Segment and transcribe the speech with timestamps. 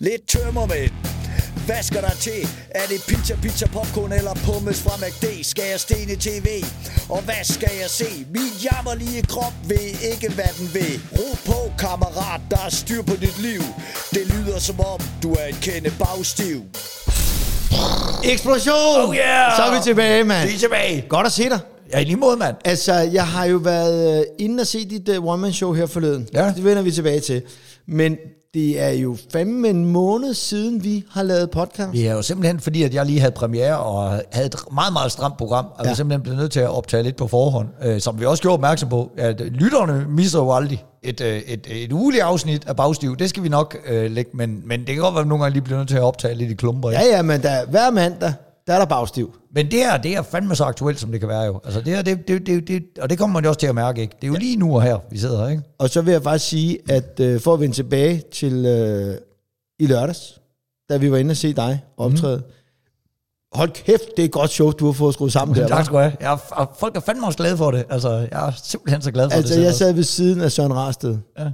[0.00, 0.92] Lidt tømmermænd.
[1.66, 2.48] Hvad skal der til?
[2.70, 5.44] Er det pizza, pizza, popcorn eller pommes fra McD?
[5.44, 6.64] Skal jeg stene tv?
[7.08, 8.26] Og hvad skal jeg se?
[8.34, 11.00] Min jammerlige krop ved ikke, hvad den vil.
[11.18, 13.60] Ro på, kammerat, der er styr på dit liv.
[14.10, 16.62] Det lyder som om, du er en kende bagstiv.
[18.24, 19.08] Eksplosion!
[19.08, 19.56] Oh yeah!
[19.56, 20.48] Så er vi tilbage, mand.
[20.48, 21.04] Vi er tilbage.
[21.08, 21.58] Godt at se dig.
[21.92, 22.56] Ja, i lige måde, mand.
[22.64, 26.28] Altså, jeg har jo været øh, inde og se dit uh, one-man-show her forleden.
[26.34, 26.52] Ja.
[26.56, 27.42] Det vender vi tilbage til.
[27.86, 28.16] Men
[28.54, 31.92] det er jo fandme en måned siden, vi har lavet podcast.
[31.92, 35.12] Det er jo simpelthen fordi, at jeg lige havde premiere og havde et meget, meget
[35.12, 35.90] stramt program, og ja.
[35.90, 38.54] Vi simpelthen blev nødt til at optage lidt på forhånd, øh, som vi også gjorde
[38.54, 43.16] opmærksom på, at lytterne misser jo aldrig et, øh, et, et ugeligt afsnit af Bagstiv.
[43.16, 45.52] Det skal vi nok øh, lægge, men, men det kan godt være, at nogle gange
[45.52, 46.90] lige bliver nødt til at optage lidt i klumper.
[46.90, 47.02] ikke?
[47.04, 48.32] Ja, ja, men der, hver mandag,
[48.66, 49.36] der er der bagstiv.
[49.54, 51.60] Men det her, det er fandme så aktuelt, som det kan være jo.
[51.64, 53.74] Altså det her, det, det, det, det, og det kommer man jo også til at
[53.74, 54.14] mærke, ikke?
[54.20, 54.38] Det er jo ja.
[54.38, 55.62] lige nu og her, vi sidder her, ikke?
[55.78, 59.16] Og så vil jeg faktisk sige, at øh, for at vende tilbage til øh,
[59.78, 60.40] i lørdags,
[60.90, 62.36] da vi var inde og se dig optræde.
[62.36, 62.42] Mm.
[63.54, 65.68] Hold kæft, det er et godt show, du har fået skruet sammen der.
[65.68, 66.12] Tak skal du have.
[66.20, 67.84] Jeg er, folk er fandme også glade for det.
[67.90, 69.62] Altså, jeg er simpelthen så glad for Altså, det.
[69.62, 71.18] jeg selv sad ved siden af Søren Rarsted.
[71.38, 71.44] Ja.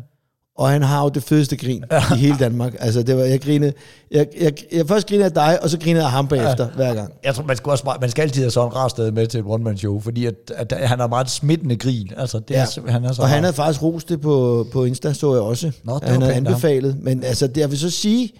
[0.59, 2.75] Og han har jo det fedeste grin i hele Danmark.
[2.79, 3.73] Altså, det var, jeg grinede,
[4.11, 6.71] jeg, jeg, jeg først grinede af dig, og så grinede jeg af ham bagefter, ja.
[6.75, 7.13] hver gang.
[7.25, 9.41] Jeg tror, man skal, også, man skal altid have sådan en rar sted med til
[9.41, 12.11] et one-man-show, fordi at, at, han har meget smittende grin.
[12.17, 12.67] Altså, det er, Ja.
[12.67, 13.41] simpelthen- han er så Og han rar.
[13.43, 15.73] havde faktisk rost det på, på Insta, så jeg også.
[15.85, 16.47] Nå, det at han havde af ham.
[16.47, 16.97] anbefalet.
[17.03, 18.33] Men altså, det, jeg vil så sige,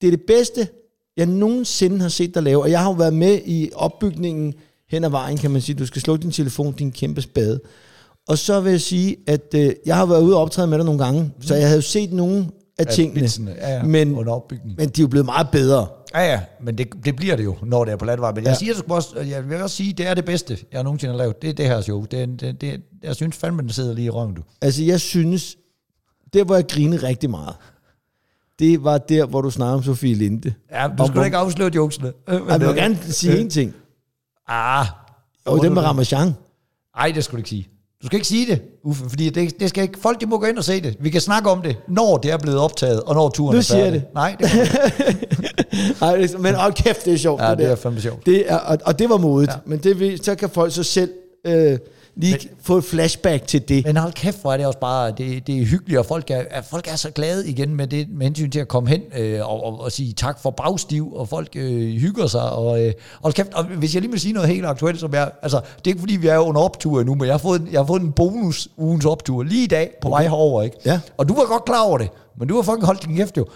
[0.00, 0.68] det er det bedste,
[1.16, 2.62] jeg nogensinde har set dig lave.
[2.62, 4.54] Og jeg har jo været med i opbygningen
[4.90, 5.76] hen ad vejen, kan man sige.
[5.76, 7.60] Du skal slukke din telefon, din kæmpe spade.
[8.28, 10.84] Og så vil jeg sige, at øh, jeg har været ude og optræde med dig
[10.84, 12.46] nogle gange, så jeg havde jo set nogle
[12.78, 13.20] af Ja, tingene.
[13.20, 14.24] vitsene, ja, ja, men, men
[14.78, 15.86] de er jo blevet meget bedre.
[16.14, 18.30] Ja, ja, men det, det bliver det jo, når det er på landvej.
[18.32, 18.54] Men jeg Ja.
[18.54, 21.42] siger sgu også, jeg vil også sige, det er det bedste, jeg nogensinde har lavet.
[21.42, 22.04] Det er det her show.
[22.04, 24.42] Det, det, det, jeg synes fandme, den sidder lige i røven, du.
[24.62, 25.56] Altså, jeg synes,
[26.34, 27.54] der hvor jeg grinede rigtig meget,
[28.58, 30.54] det var der, hvor du snakker om Sofie Linde.
[30.70, 32.12] Ja, du skulle hvor- ikke afsløre jokesene.
[32.28, 33.74] Øh, men, Jeg vil øh, gerne sige en ting.
[34.48, 34.86] Ah.
[35.44, 35.82] Og den med?
[35.82, 36.32] Ramachan.
[36.96, 37.68] Ej, det skulle du ikke sige.
[38.02, 40.46] Du skal ikke sige det, Uffe, fordi det, det skal ikke, folk de må gå
[40.46, 40.96] ind og se det.
[41.00, 43.62] Vi kan snakke om det, når det er blevet optaget, og når turen Nu er
[43.62, 44.00] siger jeg færdig.
[44.00, 44.14] det.
[44.14, 44.48] Nej, det,
[46.02, 47.42] Ej, det er- men hold kæft, det er sjovt.
[47.42, 47.68] ja, det der.
[47.70, 48.26] er fandme sjovt.
[48.26, 49.52] det er, og, og det var modigt.
[49.52, 49.56] Ja.
[49.66, 51.10] Men det, så kan folk så selv
[51.46, 51.78] øh,
[52.16, 53.86] lige men, få et flashback til det.
[53.86, 56.42] Men hold kæft, hvor er det også bare, det, det er hyggeligt, og folk er,
[56.50, 59.40] at folk er så glade igen med det, med hensyn til at komme hen øh,
[59.50, 63.32] og, og, og, sige tak for bagstiv, og folk øh, hygger sig, og øh, hold
[63.34, 65.88] kæft, og hvis jeg lige vil sige noget helt aktuelt, som jeg, altså, det er
[65.88, 68.02] ikke fordi, vi er under optur endnu, men jeg har fået, en- jeg har fået
[68.02, 70.76] en bonus ugens optur lige i dag på vej herover, ikke?
[70.86, 71.00] Ja.
[71.16, 72.08] Og du var godt klar over det,
[72.38, 73.46] men du har fucking holdt din kæft jo.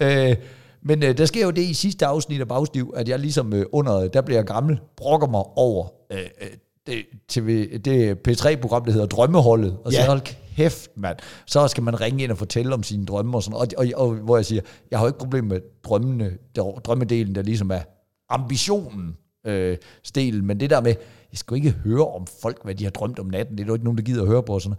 [0.00, 0.36] Øh,
[0.84, 3.66] men øh, der sker jo det i sidste afsnit af Bagstiv, at jeg ligesom øh,
[3.72, 6.48] under, der bliver jeg gammel, brokker mig over øh, øh,
[6.86, 10.06] det, TV, det P3-program, der hedder Drømmeholdet, og så Ja.
[10.06, 10.20] hold
[10.56, 11.16] kæft, mand.
[11.46, 13.56] Så skal man ringe ind og fortælle om sine drømme og sådan.
[13.56, 14.60] Og, og, og, hvor jeg siger,
[14.90, 17.80] jeg har jo ikke problem med drømmene, der, drømmedelen, der ligesom er
[18.28, 19.16] ambitionen,
[19.46, 20.94] øh, stelen, men det der med,
[21.32, 23.66] jeg skal jo ikke høre om folk, hvad de har drømt om natten, det er
[23.66, 24.78] jo ikke nogen, der gider at høre på sådan.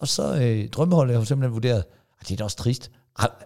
[0.00, 1.84] Og så øh, drømmeholdet har jo simpelthen vurderet,
[2.20, 2.90] at det er da også trist.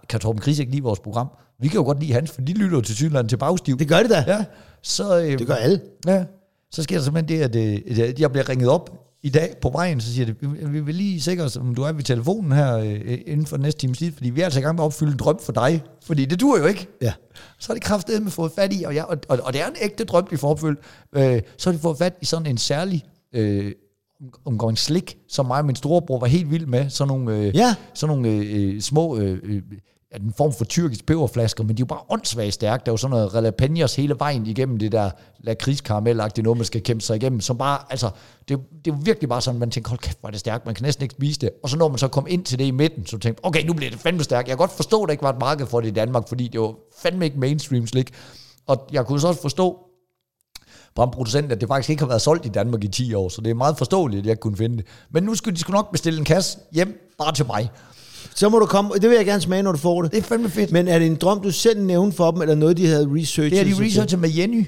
[0.09, 1.29] Kan Torben Chris ikke lide vores program?
[1.61, 3.79] Vi kan jo godt lide hans, for de lytter jo til Sydland til bagstiv.
[3.79, 4.25] Det gør det da.
[4.27, 4.45] Ja,
[4.83, 5.81] så, øh, Det gør alle.
[6.07, 6.25] Ja,
[6.73, 7.57] så sker der simpelthen det, at
[7.97, 10.95] øh, jeg bliver ringet op i dag på vejen, så siger det, vi, vi vil
[10.95, 14.13] lige sikre os, om du er ved telefonen her øh, inden for næste times tid,
[14.13, 16.41] fordi vi er altså i gang med at opfylde en drøm for dig, fordi det
[16.41, 16.87] dur jo ikke.
[17.03, 17.13] Ja.
[17.59, 19.67] Så har de kraftedeme med fået fat i, og, jeg, og, og, og det er
[19.67, 20.79] en ægte drøm, de får opfyldt,
[21.13, 23.73] øh, så har de fået fat i sådan en særlig øh,
[24.45, 27.75] omgang slik, som mig og min storebror var helt vild med, sådan nogle, øh, Ja.
[27.95, 29.19] sådan nogle øh, øh, små...
[29.19, 29.63] Øh, øh,
[30.13, 32.83] ja, en form for tyrkisk peberflasker, men de er jo bare åndssvagt stærke.
[32.87, 35.11] Der er jo sådan noget jalapenos hele vejen igennem det der
[35.41, 38.11] lakridskaramellagtige noget, man skal kæmpe sig igennem, som bare, altså,
[38.49, 40.67] det, det er jo virkelig bare sådan, man tænker, hold kæft, hvor er det stærkt,
[40.67, 41.51] man kan næsten ikke spise det.
[41.63, 43.73] Og så når man så kom ind til det i midten, så tænkte okay, nu
[43.73, 44.49] bliver det fandme stærkt.
[44.49, 46.49] Jeg kan godt forstå, at der ikke var et marked for det i Danmark, fordi
[46.49, 48.15] det var fandme ikke mainstream slik.
[48.67, 49.85] Og jeg kunne så også forstå,
[51.07, 53.51] producenten, at det faktisk ikke har været solgt i Danmark i 10 år, så det
[53.51, 54.87] er meget forståeligt, at jeg kunne finde det.
[55.11, 57.71] Men nu skulle de sgu nok bestille en kasse hjem, bare til mig.
[58.35, 60.13] Så må du komme, det vil jeg gerne smage, når du får det.
[60.13, 60.73] Det er fandme fedt.
[60.73, 63.51] Men er det en drøm, du selv nævnte for dem, eller noget, de havde researchet?
[63.53, 64.67] Det er de researcher med Jenny.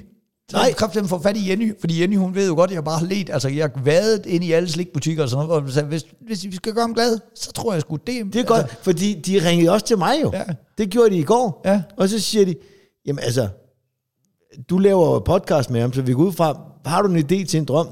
[0.53, 0.73] Nej.
[0.79, 2.99] Jeg dem få fat i Jenny, fordi Jenny, hun ved jo godt, at jeg bare
[2.99, 3.29] har let.
[3.29, 6.45] Altså, jeg har vadet ind i alle slikbutikker og sådan noget, og sagde, hvis, hvis
[6.45, 9.49] vi skal gøre ham glad, så tror jeg sgu, det, Det er godt, fordi de
[9.49, 10.31] ringede også til mig jo.
[10.33, 10.43] Ja.
[10.77, 11.61] Det gjorde de i går.
[11.65, 11.81] Ja.
[11.97, 12.55] Og så siger de,
[13.05, 13.47] jamen altså,
[14.69, 17.57] du laver podcast med ham, så vi går ud fra, har du en idé til
[17.57, 17.87] en drøm?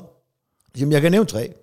[0.80, 1.54] Jamen, jeg kan nævne tre.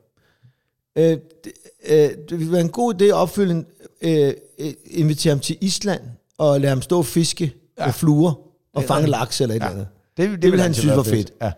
[0.99, 1.53] Øh, det,
[1.89, 3.67] øh, det vil være en god idé at opfylde en,
[4.03, 6.01] øh, øh, invitere ham til Island,
[6.39, 7.85] og lade ham stå og fiske ja.
[7.85, 8.33] med fluer,
[8.75, 9.87] og fange laks eller et eller andet.
[10.17, 11.33] det, det vil han altid synes var fedt.
[11.43, 11.53] Ja.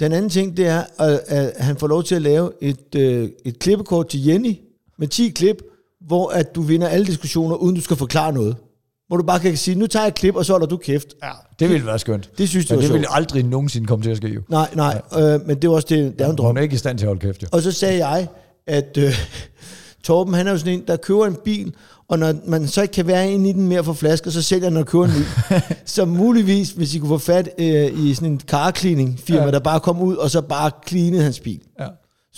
[0.00, 3.28] Den anden ting, det er, at, at han får lov til at lave et, øh,
[3.44, 4.58] et klippekort til Jenny,
[4.98, 5.62] med 10 klip,
[6.06, 8.56] hvor at du vinder alle diskussioner, uden du skal forklare noget.
[9.08, 11.14] hvor du bare kan sige, nu tager jeg et klip, og så holder du kæft.
[11.22, 12.30] Ja, det ville være skønt.
[12.38, 12.94] Det synes var det sjovt.
[12.94, 14.40] ville aldrig nogensinde komme til at ske jo.
[14.48, 16.46] Nej, nej, øh, men det var også det, det er en drøm.
[16.46, 17.48] Hun er ikke i stand til at holde kæft, jo.
[17.52, 18.26] Og så sagde jeg,
[18.66, 19.12] at øh,
[20.02, 21.74] Torben, han er jo sådan en, der køber en bil,
[22.08, 24.68] og når man så ikke kan være inde i den mere for flasker, så sælger
[24.68, 25.24] han og køber en ny.
[25.84, 29.50] så muligvis, hvis I kunne få fat øh, i sådan en car cleaning firma, ja.
[29.50, 31.60] Der bare kom ud, og så bare cleanede hans bil.
[31.80, 31.86] Ja.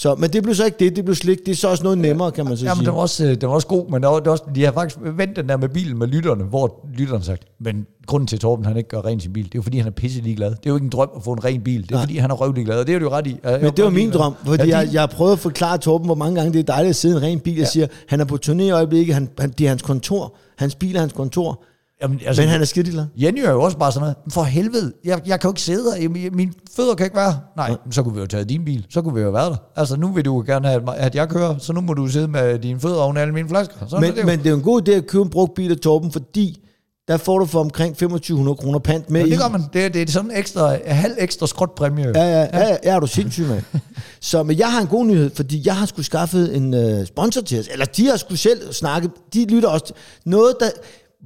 [0.00, 1.38] Så, men det blev så ikke det, det blev slik.
[1.46, 2.86] Det er så også noget nemmere, kan man så Jamen, sige.
[2.86, 4.64] den var, også, øh, den var også god, men der var, der var også, de
[4.64, 8.36] har faktisk vendt den der med bilen med lytterne, hvor lytterne sagt, men grunden til,
[8.36, 10.20] at Torben han ikke gør ren sin bil, det er jo fordi, han er pisse
[10.20, 10.50] ligeglad.
[10.50, 12.02] Det er jo ikke en drøm at få en ren bil, det er Nej.
[12.02, 13.36] fordi, han er røvlig glad, og det er du jo ret i.
[13.44, 14.20] Jeg- jeg Men det var min ligeglad.
[14.20, 16.58] drøm, fordi ja, jeg, din- jeg har prøvet at forklare Torben, hvor mange gange det
[16.58, 18.70] er dejligt at sidde i en ren bil og siger, han er på turné i
[18.70, 21.62] øjeblikket, han, han, det er hans kontor, hans bil er hans kontor,
[22.02, 23.06] Jamen, altså, men han er glad.
[23.16, 25.62] Jenny er jo også bare sådan noget, "Men for helvede, jeg, jeg kan jo ikke
[25.62, 28.44] sidde her, mine fødder kan ikke være her." Nej, men så kunne vi jo tage
[28.44, 29.56] din bil, så kunne vi jo være der.
[29.76, 32.58] Altså, nu vil du gerne have, at jeg kører, så nu må du sidde med
[32.58, 33.74] dine fødder oven alle mine flasker.
[33.88, 34.26] Sådan Men, det jo.
[34.26, 36.60] men det er jo en god idé at købe en brugt bil af Torben, fordi
[37.08, 39.62] der får du for omkring 2500 kroner pant med Ja, det gør man.
[39.72, 42.04] Det, er- det er sådan en ekstra, halv ekstra skrotpræmie.
[42.06, 42.12] jo.
[42.14, 43.62] Ja, ja, ja, ja, er du sindssyg, mand.
[44.20, 47.40] Så men jeg har en god nyhed, fordi jeg har skulle skaffet en uh, sponsor
[47.40, 49.92] til os, eller de har skulle selv snakke, de lytter også
[50.24, 50.66] noget, der,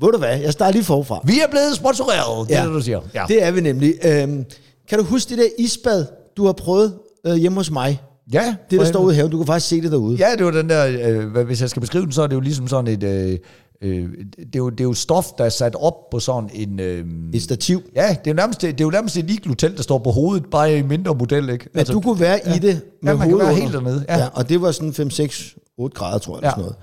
[0.01, 1.21] ved du hvad, jeg starter lige forfra.
[1.25, 2.67] Vi er blevet sponsoreret, det er Ja.
[2.67, 3.01] det, du siger.
[3.15, 3.25] Ja.
[3.29, 3.95] Det er vi nemlig.
[4.05, 4.45] Øhm,
[4.89, 6.07] kan du huske det der isbad,
[6.37, 6.95] du har prøvet
[7.27, 8.01] øh, hjemme hos mig?
[8.33, 10.17] ja Det, der står ude i haven, du kan faktisk se det derude.
[10.17, 10.87] Ja, det var den der,
[11.35, 13.39] øh, hvis jeg skal beskrive den, så er det jo ligesom sådan et, øh,
[13.83, 14.09] øh,
[14.39, 16.81] det, er jo, det er jo stof, der er sat op på sådan en...
[16.81, 17.05] Øh,
[17.35, 17.83] Et stativ.
[17.97, 20.45] ja, det er jo nærmest, det er jo nærmest et iglo-telt, der står på hovedet,
[20.51, 21.69] bare i mindre model, ikke?
[21.73, 22.55] Men altså, du kunne være ja.
[22.55, 23.61] i det med Ja, man kan være under.
[23.61, 24.19] helt dernede, ja.
[24.19, 24.27] ja.
[24.33, 26.51] Og det var sådan 5, 6, 8 grader, tror jeg, eller Ja.
[26.51, 26.77] sådan noget.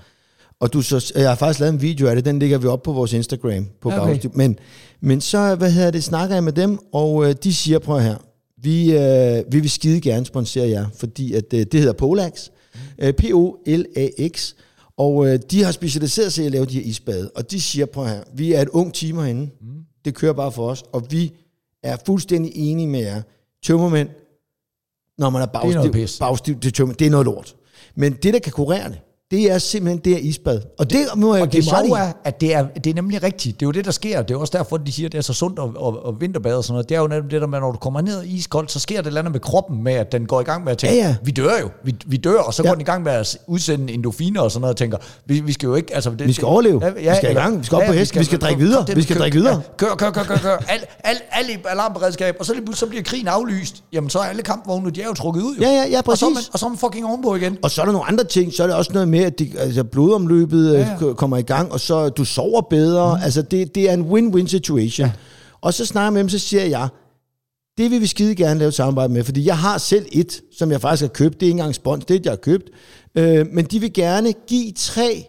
[0.62, 2.82] Og du så, jeg har faktisk lavet en video af det, den ligger vi op
[2.82, 3.66] på vores Instagram.
[3.80, 4.18] På okay.
[4.34, 4.58] Men,
[5.00, 8.16] men så, hvad hedder det, snakker jeg med dem, og øh, de siger, prøv her,
[8.56, 12.48] vi, øh, vi vil skide gerne sponsere jer, fordi at, øh, det hedder Polax,
[12.98, 14.52] øh, P-O-L-A-X,
[14.96, 17.86] og øh, de har specialiseret sig i at lave de her isbade, og de siger,
[17.86, 19.68] prøv her, vi er et ung team herinde, mm.
[20.04, 21.32] det kører bare for os, og vi
[21.82, 23.22] er fuldstændig enige med jer.
[23.64, 24.08] Tømmermænd,
[25.18, 26.18] når man er bagstiv, pis.
[26.18, 27.56] bagstiv til tømmer, det er noget lort.
[27.94, 28.98] Men det, der kan kurere det,
[29.32, 30.60] det er simpelthen det her isbad.
[30.78, 33.60] Og det må jeg Og det sjove er, at det er, det er nemlig rigtigt.
[33.60, 34.22] Det er jo det, der sker.
[34.22, 36.56] Det er også derfor, de siger, at det er så sundt at, at, at vinterbade
[36.56, 36.88] og sådan noget.
[36.88, 38.96] Det er jo netop det der med, når du kommer ned i iskoldt, så sker
[38.96, 40.96] det et eller andet med kroppen med, at den går i gang med at tænke,
[40.96, 41.16] Ja, ja.
[41.24, 42.68] vi dør jo, vi, vi dør, og så Ja.
[42.68, 45.52] går den i gang med at udsende endofiner og sådan noget, og tænker, vi, vi
[45.52, 45.94] skal jo ikke...
[45.94, 46.82] Altså, det, Vi skal overleve.
[46.96, 47.58] Vi skal i gang.
[47.60, 48.20] Vi skal op på hesten.
[48.20, 48.86] Vi skal drikke videre.
[48.94, 49.54] Vi skal drikke videre.
[49.54, 50.56] Ja, kør, kør, kør, kør, kør.
[50.68, 53.84] Al, al, al i alarmberedskab, og så, lige så bliver krigen aflyst.
[53.92, 55.56] Jamen, så er alle kampvogne, de er jo trukket ud.
[55.56, 55.62] Jo.
[55.62, 56.48] Ja, ja, ja, Og så, er man, præcis.
[56.52, 57.58] og så er man fucking ovenpå igen.
[57.62, 59.52] Og så er der nogle andre ting, så er det også noget med, at de,
[59.58, 61.06] altså blodomløbet Ja, ja, ja.
[61.06, 61.12] ja.
[61.12, 63.16] kommer i gang, og så du sover bedre.
[63.16, 63.22] Mm.
[63.24, 65.06] Altså det, det er en win-win situation.
[65.06, 65.12] Ja.
[65.60, 66.88] Og så snakker jeg med dem, så siger jeg,
[67.78, 70.70] det vil vi skide gerne lave et samarbejde med, fordi jeg har selv et, som
[70.70, 71.40] jeg faktisk har købt.
[71.40, 72.70] Det er ikke engang spons, det er et, jeg har købt.
[73.14, 75.26] Øh, men de vil gerne give tre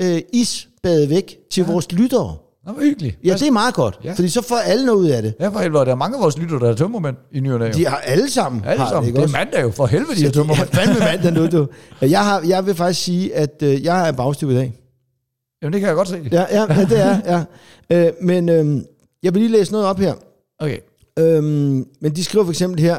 [0.00, 1.72] øh, isbade væk til ja.
[1.72, 2.36] vores lyttere.
[2.70, 3.18] Nå, hvor hyggeligt.
[3.24, 4.08] Ja, det er meget godt, Ja.
[4.08, 4.14] ja.
[4.14, 5.34] fordi så får alle noget ud af det.
[5.40, 7.74] Ja, for helvede, der er mange af vores lytter, der er tømmermænd i ny og.
[7.74, 8.64] De har alle sammen.
[8.64, 9.08] Alle har sammen.
[9.08, 10.68] ikke Det er mandag jo, for helvede, de er Ja, tømmermænd.
[10.68, 11.66] fandme mand, der nu, du.
[12.00, 14.72] Jeg, har, jeg vil faktisk sige, at øh, jeg er bagstiv i dag.
[15.62, 16.28] Jamen, det kan jeg godt se.
[16.32, 17.44] Ja, ja, ja det er
[17.90, 18.06] ja.
[18.06, 18.82] Øh, men øh,
[19.22, 20.14] jeg vil lige læse noget op her.
[20.58, 20.78] Okay.
[21.18, 22.96] Øhm, men de skriver for eksempel her,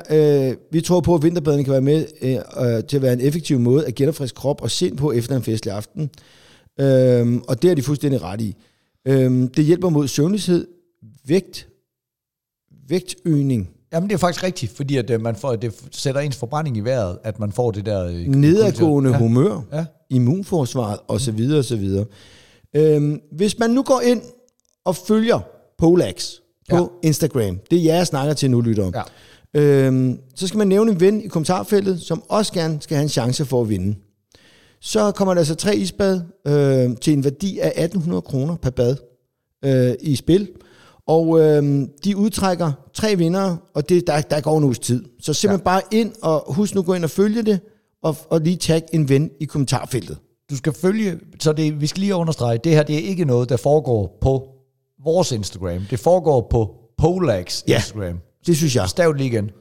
[0.50, 2.36] øh, vi tror på, at vinterbadning kan være med øh,
[2.76, 5.44] øh, til at være en effektiv måde at genopfriske krop og sind på efter en
[5.44, 6.10] festlig aften.
[6.80, 8.56] Øhm, og det er de fuldstændig ret i.
[9.08, 10.68] Øhm, det hjælper mod søvnløshed,
[11.26, 11.68] vægt,
[12.88, 16.78] vægtøgning, Jamen, det er faktisk rigtigt, fordi at, øh, man får, det sætter ens forbrænding
[16.78, 18.06] i vejret, at man får det der...
[18.08, 19.18] Øh, nedadgående ja.
[19.18, 19.86] humør, Ja.
[20.10, 21.40] immunforsvaret osv.
[21.60, 21.90] osv.
[22.76, 24.22] Øhm, hvis man nu går ind
[24.86, 25.40] og følger
[25.78, 26.32] Polax
[26.70, 27.08] på Ja.
[27.08, 28.92] Instagram, det er jer, jeg snakker til nu, lytter.
[29.54, 29.62] Ja.
[29.62, 33.10] Øhm, så skal man nævne en ven i kommentarfeltet, som også gerne skal have en
[33.10, 33.96] chance for at vinde.
[34.82, 38.96] Så kommer der altså tre isbad øh, til en værdi af 1800 kroner per bad
[39.66, 40.50] øh, i spil.
[41.08, 45.04] Og øh, de udtrækker tre vindere, og det, der, der går en uges tid.
[45.22, 45.64] Så simpelthen ja.
[45.64, 47.60] bare ind, og husk nu at gå ind og følge det,
[48.04, 50.18] og, og lige tag en ven i kommentarfeltet.
[50.50, 51.20] Du skal følge...
[51.40, 54.48] Så det, vi skal lige understrege, det her det er ikke noget, der foregår på
[55.04, 55.82] vores Instagram.
[55.90, 57.76] Det foregår på Polax Ja.
[57.76, 58.20] Instagram.
[58.46, 58.90] Det synes jeg.
[58.90, 59.52] Stav det lige igen.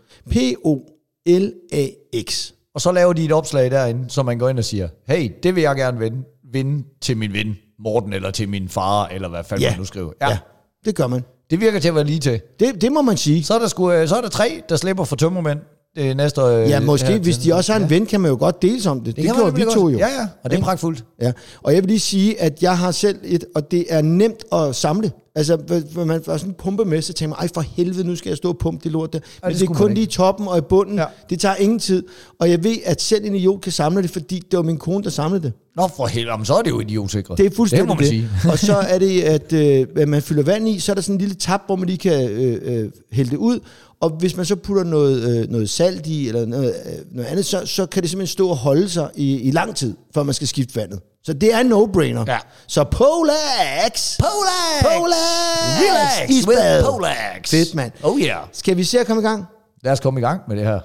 [1.30, 2.52] P-O-L-A-X.
[2.80, 5.54] Og så laver de et opslag derinde, så man går ind og siger, hey, det
[5.54, 6.22] vil jeg gerne vinde,
[6.52, 9.70] vinde til min ven Morten, eller til min far, eller hvad fanden Ja.
[9.70, 10.12] man nu skriver.
[10.20, 10.28] Ja.
[10.28, 10.38] ja,
[10.84, 11.24] det gør man.
[11.50, 12.40] Det virker til at være lige til.
[12.60, 13.44] Det, det må man sige.
[13.44, 15.58] Så er der, sgu, øh, så er der tre, der slipper for tømmermænd
[15.98, 16.46] øh, næste år.
[16.48, 18.86] øh, Ja, måske, her hvis de også har en ven, kan man jo godt deles
[18.86, 19.06] om det.
[19.06, 19.92] Det, det kan gjorde vi to godt.
[19.92, 19.98] jo.
[19.98, 21.04] Ja, ja, og det er pragtfuldt.
[21.22, 21.32] Ja,
[21.62, 24.76] og jeg vil lige sige, at jeg har selv et, og det er nemt at
[24.76, 25.12] samle.
[25.34, 25.56] Altså,
[25.92, 28.30] hvor man var sådan en pumpe med, så tænkte man, ej for helvede, nu skal
[28.30, 29.18] jeg stå og pumpe det lort der.
[29.42, 30.94] Men det det, det er kun lige i toppen og i bunden.
[30.96, 31.00] Ja.
[31.02, 31.06] Ja.
[31.30, 32.02] Det tager ingen tid.
[32.40, 35.04] Og jeg ved, at selv en idiot kan samle det, fordi det var min kone,
[35.04, 35.52] der samlede det.
[35.76, 37.38] Nå, for helvede, så er det jo idiotsikret.
[37.38, 37.88] Det er fuldstændig det.
[37.88, 38.28] må man sige.
[38.52, 41.20] og så er det, at øh, man fylder vand i, så er der sådan en
[41.20, 43.60] lille tap, hvor man lige kan øh, øh, hælde det ud.
[44.00, 47.46] Og hvis man så putter noget, øh, noget salt i, eller noget, øh, noget andet,
[47.46, 50.34] så, så kan det simpelthen stå og holde sig i, i lang tid, før man
[50.34, 51.00] skal skifte vandet.
[51.24, 52.24] Så det er en no-brainer.
[52.32, 52.38] Ja.
[52.66, 54.18] Så Polax!
[54.18, 54.82] Polax!
[54.82, 55.80] Polax!
[55.80, 56.76] Relax Isbad.
[56.78, 57.50] with Polax.
[57.50, 57.92] Fedt, mand.
[58.02, 58.46] Oh yeah.
[58.52, 59.44] Skal vi se at komme i gang?
[59.84, 60.80] Lad os komme i gang med det her.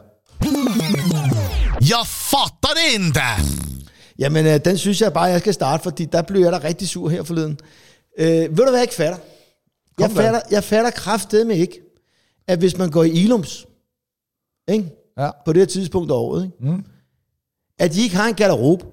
[1.82, 3.20] Jag fattar det inte!
[4.20, 6.88] Jamen, øh, den synes jeg bare, jeg skal starte, fordi der blev jeg da rigtig
[6.90, 7.58] sur her forleden.
[8.20, 9.18] Øh, ved du hvad jeg ikke fatter?
[10.00, 10.24] Jeg Kom, hvad?
[10.24, 11.80] fatter, jeg fatter kraftedeme ikke,
[12.48, 13.68] at hvis man går i Ilums,
[14.68, 14.92] ikke?
[15.18, 15.30] Ja.
[15.46, 16.72] på det her tidspunkt af året, ikke?
[16.74, 16.84] Mm.
[17.80, 18.86] at de ikke har en garderobe.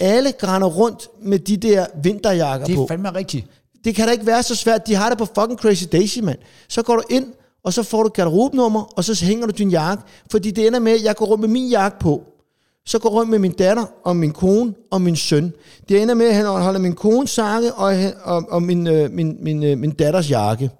[0.00, 2.82] Alle grænder rundt med de der vinterjakker Det på.
[2.82, 3.46] er fandme rigtigt.
[3.84, 4.86] Det kan da ikke være så svært.
[4.86, 6.38] De har det på fucking Crazy Daisy, mand.
[6.68, 7.32] Så går du ind,
[7.64, 10.02] og så får du garderobenummer, og så hænger du din jakke.
[10.30, 12.22] Fordi det ender med, at jeg går rundt med min jakke på.
[12.86, 15.52] Så går rundt med min datter, og min kone, og min søn.
[15.88, 19.36] Det ender med, at han holder min kones jakke, og, og, og min, øh, min,
[19.40, 20.70] min, øh, min datters jakke.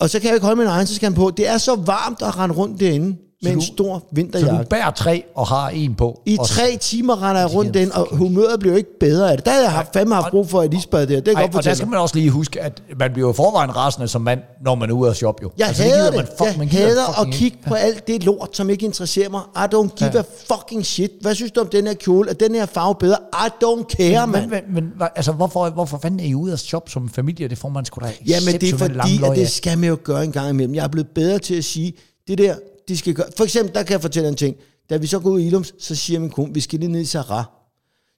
[0.00, 1.30] Og så kan jeg ikke holde min egen, så skal han på.
[1.36, 4.58] Det er så varmt at rende rundt derinde med en du- stor Så vinterjakke.
[4.64, 6.22] du bærer tre og har en på.
[6.26, 9.36] I og tre timer render jeg rundt den, og humøret bliver jo ikke bedre af
[9.38, 9.46] det.
[9.46, 11.14] Der har jeg haft, fandme haft brug for et isbad der.
[11.14, 13.32] Det kan Ej, godt og der skal man også lige huske, at man bliver jo
[13.32, 15.50] forvejen rasende som mand, når man er ude at shoppe jo.
[15.58, 16.14] Jeg Altså, hader det.
[16.16, 19.28] man fuck- man jeg gider hader at kigge på alt det lort, som ikke interesserer
[19.30, 19.40] mig.
[19.56, 20.18] I don't give Ja.
[20.18, 20.22] a
[20.54, 21.10] fucking shit.
[21.20, 22.30] Hvad synes du om den her kjole?
[22.30, 23.16] Er den her farve bedre?
[23.32, 24.50] I don't care, Men, mand.
[24.50, 27.48] men, men hva- altså, hvorfor, hvorfor fanden er I ude at shoppe som familie?
[27.48, 29.98] Det får man sgu da Ja, men det er fordi, at det skal man jo
[30.04, 30.74] gøre en gang imellem.
[30.74, 31.92] Jeg er blevet bedre til at sige,
[32.28, 32.54] det der,
[32.88, 33.26] de skal gøre.
[33.36, 34.56] For eksempel, der kan jeg fortælle en ting.
[34.90, 37.00] Da vi så går ud i Ilums, så siger min kone, vi skal lige ned
[37.00, 37.44] i Sarah.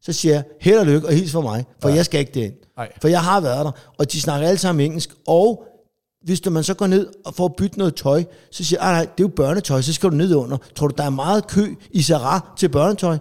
[0.02, 1.94] Så siger jeg, held og lykke, og hils for mig, for ja.
[1.94, 2.54] jeg skal ikke derind.
[2.76, 2.92] Nej.
[3.00, 5.64] For jeg har været der, og de snakker alle sammen engelsk, og
[6.24, 8.92] hvis du, man så går ned og får bytte noget tøj, så siger jeg, "Ej,
[8.92, 10.56] nej, det er jo børnetøj, så skal du ned under.
[10.74, 13.18] Tror du, der er meget kø i Sarah til børnetøj?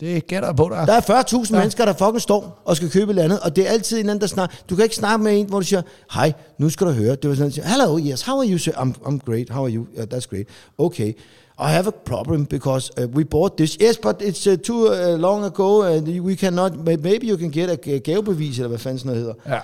[0.00, 0.86] Det gætter på, der.
[0.86, 1.58] Der er 40.000 ja.
[1.58, 4.08] mennesker, der fucking står og skal købe et eller andet, og det er altid en
[4.08, 4.56] anden, der snakker.
[4.70, 5.82] Du kan ikke snakke med en, hvor du siger,
[6.14, 7.14] hej, nu skal du høre.
[7.14, 8.72] Det var sådan, hello, yes, how are you, sir?
[8.72, 9.86] I'm, I'm great, how are you?
[9.96, 10.46] Yeah, that's great.
[10.78, 11.12] Okay.
[11.60, 13.78] I have a problem because uh, we bought this.
[13.82, 17.70] Yes, but it's uh, too uh, long ago, and we cannot, maybe you can get
[17.70, 19.54] a gavebevis, eller hvad fanden sådan noget hedder.
[19.54, 19.60] Ja.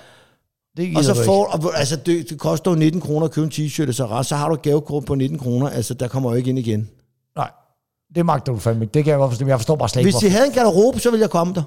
[0.77, 3.51] Det Og så får, og, altså det, det koster jo 19 kroner at købe en
[3.51, 6.49] t-shirt, så, så har du et gavekort på 19 kroner, altså der kommer jo ikke
[6.49, 6.89] ind igen.
[8.15, 8.93] Det magter du fandme ikke.
[8.93, 9.45] Det kan jeg godt forstå.
[9.47, 11.63] Jeg forstår bare slet ikke, Hvis de havde en garderobe, så ville jeg komme der.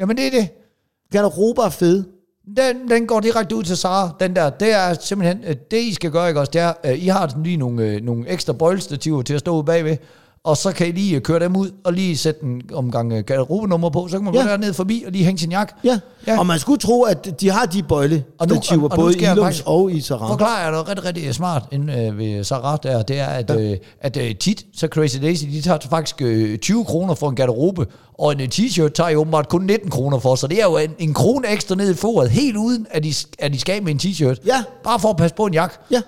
[0.00, 0.48] Jamen, det er det.
[1.12, 2.04] Garderober er fede.
[2.56, 4.16] Den, den går direkte ud til Sara.
[4.20, 7.04] Den der, det er simpelthen, øh, det I skal gøre, ikke også, det er, øh,
[7.04, 9.96] I har lige nogle, øh, nogle ekstra bøjlestativer til at stå ude bagved,
[10.44, 13.24] og så kan I lige øh, køre dem ud, og lige sætte en omgang øh,
[13.24, 14.44] garderobenummer på, så kan man gå Ja.
[14.46, 15.74] derned forbi, og lige hænge sin jakke.
[15.84, 15.98] Ja.
[16.26, 16.38] Ja.
[16.38, 19.24] og man skulle tro, at de har de bøjle Og nu- og- og både i
[19.24, 20.28] faktisk og i Saran.
[20.28, 23.56] Forklarer jeg noget rigtig, rigtig smart inde øh, ved Sarah der, det er, at, ja.
[23.60, 27.36] øh, at øh, tit, så Crazy Daisy, de tager faktisk øh, 20 kroner for en
[27.36, 27.86] garderobe,
[28.18, 30.76] og en øh, t-shirt tager jo åbenbart kun 19 kroner for, så det er jo
[30.76, 33.92] en, en krone ekstra ned i foret, helt uden, at de, at de skal med
[33.92, 34.46] en t-shirt.
[34.46, 34.62] Ja.
[34.84, 35.76] Bare for at passe på en jakke.
[35.90, 36.00] Ja,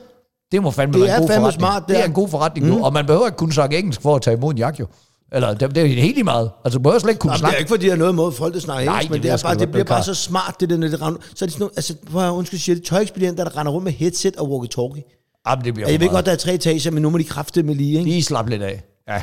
[0.53, 1.61] Det må fandme Det være en er god fandme forretning.
[1.61, 2.07] smart, det det er er.
[2.07, 2.73] en god forretning mm.
[2.73, 4.87] nu, og man behøver ikke kunne snakke engelsk for at tage imod en jakke jo.
[5.33, 6.51] Eller det, det er helt lige meget.
[6.65, 7.55] Altså, behøver slet ikke kunne Jamen, det snakke.
[7.55, 9.29] er ikke fordi, der er noget imod folk, der snakker Nej, engelsk, men det det,
[9.29, 11.21] er jeg bare, det bliver det er bare så smart, det der, når det render.
[11.35, 13.85] Så er det sådan nogle, altså, prøv at undskyld, siger det, tøjekspedienter, der render rundt
[13.85, 15.41] med headset og walkie-talkie.
[15.49, 17.25] Jamen, det bliver Ja, jeg ved godt, der er tre etager, men nu må de
[17.25, 18.11] kræfte med lige, ikke?
[18.11, 18.83] Lige slap lidt af.
[19.09, 19.23] Ja.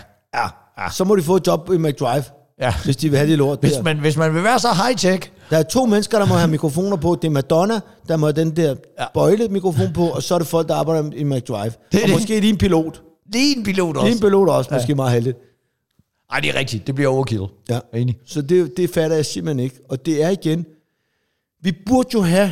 [0.80, 0.90] Ja.
[0.92, 2.24] Så må de få et job i McDrive,
[2.62, 2.74] Ja.
[2.84, 3.84] hvis de vil have det lort Hvis der.
[3.84, 6.98] man, hvis man vil være så high-tech, Der er to mennesker, der må have mikrofoner
[6.98, 7.16] på.
[7.22, 9.06] Det er Madonna, der må have den der Ja.
[9.14, 11.64] bøjle mikrofon på, og så er det folk, der arbejder i McDrive.
[11.92, 12.10] Det og det.
[12.12, 13.02] måske lige en pilot.
[13.34, 14.06] lige en pilot også.
[14.06, 15.38] Lige en pilot også, måske meget heldigt.
[16.32, 16.88] Ej, det er rigtigt.
[16.88, 17.42] Det bliver overkill.
[17.70, 17.80] Ja.
[17.94, 18.18] Enig.
[18.26, 19.76] Så det, det fatter jeg simpelthen ikke.
[19.90, 20.66] Og det er igen,
[21.62, 22.52] vi burde jo have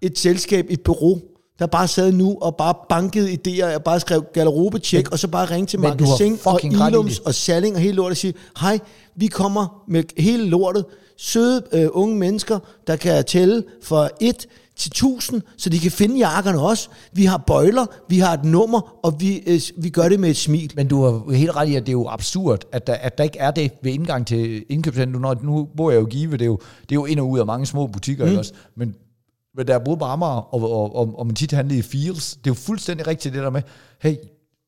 [0.00, 1.20] et selskab, et bureau,
[1.58, 5.50] der bare sad nu og bare bankede idéer, og bare skrev garderobe-check, og så bare
[5.50, 8.78] ringe til Magasin og i Ilums og Salling og hele lortet og sige, hej,
[9.16, 10.84] vi kommer med hele lortet,
[11.20, 14.46] søde øh, unge mennesker, der kan tælle fra 1
[14.76, 16.88] til 1000, så de kan finde jakkerne også.
[17.12, 20.36] Vi har bøjler, vi har et nummer, og vi, øh, vi gør det med et
[20.36, 20.72] smil.
[20.76, 23.24] Men du har helt ret i, at det er jo absurd, at der, at der
[23.24, 25.20] ikke er det ved indgang til indkøbscenter.
[25.20, 27.38] Når, nu bor jeg jo Give, det er jo, det er jo ind og ud
[27.38, 28.38] af mange små butikker, mm.
[28.38, 28.52] også?
[28.76, 28.94] Men,
[29.56, 32.34] men der er både på Amager, og, og, og, og man tit handler i Fields.
[32.34, 33.62] Det er jo fuldstændig rigtigt det der med,
[34.02, 34.14] hey,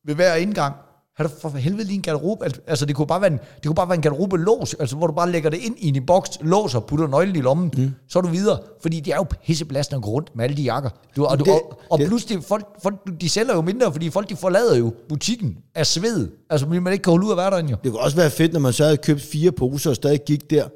[0.05, 0.75] ved hver indgang,
[1.15, 2.45] har du for helvede lige en garderobe?
[2.45, 4.95] Al- Altså, det kunne bare være en, det kunne bare være en garderobe lås, altså,
[4.95, 7.91] hvor du bare lægger det ind i en boks, låser, putter nøglen i lommen, mm.
[8.07, 8.59] så er du videre.
[8.81, 10.89] Fordi det er jo pissebelastende at gå rundt med alle de jakker.
[11.15, 14.09] Du, og, du, Det- og, og det- pludselig, folk, folk, de sælger jo mindre, fordi
[14.09, 16.29] folk de forlader jo butikken af sved.
[16.49, 17.75] Altså, man ikke kan holde ud af hverdagen jo.
[17.83, 20.49] Det kunne også være fedt, når man så havde købt fire poser og stadig gik
[20.49, 20.67] der.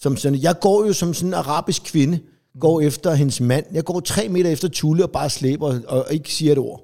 [0.00, 2.18] Som sådan, jeg går jo som sådan en arabisk kvinde.
[2.60, 3.66] går efter hendes mand.
[3.72, 6.82] Jeg går tre meter efter Tulle og bare slæber og, og ikke siger et ord.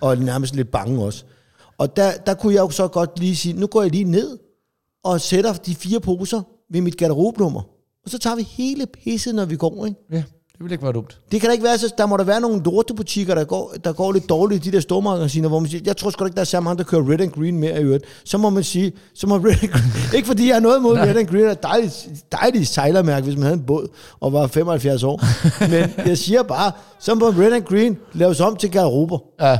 [0.00, 1.24] Og er nærmest lidt bange også.
[1.78, 4.38] Og der, der kunne jeg jo så godt lige sige, nu går jeg lige ned
[5.04, 7.60] og sætter de fire poser ved mit garderobenummer.
[8.04, 10.00] Og så tager vi hele pisset, når vi går, ikke?
[10.10, 11.18] Ja, det ville ikke være dumt.
[11.32, 13.92] Det kan da ikke være, så der må der være nogle lortebutikker, der går, der
[13.92, 16.44] går lidt dårligt, de der stormagasiner, hvor man siger, jeg tror sgu ikke, der er
[16.44, 18.04] så mange, der kører red and green mere i øvrigt.
[18.24, 20.98] Så må man sige, så må red and green, ikke fordi jeg har noget mod
[20.98, 23.88] red and green, er dejligt, dejligt sejlermærke, hvis man havde en båd
[24.20, 25.20] og var 75 år.
[25.70, 29.18] Men jeg siger bare, så må red and green laves om til garderober.
[29.40, 29.58] Ja,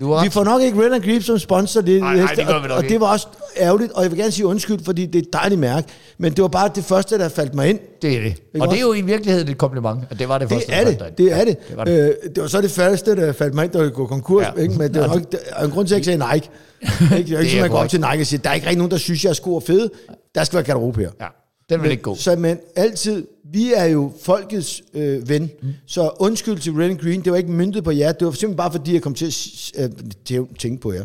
[0.00, 2.46] du har Vi får nok ikke Red and Green som sponsor det, Nej, nej, det
[2.46, 2.92] gør vi nok og, og ikke.
[2.92, 3.26] det var også
[3.58, 6.42] ærgerligt, og jeg vil gerne sige undskyld, fordi det er et dejligt mærke, men det
[6.42, 7.78] var bare det første, der faldt mig ind.
[8.02, 8.34] Det er det.
[8.54, 8.70] Og også?
[8.70, 10.86] det er jo i virkeligheden et kompliment, at det var det Det første, er det,
[10.86, 11.16] faldt dig ind.
[11.16, 11.68] det er det.
[11.68, 11.98] det var det.
[12.24, 14.50] Øh, det var så det første, der faldt mig ind, der ville gå konkurs, Ja.
[14.56, 14.62] ja.
[14.62, 14.74] ikke?
[14.74, 16.50] men det var nok, er en grund til, at jeg ikke sagde Nike.
[17.18, 17.30] Ikke?
[17.30, 18.78] Det er ikke som, man går op til Nike og siger, der er ikke rigtig
[18.78, 19.90] nogen, der synes, jeg er sko og fede.
[20.34, 21.10] Der skal være garderobe her.
[21.20, 21.26] Ja,
[21.70, 22.14] den vil ikke gå.
[22.16, 25.68] Så men altid, vi er jo folkets øh, ven, mm.
[25.86, 28.56] så undskyld til Red and Green, det var ikke myndet på jer, det var simpelthen
[28.56, 29.34] bare fordi, jeg kom til
[29.76, 29.90] at
[30.32, 31.04] øh, tænke på jer.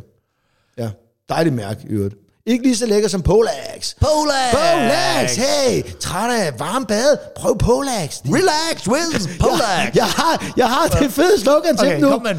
[0.77, 0.89] Ja,
[1.29, 2.15] dejligt mærke i øvrigt.
[2.45, 3.95] Ikke lige så lækker som Polax.
[4.01, 4.51] Polax!
[4.51, 8.19] Polax, hey, træt af varm bad, prøv Polax.
[8.25, 9.61] Relax with Polax!
[9.61, 12.09] Jeg, jeg har, jeg har det fede slogan til Okay, nu.
[12.09, 12.37] kom den.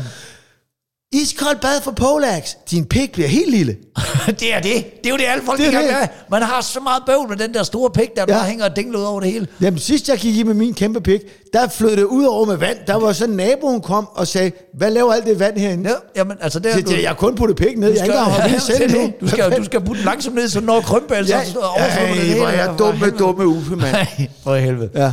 [1.14, 2.54] Iskoldt bad for Polax.
[2.70, 3.76] Din pik bliver helt lille.
[4.40, 4.84] det er det.
[4.96, 6.08] Det er jo det, alle folk Det er det det.
[6.30, 8.32] Man har så meget bøvl med den der store pik, der Ja.
[8.34, 9.46] bare hænger og dingler ud over det hele.
[9.60, 11.20] Jamen sidst jeg gik i med min kæmpe pik,
[11.52, 12.76] der flød det ud over med vand.
[12.86, 15.90] Der var så naboen kom og sagde, hvad laver alt det vand herinde?
[15.90, 17.90] Ja, jamen, altså det er Så jeg har kun puttet pik ned.
[17.92, 18.04] Jeg har
[18.36, 19.12] ikke engang selv nu.
[19.20, 21.58] du, skal, du skal putte den langsomt ned, så den når krympe, ellers Ja, så
[21.58, 22.38] oversvømmer det ej, hele.
[22.38, 23.96] hvor er jeg dumme, dumme Uffe, mand.
[24.44, 24.90] For helvede.
[24.94, 25.12] Ja.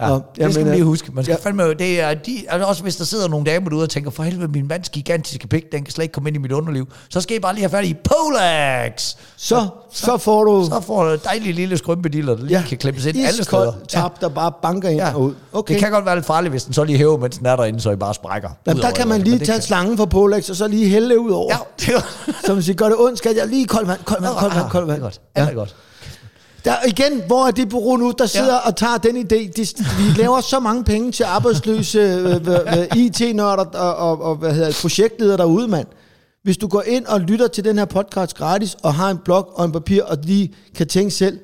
[0.00, 1.12] Ja, Nå, det skal jamen, man øh, lige huske.
[1.12, 1.48] Man skal ja.
[1.48, 4.22] fandme, det er de, altså også hvis der sidder nogle damer derude og tænker, for
[4.22, 6.88] helvede, min mands gigantiske pik, den kan slet ikke komme ind i mit underliv.
[7.10, 9.14] Så skal I bare lige have fat i Polax.
[9.36, 12.64] Så, så får du Så får du en dejlig lille skrømpediller, der lige ja.
[12.68, 13.72] kan klemmes ind alle steder.
[13.88, 15.14] tap, der bare banker ind Ja.
[15.14, 15.34] og ud.
[15.52, 15.74] Okay.
[15.74, 17.80] Det kan godt være lidt farligt, hvis den så lige hæver, mens den er derinde,
[17.80, 18.48] så I bare sprækker.
[18.66, 21.20] Jamen, der kan man lige Men tage kan- slangen fra Polax, og så lige hælde
[21.20, 21.52] ud over.
[21.52, 22.04] Ja, det
[22.46, 24.70] Så man siger, gør det ondt, skal jeg lige koldt vand, koldt vand, koldt vand,
[24.70, 24.96] koldt vand.
[24.96, 25.20] Det er godt.
[25.36, 25.42] Ja.
[25.42, 25.74] Det er godt.
[26.64, 28.58] Der, igen, hvor er det bureau nu, der sidder ja.
[28.68, 29.50] og tager den idé?
[29.56, 29.66] De,
[29.98, 34.52] vi laver så mange penge til arbejdsløse øh, øh, øh, IT-nørder og, og, og hvad
[34.54, 35.86] hedder, det, projektledere derude, mand.
[36.44, 39.58] Hvis du går ind og lytter til den her podcast gratis, og har en blog
[39.58, 41.38] og en papir, og lige kan tænke selv,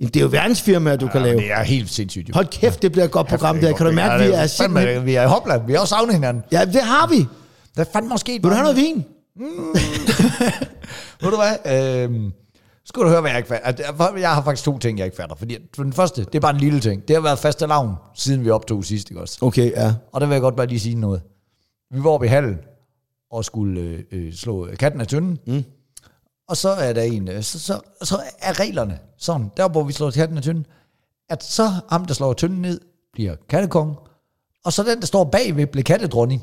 [0.00, 1.36] det er jo verdensfirmaer, du kan lave.
[1.40, 2.28] Det er helt sindssygt.
[2.28, 2.32] Jo.
[2.34, 3.72] Hold kæft, det bliver et godt program der.
[3.72, 5.06] Kan du mærke, Ja, vi er fandme- simpelthen...
[5.06, 5.66] Vi er i Hopland.
[5.66, 6.42] Vi har også savnet hinanden.
[6.52, 7.26] Ja, det har vi.
[7.76, 8.32] Der er fandme måske...
[8.32, 9.04] Vil du have noget vin?
[11.22, 11.72] Ved du hvad?
[12.04, 12.30] Øhm,
[12.84, 14.16] skal du høre, hvad jeg ikke fatter.
[14.16, 15.36] Jeg har faktisk to ting, jeg ikke fatter.
[15.36, 17.08] Fordi for den første, det er bare en lille ting.
[17.08, 19.38] Det har været faste lavn, siden vi optog sidst, ikke også?
[19.40, 19.94] Okay, ja.
[20.12, 21.22] Og der vil jeg godt bare lige sige noget.
[21.90, 22.58] Vi var oppe i hallen
[23.30, 25.38] og skulle øh, øh, slå katten af tynden.
[25.46, 25.64] Mm.
[26.48, 29.92] Og så er der en, øh, så, så, så er reglerne sådan, der hvor vi
[29.92, 30.66] slår katten af tynden,
[31.30, 32.80] at så ham, der slår tynden ned,
[33.12, 33.96] bliver kattekong,
[34.64, 36.42] og så den, der står bagved, bliver kattedronning.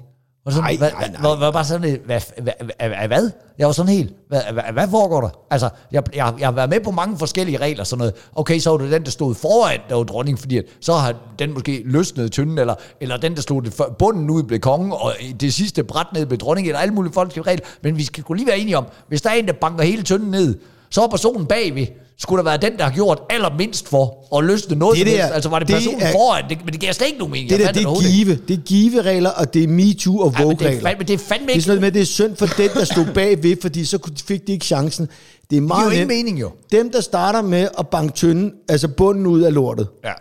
[0.49, 1.21] Og sådan, Ej, hvad, nej, nej.
[1.21, 3.31] Var, var bare sådan, hvad, hvad, hvad, hvad?
[3.57, 5.29] Jeg var sådan helt, hvad, hvad, hvad foregår der?
[5.49, 8.13] Altså, jeg, jeg, jeg har været med på mange forskellige regler, sådan noget.
[8.35, 11.13] Okay, så var det den, der stod foran, der var dronning, fordi at, så har
[11.39, 15.13] den måske løsnet tynden, eller, eller den, der stod for, bunden ud, blev konge, og
[15.39, 17.65] det sidste bræt ned blev dronning, eller alle mulige folks regler.
[17.81, 20.03] Men vi skal kunne lige være enige om, hvis der er en, der banker hele
[20.03, 20.55] tynden ned,
[20.89, 21.85] så er personen bagved,
[22.21, 25.27] skulle der være den, der har gjort allermindst for at løsne noget Det det der,
[25.27, 27.31] der, Altså var det det personen er- foran, det, men det giver slet ikke nogen
[27.31, 27.49] mening.
[27.49, 28.11] Det der, det er ikke.
[28.25, 28.39] give.
[28.47, 30.81] Det er give-regler, og det er MeToo og Ja, men det, er Vogue-regler.
[30.89, 31.61] fandme, det er fandme Det er ikke...
[31.63, 34.51] sådan noget med, det er synd for den, der stod bagved, fordi så fik de
[34.51, 35.09] ikke chancen.
[35.49, 36.17] Det er meget jo ingen nemt.
[36.17, 36.51] mening, jo.
[36.71, 39.87] Dem, der starter med at banke tynden, altså bunden ud af lortet.
[40.03, 40.11] Ja.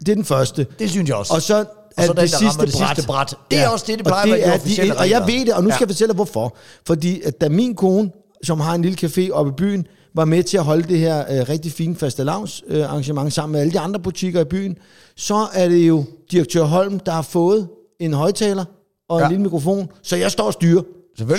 [0.00, 0.66] Det er den første.
[0.78, 1.34] Det synes jeg også.
[1.34, 1.64] Og så er
[1.96, 2.88] Og så det, den, det sidste det bræt.
[2.96, 3.34] sidste bræt.
[3.50, 5.54] Det er også det, det plejer og at være de er Og jeg ved det,
[5.54, 5.80] og nu skal Ja.
[5.80, 6.56] jeg fortælle dig, hvorfor.
[6.86, 8.10] Fordi at da min kone,
[8.44, 11.20] som har en lille café oppe i byen, var med til at holde det her
[11.20, 14.78] øh, rigtig fine fastelavns øh, arrangement sammen med alle de andre butikker i byen,
[15.16, 17.68] så er det jo direktør Holm, der har fået
[18.00, 18.64] en højtaler
[19.08, 19.28] og en Ja.
[19.28, 20.82] lille mikrofon, så jeg står og styrer.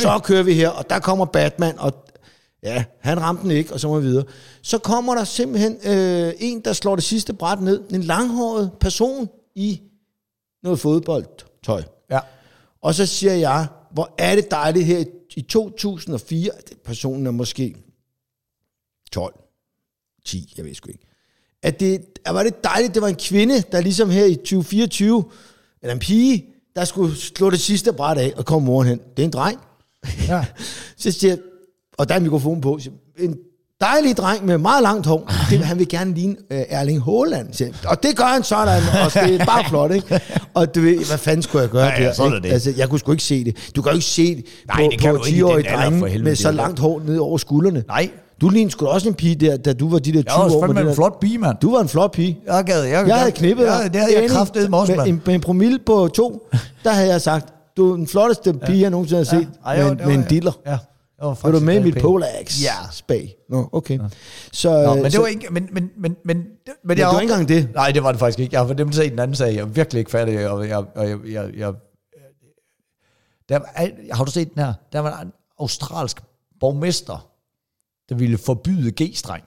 [0.02, 1.94] Så kører vi her, og der kommer Batman, og
[2.64, 4.24] ja, han ramte den ikke, og så må vi videre.
[4.62, 9.30] Så kommer der simpelthen øh, en, der slår det sidste bræt ned, en langhåret person
[9.56, 9.82] i
[10.64, 11.84] noget fodboldtøj.
[12.12, 12.20] Ja.
[12.82, 15.06] Og så siger jeg, hvor er det dejligt her i-
[15.36, 16.52] i 2004,
[16.86, 17.76] personen er måske
[19.12, 19.34] 12,
[20.26, 21.06] 10, jeg ved sgu ikke.
[21.64, 25.24] At det, at var det dejligt, det var en kvinde, der ligesom her i 2024,
[25.82, 26.46] eller en pige,
[26.76, 29.00] der skulle slå det sidste bræt af, og kom moren hen.
[29.18, 29.60] Det er en dreng.
[30.28, 30.46] Ja.
[30.98, 31.40] Så siger jeg,
[31.98, 33.38] og der er en mikrofon på, så, en
[33.82, 37.54] dejlig dreng med meget langt hår, det, han vil gerne ligne uh, Erling Haaland.
[37.54, 40.22] Siger, og det gør han sådan, og det er bare flot, ikke?
[40.54, 42.14] Og du ved, hvad fanden skulle jeg gøre Ja, ja, der?
[42.14, 42.52] sådan det.
[42.52, 43.72] Altså, jeg kunne sgu ikke se det.
[43.76, 45.64] Du kan jo ikke se det Nej, på, det kan på du ikke i 10-årige
[45.64, 47.84] den alder, drenge med så langt hår ned over skuldrene.
[47.88, 48.10] Nej.
[48.42, 50.44] Du lignede sgu også en pige der, da du var de der 20 Jeg var
[50.56, 50.60] år.
[50.60, 51.58] med fandme det en flot pige, mand.
[51.62, 52.40] Du var en flot pige.
[52.46, 53.94] Jeg gad, jeg, Jeg havde knippet ja, dig.
[53.94, 54.30] det havde jeg
[54.70, 55.10] med også, med, mand.
[55.10, 56.48] en, med en promille på to,
[56.84, 59.84] der havde jeg sagt, du er den flotteste pige, jeg nogensinde har set, Ej, med,
[59.86, 60.52] jo, med var- en diller.
[60.66, 60.70] Ja.
[61.20, 61.98] Jeg var, Var du med i mit.
[62.02, 62.72] Polax Ja.
[62.92, 63.36] spag?
[63.50, 64.00] Nå, okay.
[64.52, 66.38] Så, Nå, men så, det var ikke, men, men, men, men,
[66.84, 67.70] men det var ikke engang det.
[67.76, 68.54] Nej, det var det faktisk ikke.
[68.56, 69.54] Jeg har nemt set den anden sag.
[69.56, 71.74] Jeg er virkelig ikke fattig, og jeg, og jeg, jeg, jeg,
[73.50, 74.74] der, var- har du set den her?
[74.94, 76.22] Der var en australsk
[76.60, 77.29] borgmester,
[78.10, 79.44] der ville forbyde G-streng.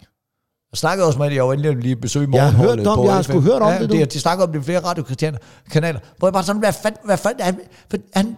[0.73, 3.15] Jeg snakkede også med det, jeg var endelig lige besøge Jeg har hørt om- jeg
[3.15, 3.95] har sgu hørt om ja, det, du.
[3.97, 4.13] det.
[4.13, 7.41] De snakker om det i flere radiokanaler, hvor jeg bare sådan, hvad fanden, hvad fanden,
[7.45, 8.37] han, for han,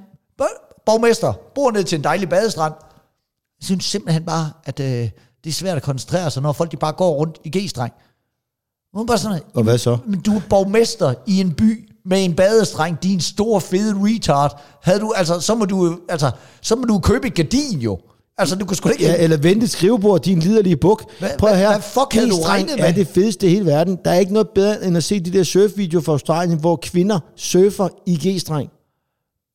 [0.87, 2.75] borgmester, bor ned til en dejlig badestrand,
[3.61, 4.87] jeg synes simpelthen bare, at øh,
[5.45, 7.93] det er svært at koncentrere sig, når folk de bare går rundt i G-streng.
[8.95, 9.99] Man bare sådan, Og hvad så?
[10.07, 14.63] Men du er borgmester i en by med en badestreng, din store fede retard.
[14.83, 16.31] Havde du, altså, så må du, altså,
[16.63, 17.99] så må du købe et gardin jo.
[18.39, 19.05] Altså, du kunne sgu ikke...
[19.05, 21.05] Ja, eller vente skrivebord, din liderlige buk.
[21.39, 21.69] Prøv at høre.
[21.71, 22.85] hvad fuck havde du regnet med?
[22.85, 23.99] er det fedeste i hele verden.
[24.05, 27.19] Der er ikke noget bedre, end at se de der surfvideoer fra Australien, hvor kvinder
[27.37, 28.71] surfer i G-streng.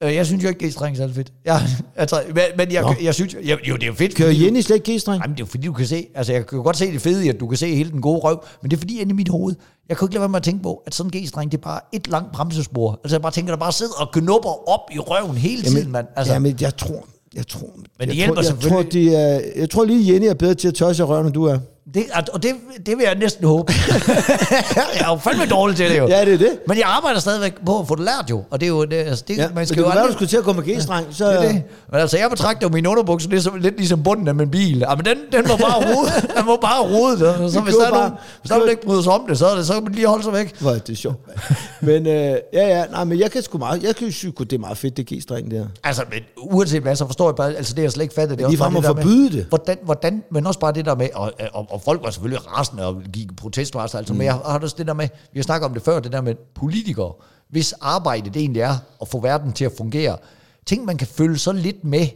[0.03, 1.33] Øh, Jeg synes jo ikke, G-streng er særlig fedt.
[1.45, 1.61] Jeg,
[1.95, 2.95] altså, men, men jeg, Nå.
[3.03, 4.15] jeg synes, jeg, jo, det er jo fedt.
[4.15, 5.21] Kører Jenny slet ikke G-streng?
[5.21, 7.01] Jamen, det er jo fordi, du kan se, altså jeg kan jo godt se det
[7.01, 9.11] fede i, at du kan se hele den gode røv, men det er fordi inde
[9.11, 9.55] i mit hoved,
[9.89, 11.57] jeg kan jo ikke lade være med at tænke på, at sådan en G-streng, det
[11.57, 12.99] er bare et langt bremsespor.
[13.03, 16.07] Altså jeg bare tænker, der bare sidder og knupper op i røven hele tiden, mand.
[16.15, 17.05] Altså, Jamen, jeg tror...
[17.35, 20.33] Jeg tror, det jeg hjælper tror, jeg, tror, de er, jeg tror lige, Jenny er
[20.33, 21.59] bedre til at tørre sig røven, end du er.
[21.93, 22.51] Det, og det,
[22.85, 23.73] det vil jeg næsten håbe.
[24.75, 26.07] jeg er jo fandme dårlig til det jo.
[26.07, 26.59] Ja, det er det.
[26.67, 28.95] Men jeg arbejder stadigvæk på at få det lært jo, og det er jo, det,
[28.95, 30.13] altså, det, Ja, man skal det jo være, du aldrig...
[30.13, 31.05] skulle til at gå med G-streng.
[31.11, 31.63] Så, Det er det.
[31.91, 34.77] Men altså, jeg betragter jo min underbukser lidt, som, lidt ligesom bunden af min bil.
[34.79, 36.11] Ja, men den, den må bare rode.
[36.37, 37.17] Den må bare rode.
[37.17, 39.25] Så, så hvis der er bare- nogen, hvis der er nogen, ikke bryder sig om
[39.29, 40.59] det, så, er det, så kan man lige holde sig væk.
[40.61, 41.17] Hvor er det sjovt.
[41.27, 42.03] mand.
[42.03, 42.13] men øh,
[42.53, 44.97] ja, ja, nej, men jeg kan sgu meget, jeg kan synes, det er meget fedt,
[44.97, 45.65] det G-streng der.
[45.83, 48.37] Altså, men uanset hvad, så forstår jeg bare, altså det er jeg slet ikke fattet.
[48.37, 49.45] Det er også bare at det der forbyde med, det.
[49.49, 52.85] Hvordan, hvordan, men også bare det der med, og, og, og folk var selvfølgelig rasende
[52.85, 54.17] og gik protestmarser, altså, mm.
[54.17, 56.21] men jeg har også det der med, vi har snakket om det før, det der
[56.21, 57.13] med politikere,
[57.49, 60.17] hvis arbejde det egentlig er at få verden til at fungere.
[60.65, 62.07] Tænk, man kan følge så lidt med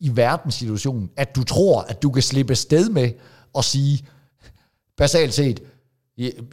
[0.00, 3.10] i verdenssituationen, at du tror, at du kan slippe sted med
[3.58, 4.06] at sige,
[4.96, 5.62] basalt set,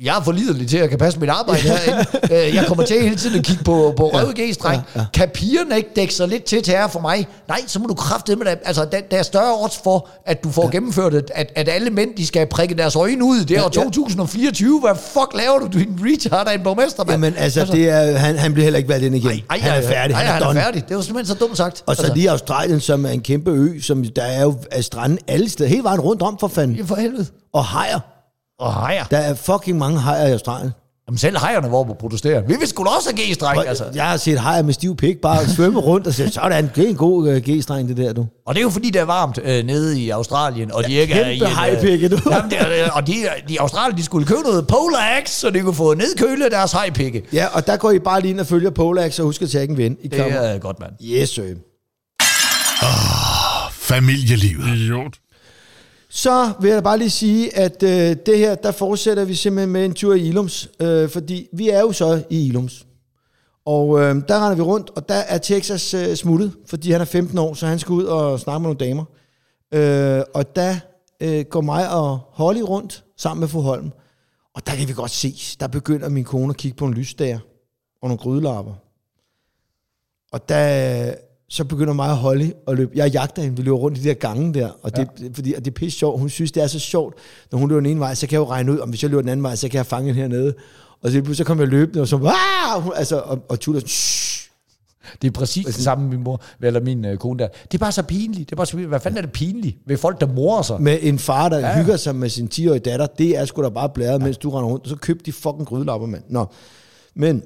[0.03, 2.05] jeg er for lidelig til at kan passe mit arbejde herinde.
[2.47, 4.81] Øh, Jeg kommer til hele tiden at kigge på, på røv G-streng.
[4.95, 5.05] Ja, ja.
[5.13, 7.27] Kan pigerne ikke dække sig lidt til til her for mig?
[7.47, 8.59] Nej, så må du kraftedeme med det.
[8.65, 10.69] Altså, der, der er større odds for, at du får ja.
[10.69, 13.39] gennemført, det, at, at alle mænd, de skal prikke deres øjne ud.
[13.39, 13.83] Det er Ja, år ja.
[13.83, 14.79] 2024.
[14.79, 15.67] Hvad fuck laver du?
[15.73, 17.11] Du er en retard af en borgmester, mand.
[17.11, 19.29] Jamen altså, det er, han, han bliver heller ikke valgt ind igen.
[19.29, 20.83] Ej, ej, han er færdig, ej, han er han er færdig.
[20.89, 21.83] Det var simpelthen så dumt sagt.
[21.85, 24.83] Og så altså, lige Australien, som er en kæmpe ø, som der er jo af
[24.83, 26.87] stranden alle steder, hele vejen rundt om for fanden.
[26.87, 27.25] For helvede.
[27.53, 27.99] Og hajer.
[28.61, 29.03] Og hejer.
[29.03, 30.71] Der er fucking mange hajer i Australien.
[31.07, 32.47] Jamen selv hejerne var på at protestere.
[32.47, 33.85] Vi vil sgu da også have G-streng, Og altså.
[33.95, 36.89] Jeg har set hajer med stiv pik bare svømme rundt og sige, sådan, det er
[36.89, 38.25] en god uh, G-streng, det der, du.
[38.45, 41.13] Og det er jo fordi, det er varmt øh, nede i Australien, og de ikke
[41.13, 41.37] er i...
[41.37, 42.17] kæmpe en, hajpikke, du.
[42.31, 43.13] Jamen, det er, og de,
[43.49, 47.23] de Australien, de skulle købe noget Polax, så de kunne få nedkøle deres hajpikke.
[47.33, 49.69] Ja, og der går I bare lige ind og følger Polax, og husk at tage
[49.69, 49.97] en ven.
[50.01, 50.37] I Det kommer.
[50.37, 50.91] er godt, mand.
[51.03, 51.43] Yes, sir.
[53.71, 54.67] Familielivet.
[54.77, 55.13] Idiot.
[56.13, 59.85] Så vil jeg bare lige sige, at øh, det her, der fortsætter vi simpelthen med
[59.85, 62.87] en tur i Ilums, øh, fordi vi er jo så i Ilums.
[63.65, 67.05] Og øh, der render vi rundt, og der er Texas øh, smuttet, fordi han er
[67.05, 69.05] 15 år, så han skal ud og snakke med nogle damer.
[69.73, 70.75] Øh, og der
[71.21, 73.91] øh, går mig og Holly rundt sammen med fru Holm.
[74.55, 77.39] Og der kan vi godt se, der begynder min kone at kigge på en lysstager
[78.01, 78.73] og nogle grydelapper.
[80.31, 81.13] Og der,
[81.51, 82.91] så begynder mig og Holly at løbe.
[82.95, 85.27] Jeg jagter hende, vi løber rundt i de der gange der, og det, ja.
[85.33, 86.19] fordi, og det er pisse sjovt.
[86.19, 87.15] Hun synes, det er så sjovt,
[87.51, 89.09] når hun løber den ene vej, så kan jeg jo regne ud, om hvis jeg
[89.11, 90.53] løber den anden vej, så kan jeg fange hende hernede.
[91.01, 92.17] Og så, så kommer jeg løbende, og så!
[92.17, 94.41] Hun- altså, og, og "Shh."
[95.21, 97.47] Det er præcis det samme med min mor, eller min øh, kone der.
[97.47, 98.49] Det er bare så pinligt.
[98.49, 98.89] Det er bare så pinligt.
[98.89, 100.81] Hvad fanden er det pinligt ved folk, der morer sig?
[100.81, 101.77] med en far, der ja.
[101.77, 104.25] hygger sig med sin 10-årige datter, det er sgu da bare blæret, ja.
[104.25, 106.23] mens du render rundt, og så køb de fucking grydelapper, mand.
[106.29, 106.45] Nå,
[107.15, 107.43] men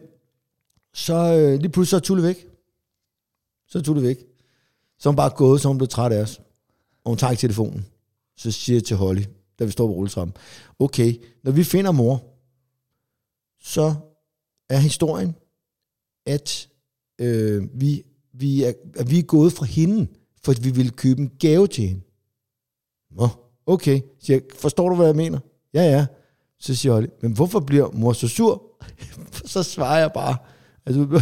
[0.94, 2.46] så øh, lige pludselig så er Tulle væk.
[3.76, 4.18] Så tog det væk.
[5.00, 6.42] Så hun bare gået, så hun blev træt af os.
[7.04, 7.86] Og hun tager ikke telefonen.
[8.38, 9.24] Så siger jeg til Holly,
[9.60, 10.36] da vi står på rulletrappen,
[10.80, 12.24] okay, når vi finder mor,
[13.62, 13.96] så
[14.70, 15.36] er historien,
[16.26, 16.70] at
[17.20, 20.08] øh, vi, vi, er, at vi er gået fra hende,
[20.44, 22.02] for vi ville købe en gave til hende.
[23.12, 23.28] Nå,
[23.66, 24.02] okay.
[24.20, 25.40] Så jeg, forstår du, hvad jeg mener?
[25.74, 26.06] Ja, ja.
[26.60, 28.64] Så siger Holly, men hvorfor bliver mor så sur?
[29.54, 30.38] så svarer jeg bare,
[30.86, 31.22] altså,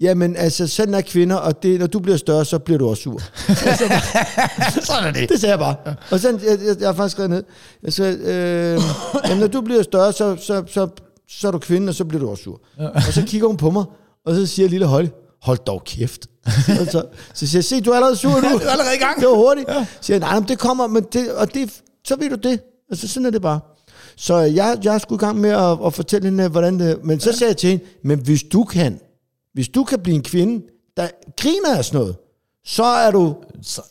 [0.00, 3.02] Jamen, altså, sådan er kvinder, og det, når du bliver større, så bliver du også
[3.02, 3.20] sur.
[4.86, 5.28] Sådan er det.
[5.28, 5.76] Det sagde jeg bare.
[6.10, 7.44] Og sådan, jeg, jeg, jeg har faktisk skrevet ned.
[7.92, 8.80] Sagde, øh,
[9.24, 10.88] jamen, når du bliver større, så, så, så,
[11.28, 12.60] så er du kvinde, og så bliver du også sur.
[12.94, 13.84] Og så kigger hun på mig,
[14.26, 15.08] og så siger lille Holly,
[15.42, 16.26] hold dog kæft.
[16.46, 17.04] så, så,
[17.34, 18.48] så siger jeg, se, du er allerede sur nu.
[18.58, 19.20] du er allerede i gang.
[19.20, 19.68] Det var hurtigt.
[19.68, 19.84] Ja.
[19.84, 21.70] Så siger jeg, nej, men det kommer, men det, og det,
[22.04, 22.60] så ved du det.
[22.90, 23.60] Altså, sådan er det bare.
[24.16, 27.32] Så jeg, jeg skulle i gang med at, at fortælle hende, hvordan det Men så
[27.32, 29.00] sagde jeg til hende, men hvis du kan,
[29.54, 31.06] hvis du kan blive en kvinde, der
[31.40, 32.16] griner af sådan noget,
[32.66, 33.34] så er du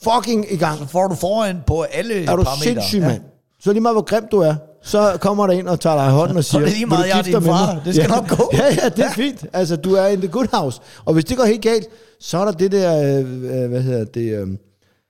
[0.03, 0.79] fucking i gang.
[0.79, 2.63] Så får du foran på alle Er du parametre.
[2.63, 3.21] sindssyg, mand?
[3.63, 6.11] Så lige meget, hvor grim du er, så kommer der ind og tager dig i
[6.11, 7.73] hånden og siger, er det lige "Vil du meget, jeg er din far.
[7.73, 8.15] mig?" Det skal ja.
[8.15, 8.49] nok gå.
[8.53, 9.45] Ja, ja, det er fint.
[9.53, 10.81] Altså, du er in the good house.
[11.05, 11.87] Og hvis det går helt galt,
[12.19, 14.47] så er der det der, øh, øh, hvad hedder det, øh,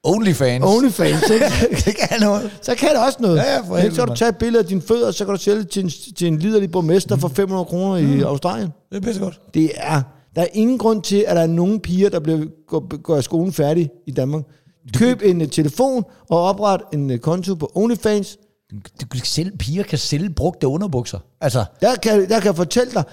[0.03, 0.65] Onlyfans.
[0.67, 1.45] OnlyFans, ikke?
[1.85, 2.51] det kan noget.
[2.61, 3.37] så kan det også noget.
[3.37, 5.33] Ja, ja, for helvede, så kan du tage et billede af dine fødder, så kan
[5.35, 8.69] du sælge til en, til en liderlig borgmester for 500 kroner i Australien.
[8.91, 9.39] Det er pisse godt.
[9.53, 10.01] Det er,
[10.35, 13.53] der er ingen grund til, at der er nogen piger, der bliver, går, går skolen
[13.53, 14.43] færdig i Danmark.
[14.93, 18.37] Køb en uh, telefon og opret en uh, konto på OnlyFans.
[19.01, 21.19] Du kan sælge, piger kan sælge brugte underbukser.
[21.41, 23.03] Altså, Der kan, der kan jeg fortælle dig,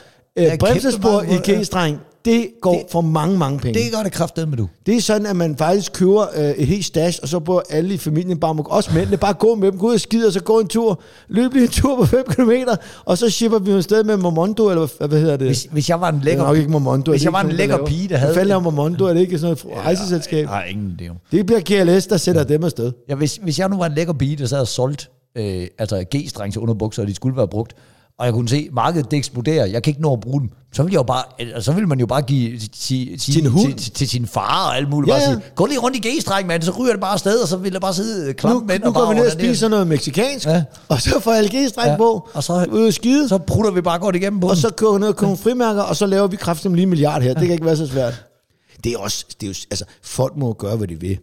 [0.41, 1.53] uh, bremsespor i.
[1.53, 3.81] G-streng, det går det, for mange, mange penge.
[3.81, 4.69] det gør det kraftedet med du.
[4.87, 7.95] Det er sådan, at man faktisk køber øh, et helt stash, og så bør alle
[7.95, 10.33] i familien bare, må, også mændene, bare gå med dem, gå ud og skide, og
[10.33, 12.51] så gå en tur, løb lige en tur på 5 km,
[13.05, 15.47] og så shipper vi jo sted med Momondo, eller hvad, hedder det?
[15.47, 16.45] Hvis, hvis jeg var en det er lækker...
[16.45, 17.11] nok ikke Momondo.
[17.11, 17.87] Hvis det jeg var en lækker laver?
[17.89, 19.05] pige, der havde- Hvad fanden Momondo?
[19.05, 20.47] Er det ikke sådan et rejseselskab?
[20.47, 21.13] Nej, ingen idé.
[21.33, 22.93] Det bliver KLS, der sætter dem afsted.
[23.09, 25.07] Ja, hvis, hvis jeg nu var en lækker pige, der sad og solgte
[25.37, 27.73] øh, altså G-strengs underbukser, og de skulle være brugt,
[28.21, 30.51] og jeg kunne se, at markedet det eksploderer, jeg kan ikke nå at bruge dem,
[30.73, 32.61] så ville, jeg jo bare, altså, så ville man jo bare give,
[33.19, 33.67] Sin hund?
[33.67, 35.35] til, til, til, sin far og alt muligt, Ja, bare ja.
[35.35, 37.73] sige, gå lige rundt i G-streng, mand, så ryger det bare afsted, og så vil
[37.73, 40.63] jeg bare sidde Nu, klamt med nu går vi ned og spiser noget mexikansk, Ja.
[40.89, 41.97] og så får LG-stræk Ja.
[41.97, 44.61] på, Og så- ud og skide, Så prutter vi bare godt igennem på og dem.
[44.61, 47.23] så kører vi ned og køber frimærker, og så laver vi kraftigt lige en milliard
[47.23, 47.35] her.
[47.35, 48.25] Det kan ikke være så svært.
[48.85, 51.19] Det er også, det er jo, altså, folk må gøre, hvad de vil.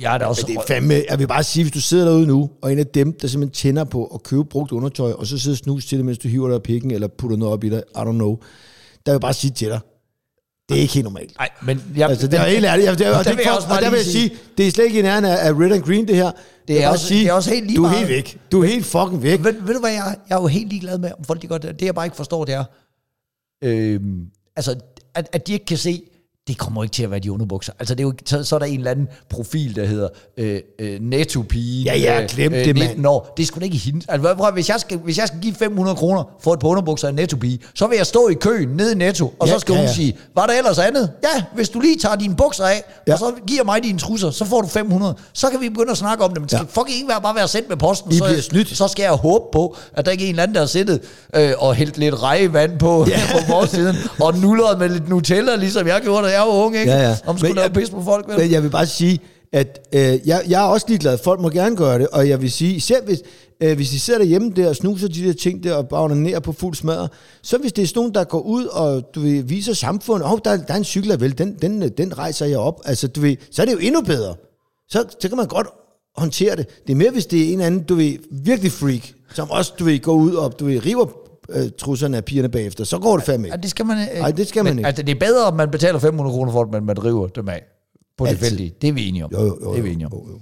[0.00, 0.44] Ja, det er også...
[0.48, 2.78] Men det er fandme, jeg vil bare sige, hvis du sidder derude nu, og en
[2.78, 5.98] af dem, der simpelthen tænder på at købe brugt undertøj, og så sidder snus til
[5.98, 8.12] det, mens du hiver dig af pikken, eller putter noget op i dig, I don't
[8.12, 8.30] know,
[9.06, 9.80] der vil jeg bare sige til dig,
[10.68, 11.36] det er ikke helt normalt.
[11.38, 11.82] Nej, men...
[11.96, 12.88] Jeg, Altså, det er helt ærligt.
[12.88, 14.84] Jeg, det, og, det, vil jeg også og der vil jeg sige, det er slet
[14.84, 16.30] ikke i nærheden af, red and green, det her.
[16.68, 18.38] Det Jeg er også- det er også helt lige Du er helt væk.
[18.52, 19.44] Du er helt fucking væk.
[19.44, 21.62] Ved, ved du hvad, jeg, jeg er jo helt ligeglad med, om folk de godt...
[21.62, 22.64] Det jeg bare ikke forstår, det er...
[23.64, 24.26] Øhm,
[24.56, 24.76] altså,
[25.14, 26.02] at, at de ikke kan se,
[26.48, 27.72] det kommer ikke til at være de underbukser.
[27.78, 30.60] Altså, det er jo, så, så er der en eller anden profil, der hedder øh,
[30.78, 31.84] øh, netto-pige.
[31.84, 33.06] Ja, ja, glem det, 19 mand.
[33.06, 33.32] år.
[33.36, 34.00] Det er sgu da ikke hende.
[34.08, 37.06] Altså, prøv, hvis, jeg skal, hvis jeg skal give 500 kroner for et par underbukser
[37.08, 39.58] af en netto-pige, så vil jeg stå i køen nede i netto, og Ja, så
[39.58, 39.94] skal ja, hun ja.
[39.94, 41.10] sige, var der ellers andet?
[41.22, 43.12] Ja, hvis du lige tager dine bukser af, Ja.
[43.12, 45.14] og så giver mig dine trusser, så får du 500.
[45.32, 46.38] Så kan vi begynde at snakke om det.
[46.40, 46.80] Men det skal Ja.
[46.80, 48.12] fucking ikke være, bare være sendt med posten.
[48.12, 48.76] I så, bliver snydt.
[48.76, 51.00] så skal jeg håbe på, at der ikke er en eller anden, der har siddet
[51.36, 53.20] øh, og hældt lidt rejevand på, ja.
[53.38, 56.92] på forsiden, og nullet med lidt Nutella, ligesom jeg gjorde, da jeg var ung, ikke?
[56.92, 57.16] Ja, ja.
[57.26, 58.38] Om skulle lave pis på folk, vel?
[58.38, 59.20] Men jeg vil bare sige,
[59.52, 61.18] at øh, jeg, jeg er også ligeglad.
[61.18, 63.18] Folk må gerne gøre det, og jeg vil sige, især hvis,
[63.60, 66.40] øh, hvis de sidder derhjemme der og snuser de der ting der og bagner ned
[66.40, 67.08] på fuld smadre,
[67.42, 70.32] så hvis det er sådan nogen, der går ud og du ved, viser samfundet, åh,
[70.32, 73.20] oh, der, der er en cykel, vel, den, den, den rejser jeg op, altså du
[73.20, 74.34] ved, så er det jo endnu bedre.
[74.88, 75.66] Så, så kan man godt
[76.16, 76.66] håndtere det.
[76.86, 79.02] Det er mere, hvis det er en anden, du ved, virkelig freak,
[79.34, 81.06] som også, du ved, går ud og, du ved, river
[81.48, 83.62] øh, trusserne af pigerne bagefter, så går det fandme Ja, ikke.
[83.62, 84.86] det skal man, øh, Ej, det skal man men, ikke.
[84.86, 87.48] Altså, det er bedre, at man betaler 500 kroner for, at man, man driver dem
[87.48, 87.62] af
[88.18, 88.72] på det fældige.
[88.82, 89.30] Det er vi enige om.
[89.32, 90.12] Jo, jo, jo, det er vi enige om.
[90.12, 90.38] jo, jo.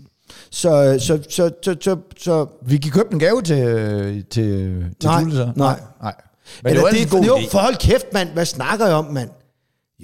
[0.50, 3.56] Så, så, så, så, så, så Vi kan købe en gave til,
[4.24, 5.52] til, til Nej, Tulle, så?
[5.56, 5.80] nej.
[6.02, 6.14] nej.
[6.62, 8.28] Men Eller det er det, altid en god jo, for hold kæft, mand.
[8.28, 9.30] Hvad snakker jeg om, mand?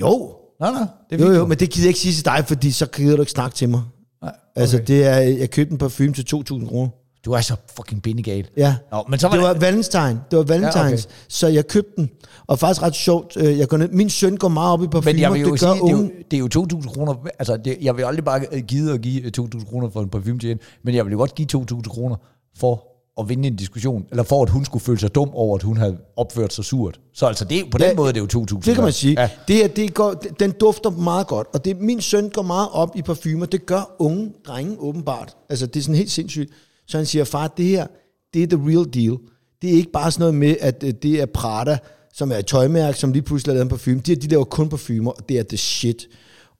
[0.00, 0.34] Jo.
[0.60, 2.70] Nej, nej, det er Jo, jo, men det gider jeg ikke sige til dig, fordi
[2.70, 3.82] så gider du ikke snakke til mig.
[4.22, 4.60] Nej, Okay.
[4.60, 6.88] Altså, det er, jeg købte en parfume til 2.000 kroner.
[7.28, 8.48] Du er så fucking bindegal.
[8.56, 8.76] Ja.
[8.92, 10.20] Nå, men så var det var det- valentine.
[10.30, 10.76] Det var valentines.
[10.76, 10.98] Ja, okay.
[11.28, 12.10] Så jeg købte den.
[12.46, 13.36] Og faktisk ret sjovt.
[13.36, 15.12] øh, Jeg går ned, min søn går meget op i parfumer.
[15.12, 16.48] Men jeg vil jo det sige, det er jo, det er jo
[16.80, 17.14] 2.000 kroner.
[17.38, 20.48] Altså, det, jeg vil aldrig bare give at give 2.000 kroner for en parfume til
[20.48, 22.16] hende, men jeg vil jo godt give 2.000 kroner
[22.58, 22.84] for
[23.20, 25.76] at vinde en diskussion, eller for at hun skulle føle sig dum over, at hun
[25.76, 27.00] havde opført sig surt.
[27.14, 28.60] Så altså, det, på den Ja, måde det er det jo 2.000.
[28.66, 29.20] Det kan man sige.
[29.20, 29.30] Ja.
[29.48, 32.96] Det her, det går, den dufter meget godt, og det, min søn går meget op
[32.96, 33.46] i parfumer.
[33.46, 35.36] Det gør unge drenge åbenbart.
[35.50, 36.50] Altså, det er sådan helt sindssygt.
[36.88, 37.86] Så han siger, far, det her,
[38.34, 39.18] det er the real deal.
[39.62, 41.78] Det er ikke bare sådan noget med, at øh, det er Prada,
[42.12, 44.00] som er et tøjmærke, som lige pludselig har lavet en parfume.
[44.00, 46.08] De, de laver kun parfumer, og det er the shit.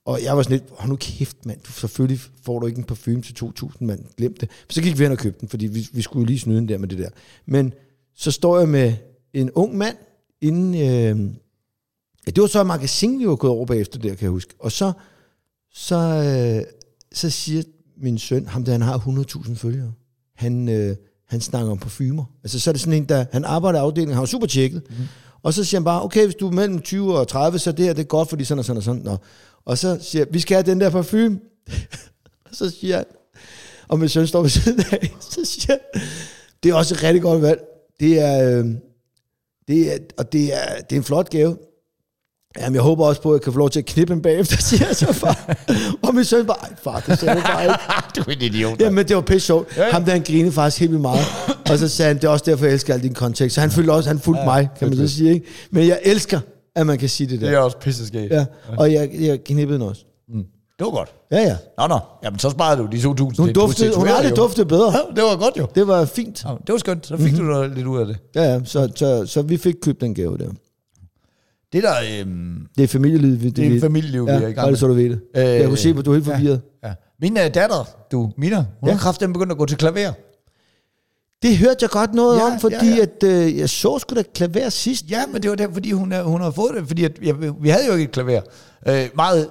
[0.05, 2.85] Og jeg var sådan lidt, hold nu kæft, mand, du, selvfølgelig får du ikke en
[2.85, 4.51] parfume til 2.000, mand, glem det.
[4.71, 6.79] Så gik vi hen og købte den, fordi vi, vi skulle lige snyde den der
[6.79, 7.09] med det der.
[7.47, 7.73] Men
[8.17, 8.95] så står jeg med
[9.35, 9.97] en ung mand,
[10.41, 11.35] inden, øh,
[12.29, 14.55] Ja, det var så et magasin, vi var gået over bagefter der, kan jeg huske.
[14.59, 14.93] Og så,
[15.73, 16.73] så, øh,
[17.13, 17.63] så siger
[17.97, 19.93] min søn, ham der han har 100.000 følgere,
[20.39, 20.97] han, øh,
[21.27, 22.25] han snakker om parfumer.
[22.45, 24.83] Altså så er det sådan en, der, han arbejder i afdelingen, han var super tjekket.
[24.91, 24.97] Mm.
[25.43, 27.85] Og så siger han bare, okay, hvis du er mellem 20 og 30, så det
[27.85, 29.03] her, det er godt, fordi sådan og sådan og sådan.
[29.03, 29.17] Nå.
[29.65, 31.41] Og så siger jeg, vi skal have den der parfume.
[32.47, 33.05] og så siger han,
[33.89, 36.03] og min søn står ved siden af, så siger han,
[36.63, 37.61] det er også et rigtig godt valg.
[38.01, 38.67] Det er, øh,
[39.69, 41.57] det er, og det er, det er en flot gave.
[42.59, 44.57] Jamen, jeg håber også på, at jeg kan få lov til at knippe ham bagefter,
[44.69, 45.55] siger jeg så far.
[46.03, 47.75] og min søn bare, "Ej, far, det sagde du bare ikke.
[48.17, 48.81] du er en idiot.
[48.81, 49.77] Jamen, det var pisse sjovt.
[49.77, 49.91] Ja, ja.
[49.93, 51.25] Ham der, han grinede faktisk helt vildt meget.
[51.71, 53.55] Og så sagde han, det er også derfor, jeg elsker al din kontekst.
[53.55, 55.47] Så han følte også, han fulgte mig, kan man så sige, ikke?
[55.71, 56.41] Men jeg elsker,
[56.77, 57.59] at man kan sige det Det er der.
[57.59, 58.33] også pisseskægt.
[58.33, 58.45] Ja,
[58.79, 60.03] og jeg, jeg knippede den også.
[60.79, 61.09] Det var godt.
[61.33, 61.57] Ja, ja.
[61.79, 61.99] Nå, nå.
[62.25, 63.03] Jamen, så sparede du de 2.000
[63.39, 64.93] Hun, en duftede, hun har aldrig duftet bedre.
[64.93, 65.67] Ja, det var godt jo.
[65.75, 66.45] Det var fint.
[66.45, 67.07] Ja, det var skønt.
[67.07, 67.47] Så fik mm-hmm.
[67.47, 68.17] du noget lidt ud af det.
[68.35, 68.61] Ja, ja.
[68.65, 70.49] Så, så, så vi fik købt den gave der.
[71.73, 71.95] Det der...
[72.21, 73.41] Øhm, Det er familieliv.
[73.41, 74.77] Det, det er familieliv, vi ja, er i gang bare det, med.
[74.79, 75.21] så du ved det.
[75.37, 76.61] Øh, jeg kunne se, at du er helt forvirret.
[76.85, 76.95] Ja.
[77.21, 78.87] Min uh, datter, du, Mina, hun ja.
[78.87, 78.93] Ja.
[78.93, 80.13] har kraften begyndt at gå til klaver.
[81.43, 83.03] Det hørte jeg godt noget Ja, om, fordi ja, ja.
[83.03, 85.11] At, øh, jeg så sgu da klaver sidst.
[85.11, 87.33] Ja, men det var der, fordi hun, er- hun har fået det, fordi at, ja,
[87.61, 88.41] vi havde jo ikke et klaver.
[88.89, 89.49] Øh, meget,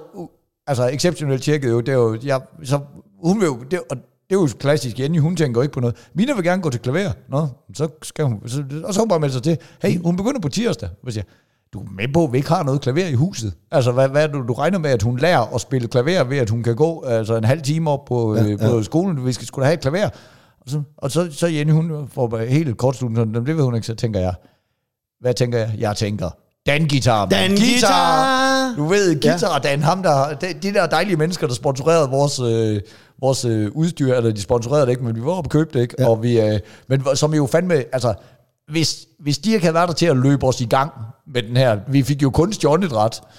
[0.66, 2.80] altså exceptionelt tjekket jo, det er jo, jeg, så
[3.24, 5.96] hun vil jo, det, og det er jo klassisk, Jenny, hun tænker ikke på noget.
[6.14, 7.10] Mina vil gerne gå til klaver.
[7.28, 10.40] Nå, så skal hun, så, og så hun bare meldt sig til, hey, hun begynder
[10.40, 10.88] på tirsdag.
[11.04, 11.24] Jeg siger,
[11.72, 13.52] du er med på, at vi ikke har noget klaver i huset.
[13.70, 16.50] Altså, hvad, hvad det, du regner med, at hun lærer at spille klaver ved, at
[16.50, 18.56] hun kan gå altså, en halv time op på, ja, ja.
[18.56, 20.08] på skolen, vi skal skulle have et klaver.
[20.60, 23.86] Og så, og så, så Jenny, hun får helt kort "Jamen, det ved hun ikke,
[23.86, 24.34] så tænker jeg,
[25.20, 25.74] hvad tænker jeg?
[25.78, 26.30] Jeg tænker,
[26.66, 27.26] Dan Guitar.
[27.26, 28.74] Dan Guitar!
[28.76, 29.70] Du ved, Guitar ja.
[29.70, 32.80] Dan, ham der, de, de der dejlige mennesker, der sponsorerede vores, øh,
[33.20, 35.82] vores øh, udstyr, eller de sponsorerede det ikke, men vi var oppe og købte det,
[35.82, 35.94] ikke?
[35.98, 36.08] Ja.
[36.08, 38.14] Og vi, øh, men som jo fandme, altså,
[38.70, 40.90] hvis, hvis de ikke havde været der til at løbe os i gang
[41.34, 42.92] med den her, vi fik jo kun stjålnet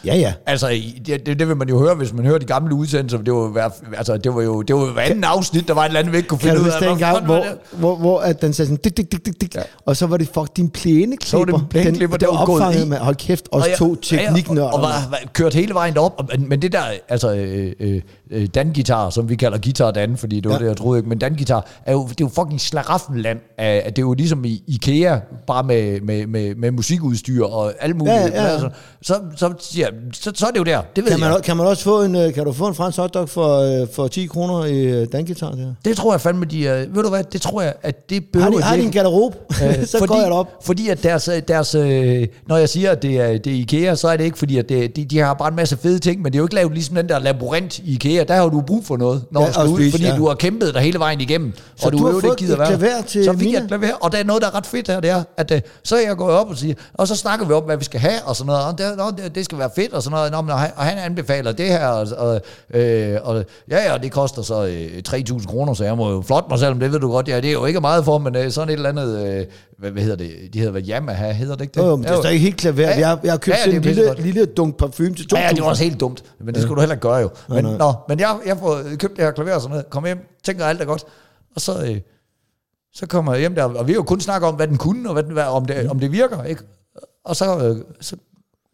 [0.05, 0.33] Ja, ja.
[0.45, 0.69] Altså,
[1.05, 3.17] det, det, det, vil man jo høre, hvis man hører de gamle udsendelser.
[3.17, 5.81] Det var, hver, altså, det var jo det var jo hver anden afsnit, der var
[5.81, 6.79] et eller andet, vi ikke kunne Kan finde ud af.
[6.87, 9.61] Hvad gang, hvor, hvor, hvor at den sagde sådan, dik, dik, dik, dik, dik, Ja.
[9.85, 11.57] og så var det fuck din plæneklipper.
[11.57, 14.69] Det plæneklipper, den, der var opfanget med, hold kæft, os Og to ja, ja, tekniknørder.
[14.69, 16.13] Og, og var, var, kørt hele vejen derop.
[16.17, 20.17] Og, men- men det der, altså øh, øh, øh, Dan-gitar, som vi kalder Guitar Dan,
[20.17, 20.59] fordi det var Ja.
[20.59, 23.39] det, jeg troede ikke, men Dan-gitar, er jo, det er jo fucking slaraffenland.
[23.57, 27.95] Af, det er jo ligesom i IKEA, bare med, med, med, med musikudstyr og alt
[27.95, 28.15] muligt.
[28.15, 28.47] Ja, ja, ja.
[28.47, 28.69] Altså,
[29.01, 30.81] så, så, siger jeg, så, så er det jo der.
[30.95, 31.31] Det ved Kan jeg.
[31.31, 33.87] man, kan man også få en, øh, kan du få en fransk hotdog for, øh,
[33.93, 35.73] for 10 kroner i øh, dangitar der?
[35.85, 38.51] Det tror jeg fandme, de er, ved du hvad, det tror jeg, at det behøver
[38.51, 39.37] Har de, har de en garderobe?
[39.49, 40.47] Øh, så fordi, går jeg derop.
[40.63, 44.07] Fordi at deres, deres øh, når jeg siger, at det er, det er IKEA, så
[44.07, 46.31] er det ikke fordi, at det, de, de har bare en masse fede ting, men
[46.31, 48.23] det er jo ikke lavet ligesom den der labyrint i IKEA.
[48.23, 50.15] Der har du brug for noget, når Ja, ja, du skal ud, spise, fordi ja.
[50.15, 51.53] du har kæmpet dig hele vejen igennem.
[51.75, 53.67] Så og du har øvrigt fået ikke gider et klaver til Så fik jeg et
[53.67, 55.95] klaver, og der er noget, der er ret fedt her, det er, at øh, så
[55.95, 58.21] er jeg gået op og siger, og så snakker vi om, hvad vi skal have,
[58.25, 58.77] og sådan noget, og
[59.17, 61.67] det, det, det skal være fedt, og sådan noget, nå, men, og han- anbefaler det
[61.67, 62.41] her, og, og,
[62.79, 66.49] øh, og ja, ja, det koster så øh, 3.000 kroner, så jeg må jo flotte
[66.49, 68.35] mig selv, om det ved du godt, ja, det er jo ikke meget for, men
[68.35, 69.45] øh, sådan et eller andet, øh,
[69.79, 71.81] hvad, hvad hedder det, de hedder hvad, Yamaha, hedder det ikke det?
[71.81, 72.81] Jo, jo, men det er stadig helt klaver.
[72.81, 75.37] Ja, Jeg, jeg har købt ja, en lille, lille dunk parfume til 2.000.
[75.37, 77.29] Ja, ja, det var også helt dumt, men det skulle du heller ikke gøre jo.
[77.49, 77.77] Men, nej.
[77.77, 80.65] nå, men jeg, jeg får købt det her klaver og sådan noget, kom hjem, tænker
[80.65, 81.03] alt er godt,
[81.55, 81.97] og så, øh,
[82.93, 85.13] så kommer jeg hjem der, og vi jo kun snakket om, hvad den kunne, og
[85.13, 86.61] hvad den, hvad, om, det, om det virker, ikke?
[87.25, 88.15] Og så, øh, så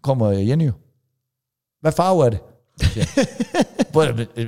[0.04, 0.72] kommer Jenny jo.
[1.82, 2.40] Hvad farve er det?
[2.82, 3.26] siger jeg.
[3.92, 4.02] Hvor-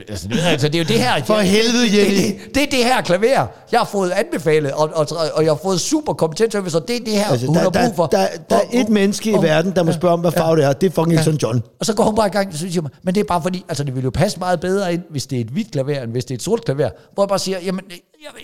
[0.09, 1.23] altså, det- altså, det er jo det her...
[1.23, 2.39] For helvede, Jenny.
[2.45, 5.59] Det, det er det her klaver, jeg har fået anbefalet, og, og, og jeg har
[5.63, 7.93] fået super kompetent service, og det er det her, Altså, hun der, har brug der,
[7.95, 8.05] for.
[8.07, 10.55] der, der er Og- et menneske i og- verden, der må spørge om, hvad farve
[10.57, 10.73] det er.
[10.73, 11.63] Det er fucking Elton John.
[11.79, 13.65] og så går hun bare i gang, så siger jeg, men det er bare fordi,
[13.69, 16.11] altså det vil jo passe meget bedre ind, hvis det er et hvidt klaver, end
[16.11, 16.89] hvis det er et sort klaver.
[17.13, 17.81] Hvor jeg bare siger, jamen,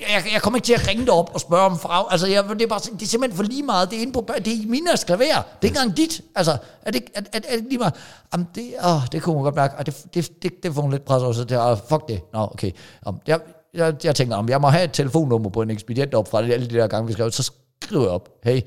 [0.10, 2.12] jeg, jeg, kommer ikke til at ringe dig op og spørge om farve.
[2.12, 3.90] Altså, jeg, det, er bare, det er simpelthen for lige meget.
[3.90, 5.20] Det er, inde på, det er Minas klaver.
[5.22, 6.22] Det er ikke engang dit.
[6.36, 7.94] Altså, er det, er, er, er det lige meget?
[8.34, 9.76] Jamen, det, åh, det kunne hun godt mærke.
[9.78, 12.22] Og det, det, det, det får hun lidt pres over, så det er, fuck det.
[12.34, 12.72] Nå, okay.
[13.06, 13.40] Om, jeg,
[13.74, 16.70] jeg, jeg tænker, om jeg må have et telefonnummer på en ekspedient op fra alle
[16.70, 17.52] de der gange, vi skrev, så
[17.84, 18.30] skriver jeg op.
[18.44, 18.62] Hey,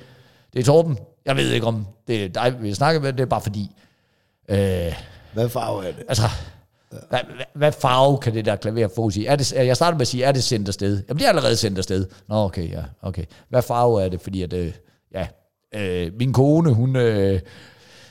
[0.52, 0.98] det er Torben.
[1.24, 3.12] Jeg ved ikke, om det er dig, vi snakker med.
[3.12, 3.70] Det er bare fordi,
[4.48, 4.94] øh,
[5.32, 6.04] Hvad farve er det?
[6.08, 6.22] Altså,
[7.10, 7.20] hvad,
[7.54, 9.26] hvad, farve kan det der klaver få i?
[9.26, 11.02] Er det, jeg starter med at sige, er det sendt afsted?
[11.08, 12.06] Jamen, det er allerede sendt afsted.
[12.28, 13.24] Nå, okay, ja, okay.
[13.50, 14.20] Hvad farve er det?
[14.20, 14.72] Fordi at, øh,
[15.14, 15.26] ja,
[15.74, 17.40] øh, min kone, hun, øh,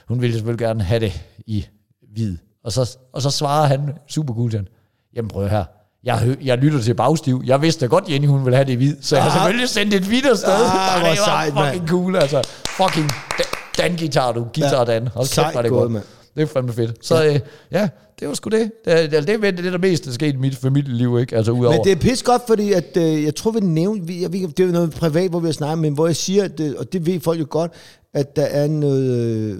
[0.07, 1.65] hun ville selvfølgelig gerne have det i
[2.13, 2.37] hvid.
[2.63, 4.71] Og så, og så svarer han super cool til hende,
[5.15, 5.63] jamen prøv her,
[6.03, 7.41] jeg, jeg lytter til bagstiv.
[7.45, 9.35] Jeg vidste da godt, Jenny, hun ville have det i hvid, så jeg har Ah.
[9.37, 10.53] selvfølgelig sendt et hvidt afsted.
[10.53, 12.41] Ah, hvor det var sejt, fucking cool, altså.
[12.65, 14.47] Fucking da- Dan-guitar, du.
[14.53, 14.83] Guitar Ja.
[14.85, 15.07] Dan.
[15.07, 16.03] Hold kæft, er det godt.
[16.35, 17.05] Det er fandme fedt.
[17.05, 17.39] Så ja, øh,
[17.71, 18.71] ja det var sgu det.
[18.85, 21.35] Det er det, er det, det, er der mest, der skete i mit familieliv, ikke?
[21.35, 21.75] Altså udover...
[21.75, 24.59] Men det er pis godt, fordi at, øh, jeg tror, vi nævnte, vi, jeg, det
[24.59, 27.05] er noget privat, hvor vi har snakket, men hvor jeg siger, at, det, og det
[27.05, 27.71] ved folk jo godt,
[28.15, 29.11] at der er noget,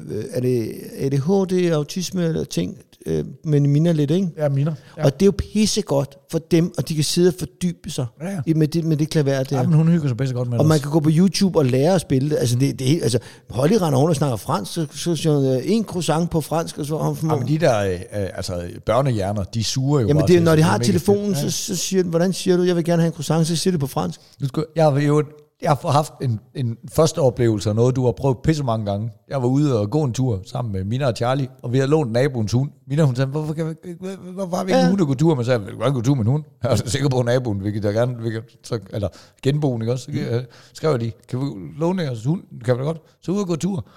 [0.10, 4.28] øh, er det ADHD, autisme eller ting, øh, men minder lidt, ikke?
[4.38, 4.74] Ja, miner.
[4.98, 5.06] Ja.
[5.06, 8.30] Og det er jo pissegodt for dem, og de kan sidde og fordybe sig Ja,
[8.30, 8.40] ja.
[8.46, 9.58] i- med, det, med det klaver der.
[9.58, 10.84] Ja, men hun hygger sig bedst godt med Og det man også.
[10.84, 12.38] kan gå på YouTube og lære at spille det.
[12.40, 15.36] Altså, det, det er helt, altså Holly render rundt og snakker fransk, så, så siger
[15.36, 18.64] hun, øh, en croissant på fransk, og så hun Ja, men de der øh, altså,
[18.86, 21.76] børnehjerner, de suger jo Jamen, bare det, til, når så de har telefonen, så, så
[21.76, 23.88] siger den, hvordan siger du, jeg vil gerne have en croissant, så siger det på
[23.88, 24.20] fransk.
[24.42, 25.24] Nu skal, jeg, vil jo,
[25.66, 29.12] jeg har haft en, en første oplevelse af noget, du har prøvet pisse mange gange.
[29.30, 31.90] Jeg var ude og gå en tur sammen med Mina og Charlie, og vi havde
[31.92, 32.72] lånt naboens hund.
[32.88, 35.14] Mina hun sagde, hvorfor, kan vi, hvor- hvorfor har vi ikke en hund at gå
[35.14, 36.44] tur jeg sagde, vi kan gå tur med en hund.
[36.64, 39.08] Jeg er sikker på, at naboen, vi kan da gerne, vi kan, så, eller
[39.44, 40.06] genboen, ikke også?
[40.06, 40.44] Så øh,
[40.74, 41.46] skrev jeg lige, kan vi
[41.80, 42.42] låne jeres hund?
[42.66, 43.02] Kan vi da godt?
[43.22, 43.88] Så ud og gå tur.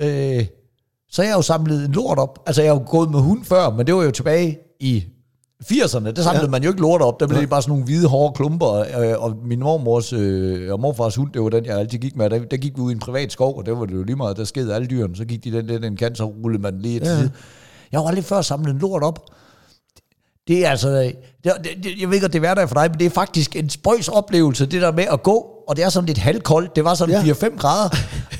[0.00, 0.46] Øh,
[1.08, 2.38] så har jeg jo samlet en lort op.
[2.46, 5.04] Altså, jeg har jo gået med hund før, men det var jo tilbage i
[5.72, 6.10] 80'erne.
[6.10, 6.50] Der samlede ja.
[6.50, 7.20] man jo ikke lort op.
[7.20, 8.72] Der blev det bare sådan nogle hvide, hårde klumper.
[8.72, 12.30] Øh, og min mormors øh, og morfars hund, det var den, jeg altid gik med.
[12.30, 14.16] Der, der gik vi ud i en privat skov, og der var det jo lige
[14.16, 15.16] meget, der skede alle dyrene.
[15.16, 17.30] Så gik de den, den, den kant, så rullede man lige til side.
[17.92, 19.18] Jeg har aldrig før samlet en lort op.
[20.48, 21.52] Det er altså, det, det,
[21.84, 23.70] det, jeg ved ikke, om det er hverdag for dig, men det er faktisk en
[23.70, 26.94] spøjs oplevelse, det der med at gå, og det er sådan lidt halvkoldt, det var
[26.94, 27.32] sådan Ja.
[27.32, 27.88] 4-5 grader,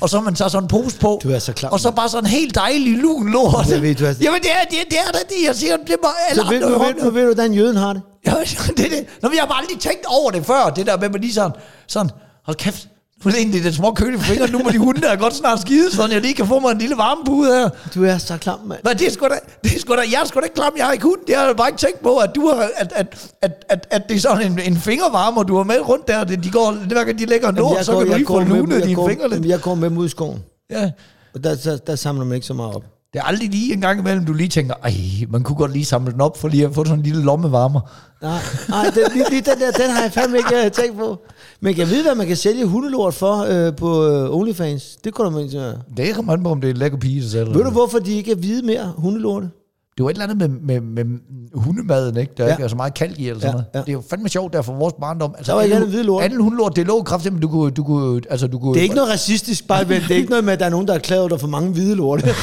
[0.01, 2.09] og så man så sådan en pose på, Du er så klam, og så bare
[2.09, 3.69] sådan en helt dejlig lun lort.
[3.69, 5.95] Jeg ved, du er- Jamen det er det, det, er da det, jeg siger, det
[6.03, 8.01] må alle Så ved, andre ved, nu ved du, hvordan jøden har det.
[8.25, 8.31] Ja,
[8.77, 9.05] det, er det.
[9.21, 11.21] Nå, men jeg har bare aldrig tænkt over det før, det der med, at man
[11.21, 11.51] lige sådan,
[11.87, 12.11] sådan,
[12.45, 12.87] hold kæft,
[13.25, 15.61] nu er det den små køle for fingeren, nu må de hunde der godt snart
[15.61, 17.69] skide, sådan jeg lige kan få mig en lille varmepude her.
[17.95, 18.79] Du er så klam, mand.
[18.83, 20.73] Men det er sgu da, det er sgu da, jeg er sgu da ikke klam,
[20.77, 21.19] jeg har ikke hund.
[21.27, 24.15] Jeg har bare ikke tænkt på, at, du har, at, at, at, at, at det
[24.15, 26.23] er sådan en, en fingervarmer, du har med rundt der.
[26.23, 28.83] Det, de går, hver gang de lægger en lort, så kan du lige få lunet
[28.83, 29.45] dine går, fingre lidt.
[29.45, 30.43] jeg går med ud i skoven.
[30.69, 30.91] Ja.
[31.33, 32.83] Og der, der, der samler man ikke så meget op.
[33.15, 34.93] Det er aldrig lige en gang imellem, du lige tænker, ej,
[35.29, 37.81] man kunne godt lige samle den op, for lige at få sådan en lille lommevarmer.
[38.21, 38.39] Nej,
[38.69, 41.19] nej den, lige, lige den der, den har jeg fandme ikke uh, tænkt på.
[41.59, 44.97] Men jeg ved, hvad man kan sælge hundelort for uh, på uh, OnlyFans.
[45.03, 47.27] Det kunne man ikke Det kommer an på, om det er en lækker pige, der
[47.27, 49.49] sælger Ved du, hvorfor de ikke er hvide mere, hundelorte?
[49.97, 51.19] Det var et eller andet med, med, med
[51.53, 52.33] hundemaden, ikke?
[52.37, 52.51] Der Ja.
[52.51, 53.65] ikke er så meget kalk i, eller sådan Ja, noget.
[53.73, 53.79] ja.
[53.79, 55.33] Det er jo fandme sjovt der for vores barndom.
[55.37, 56.23] Altså, Der var alle- andet hvide lort.
[56.23, 58.73] Alle hundelort, det lå kraftigt, men du kunne, du kunne, altså du kunne...
[58.73, 60.03] Det er ikke noget racistisk, bare vent.
[60.07, 61.71] Det er ikke noget med, at der er nogen, der er klædet der for mange
[61.71, 62.23] hvide lorte.
[62.25, 62.33] det,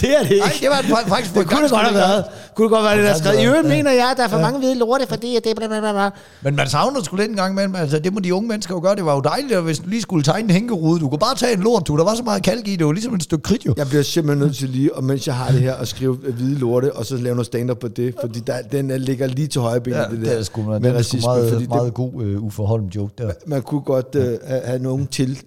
[0.00, 0.38] det er det ikke.
[0.44, 2.24] Nej, det var det fa- faktisk det kunne det godt have været.
[2.54, 3.42] Kunne det godt være, det der er skrevet.
[3.42, 3.76] I øvrigt Ja.
[3.76, 5.80] mener jeg, at der er for mange hvide lorte, fordi at det er bla bla
[5.80, 6.10] bla bla.
[6.42, 7.74] Men man savner sgu lidt en gang imellem.
[7.74, 8.96] Altså, det må de unge mennesker jo gøre.
[8.96, 11.00] Det var jo dejligt, hvis du lige skulle tegne en hængerude.
[11.00, 11.96] Du kunne bare tage en lort, du.
[11.96, 12.76] Der var så meget kalk i.
[12.76, 13.74] Det var ligesom et stykke kridt, jo.
[13.76, 16.18] Jeg bliver simpelthen nødt til lige, og mens jeg har det her, at skrive
[16.48, 19.46] hvide lorte, og så lave noget stand-up på det, fordi der, den er- ligger lige
[19.48, 19.92] til højre ben.
[19.92, 20.32] Ja, det, det, der.
[20.32, 22.62] er sgu, man, med det er sgu racisme, meget, fordi meget det, god uh, Uffe
[22.62, 23.32] Holm joke der.
[23.46, 25.42] man kunne godt uh, have, have nogen til,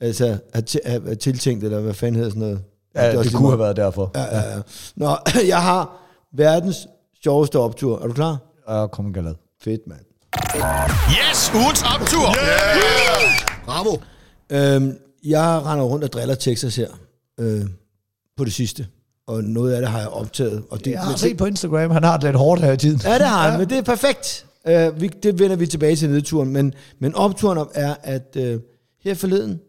[0.00, 2.60] altså have, til, have tiltænkt, eller hvad fanden hedder sådan noget.
[2.94, 4.10] Ja, det, det lige kunne have været derfor.
[4.14, 4.60] Ja, ja, ja.
[4.96, 5.16] Nå,
[5.54, 5.96] jeg har
[6.34, 6.86] verdens
[7.22, 7.98] sjoveste optur.
[8.02, 8.38] Er du klar?
[8.68, 9.34] Ja, kom galad.
[9.64, 10.00] Fedt, mand.
[11.10, 12.28] Yes, ugens optur.
[12.28, 13.64] Yeah.
[13.64, 13.96] Bravo.
[14.50, 16.88] Øhm, jeg render rundt og driller Texas her
[17.40, 17.60] øh,
[18.36, 18.86] på det sidste.
[19.26, 20.64] Og noget af det har jeg optaget.
[20.70, 23.00] Og det, Jeg har set på Instagram, han har det lidt hårdt her i tiden.
[23.04, 24.46] Ja, det har han, men det er perfekt.
[24.64, 26.50] Uh, vi, det vender vi tilbage til nedturen.
[26.52, 28.60] Men, men opturen op er, at uh,
[29.00, 29.60] her forleden,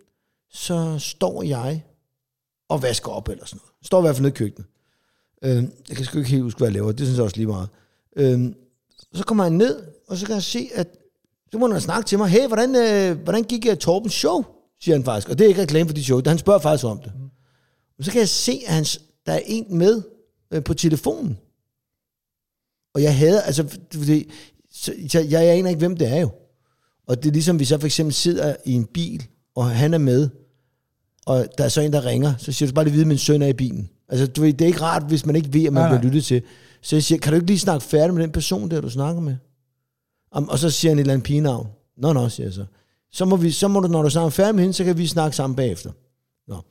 [0.51, 1.83] så står jeg
[2.69, 3.85] og vasker op eller sådan noget.
[3.85, 4.67] Står i hvert fald nede i køkkenet.
[5.45, 6.91] Uh, jeg kan sgu ikke helt huske, hvad jeg laver.
[6.91, 7.69] Det synes jeg også lige meget.
[8.21, 8.53] Uh,
[9.13, 10.87] så kommer jeg ned, og så kan jeg se, at
[11.51, 12.29] så må han snakke til mig.
[12.29, 14.43] Hey, hvordan, uh, hvordan gik uh, Torbens show?
[14.81, 15.29] Siger han faktisk.
[15.29, 16.21] Og det er ikke reklame for de show.
[16.25, 17.11] Han spørger faktisk om det.
[17.99, 20.01] Og så kan jeg se, at hans, der er en med
[20.55, 21.37] uh, på telefonen.
[22.93, 24.31] Og jeg havde, altså, fordi,
[24.71, 26.29] så, jeg, jeg aner ikke, hvem det er jo.
[27.07, 29.97] Og det er ligesom, hvis jeg for eksempel sidder i en bil, og han er
[29.97, 30.29] med,
[31.25, 33.17] og der er så en, der ringer, så siger du bare lige vide, at min
[33.17, 33.89] søn er i bilen.
[34.09, 36.03] Altså, du ved, det er ikke rart, hvis man ikke ved, at man Nej, bliver
[36.03, 36.41] lyttet til.
[36.81, 39.21] Så jeg siger, kan du ikke lige snakke færdig med den person der, du snakker
[39.21, 39.35] med?
[40.31, 41.67] Om, og så siger han et eller andet pigenavn.
[41.97, 42.65] Nå, nå, siger jeg så.
[43.11, 45.07] Så må, vi, så må du, når du snakker færdig med hende, så kan vi
[45.07, 45.91] snakke sammen bagefter.
[46.47, 46.61] Nå.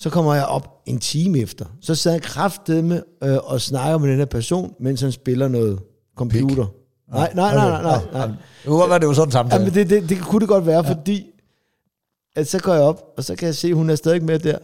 [0.00, 1.64] Så kommer jeg op en time efter.
[1.80, 5.80] Så sad jeg kraftedeme øh, og snakker med den her person, mens han spiller noget
[6.16, 6.66] computer.
[7.12, 8.02] Nej, nej, nej, nej, nej.
[8.12, 8.26] nej.
[8.26, 8.36] Det
[8.66, 9.64] kunne godt være, det var sådan en Ja, samtale.
[9.64, 10.92] men det, det, det kunne det godt være, ja.
[10.92, 11.26] fordi
[12.36, 14.38] at så går jeg op, og så kan jeg se, at hun er stadig med
[14.38, 14.58] der.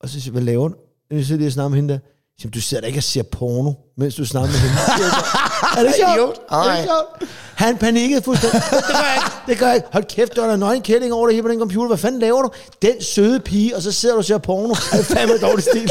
[0.00, 0.74] Og så siger jeg, hvad laver du?
[1.10, 1.98] Jeg sidder lige og snakker med hende der.
[2.04, 4.76] Jeg siger, du sidder da ikke og ser porno, mens du snakker med hende.
[4.76, 5.80] jeg så.
[5.80, 6.38] er det sjovt?
[6.50, 7.30] Er det sjovt?
[7.56, 8.60] Han panikkede fuldstændig.
[8.70, 9.30] det gør jeg ikke.
[9.46, 9.88] Det gør jeg ikke.
[9.92, 11.88] Hold kæft, der er nøgen kælling over det hele på den computer.
[11.88, 12.50] Hvad fanden laver du?
[12.82, 14.68] Den søde pige, og så sidder du og ser porno.
[14.68, 15.90] Det er fandme dårlig stil.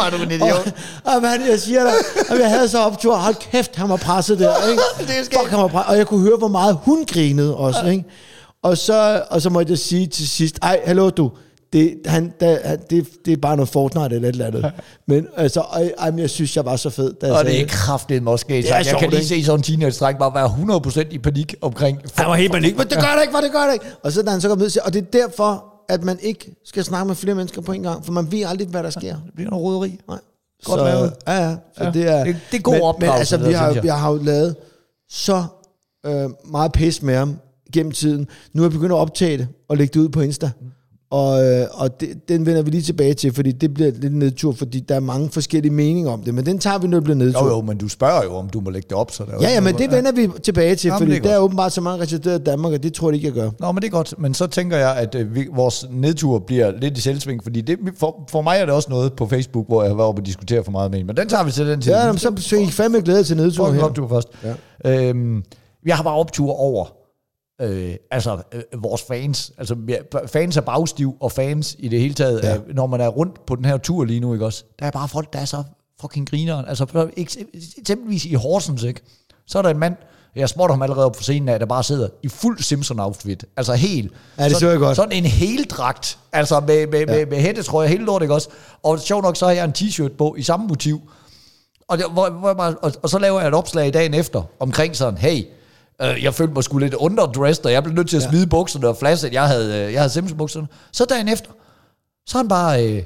[0.00, 0.48] Er du en Og,
[1.04, 1.92] og man, jeg siger dig,
[2.28, 3.16] at jeg havde så optur.
[3.16, 4.68] Hold kæft, han var presset der.
[4.70, 4.82] Ikke?
[5.08, 5.40] Det er skægt.
[5.40, 5.90] Fuck, han var presset.
[5.90, 7.86] Og jeg kunne høre, hvor meget hun grinede også.
[7.86, 8.04] Ikke?
[8.62, 11.30] Og, så, og så måtte jeg sige til sidst, ej, hallo du,
[11.72, 14.72] det, han, da, han, det, det er bare noget Fortnite eller et eller andet.
[15.08, 15.60] Men altså,
[15.98, 17.12] ej, men jeg synes, jeg var så fed.
[17.20, 18.58] Da Og det er kraftigt måske.
[18.58, 19.28] er Så jeg sjovt, kan lige ikke?
[19.28, 21.98] se sådan en teenage-dreng bare være 100% i panik omkring...
[22.14, 23.84] Han var helt panik, men det gør det ikke, for det gør det ikke.
[24.02, 26.56] Og så da han så kom ned, siger, og det er derfor, at man ikke
[26.64, 29.14] skal snakke med flere mennesker på en gang, for man ved aldrig, hvad der sker.
[29.14, 30.00] Det bliver noget roderi.
[30.08, 30.18] Nej.
[30.64, 31.12] Godt så, lavet.
[31.26, 31.56] Ja, ja.
[31.78, 31.90] Så Ja.
[31.90, 33.84] det er, Det- det er god men, men opdragelse, altså, det vi har, jeg.
[33.84, 34.56] jeg har jo lavet
[35.10, 35.44] så
[36.06, 37.36] øh, meget pis med ham
[37.72, 38.26] gennem tiden.
[38.52, 40.50] Nu er jeg begyndt at optage det og lægge det ud på Insta.
[41.10, 44.52] Og, øh, og det, den vender vi lige tilbage til, fordi det bliver lidt nedtur,
[44.52, 47.16] fordi der er mange forskellige meninger om det, men den tager vi, når det bliver
[47.16, 47.44] nedtur.
[47.44, 49.36] Jo, jo, men du spørger jo, om du må lægge det op, så der er
[49.40, 51.72] Ja, ja, men det vender vi tilbage til, Nå, men fordi er der er åbenbart
[51.72, 53.50] så mange retarderede i Danmark, og det tror jeg ikke, jeg gør.
[53.60, 54.14] Nå, men det er godt.
[54.18, 57.78] Men så tænker jeg, at øh, vi, vores nedtur bliver lidt i selvsving, fordi det,
[57.98, 60.26] for, for mig er det også noget på Facebook, hvor jeg har været oppe og
[60.26, 61.06] diskutere for meget med en.
[61.06, 61.92] Men den tager vi til den tid.
[61.92, 63.82] Ja, jamen, så så I fandme glæde til nedtur her.
[63.82, 64.28] optur først.
[64.84, 65.08] Ja.
[65.08, 65.42] Øhm,
[65.86, 66.99] jeg har bare optur over
[67.60, 69.52] øh, altså øh, vores fans.
[69.58, 69.76] Altså
[70.26, 72.56] fans er bagstiv, og fans i det hele taget, ja.
[72.56, 74.64] øh, når man er rundt på den her tur lige nu, ikke også?
[74.78, 75.62] Der er bare folk, der er så
[76.00, 76.64] fucking grineren.
[76.68, 79.00] Altså eksempelvis i Horsens, ikke?
[79.46, 79.96] Så er der en mand,
[80.36, 83.44] jeg spotter ham allerede op for scenen af, der bare sidder i fuld Simpson-outfit.
[83.56, 84.12] Altså helt.
[84.38, 84.96] Ja, det så jeg godt.
[84.96, 86.18] Sådan en heldragt.
[86.32, 87.06] Altså med, med, ja.
[87.06, 88.48] med, med hættetrøje, hele lort, ikke også?
[88.82, 91.00] Og sjovt nok, så har jeg en t-shirt på i samme motiv.
[91.88, 94.14] Og, det, hvor, hvor jeg bare, og, og så laver jeg et opslag i dagen
[94.14, 95.44] efter, omkring sådan, hey,
[96.02, 98.88] øh, jeg følte mig sgu lidt underdressed, og jeg blev nødt til at smide bukserne
[98.88, 100.66] og flaske, jeg havde, øh, jeg havde Simpsons-bukserne.
[100.92, 101.50] Så dagen efter,
[102.26, 103.02] så han bare, øh,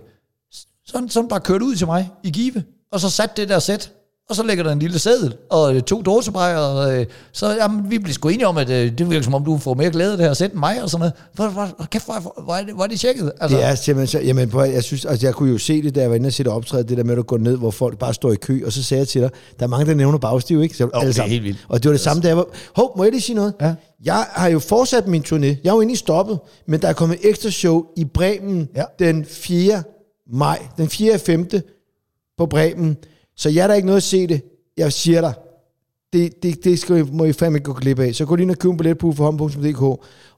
[0.86, 3.48] så, han- så han bare kørt ud til mig i Give, og så sat det
[3.48, 3.92] der sæt,
[4.30, 7.90] og så ligger der en lille seddel, og øh, to dåsebrejer, og øh, så jamen,
[7.90, 10.10] vi blev sgu enige om, at øh, det virker som om, du får mere glæde
[10.12, 11.12] af det her sæt end mig, og sådan noget.
[11.34, 13.32] Hvor, hvor, kæft, hvor, hvor, er det, hvor er det tjekket?
[13.40, 15.94] Altså, Det er simpelthen så, jamen, prøv, jeg synes, altså, jeg kunne jo se det,
[15.94, 17.70] da jeg var inde og det optræde, det der med, at du går ned, hvor
[17.70, 19.94] folk bare står i kø, og så sagde jeg til dig, der er mange, der
[19.94, 20.76] nævner bagstiv, ikke?
[20.76, 21.66] Så, det er helt vildt.
[21.68, 22.46] Og det var det samme, da jeg var,
[22.76, 23.54] hov, må jeg lige sige noget?
[23.60, 23.74] Ja.
[24.04, 27.18] Jeg har jo fortsat min turné, jeg er jo egentlig stoppet, men der er kommet
[27.22, 28.82] ekstra show i Bremen Ja.
[28.98, 29.82] den 4.
[30.32, 31.14] maj, den 4.
[31.14, 31.48] og 5.
[32.38, 32.96] på Bremen,
[33.36, 34.40] så jeg er der ikke noget at se det,
[34.76, 35.34] jeg siger dig,
[36.12, 38.14] det, det, det skal, må I fandme ikke gå glip af.
[38.14, 39.82] Så gå lige ind og køb en billet på uforhånd.dk,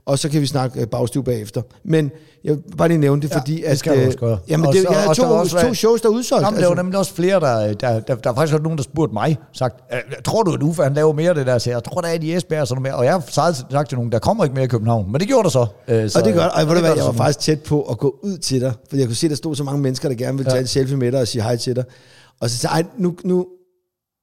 [0.07, 1.63] og så kan vi snakke øh, bagstiv bagefter.
[1.85, 2.11] Men
[2.45, 3.57] jeg vil bare lige nævne det, Ja, fordi...
[3.57, 4.39] det at, skal du øh, også gøre.
[4.49, 6.45] Jamen, Og det, jeg har og der to, også to shows, der er udsolgt.
[6.45, 8.85] Jamen, der var nemlig også flere, der, der, der, der er faktisk også nogen, der
[8.85, 11.59] spurgte mig, sagt, "Øh, tror du, at Uffe han laver mere af det der?
[11.59, 12.99] Så jeg tror, der er i Esbjerg og sådan noget mere.
[12.99, 13.25] Og jeg har
[13.71, 15.13] sagt, til nogen, der kommer ikke mere i København.
[15.13, 15.67] Men det gjorde der så.
[15.89, 18.19] Øh, så og det gør, og du det jeg var faktisk tæt på at gå
[18.23, 20.51] ud til dig, fordi jeg kunne se, der stod så mange mennesker, der gerne ville
[20.51, 21.85] tage en selfie med dig og sige hej til dig.
[22.41, 23.47] Og så sagde jeg, nu, nu,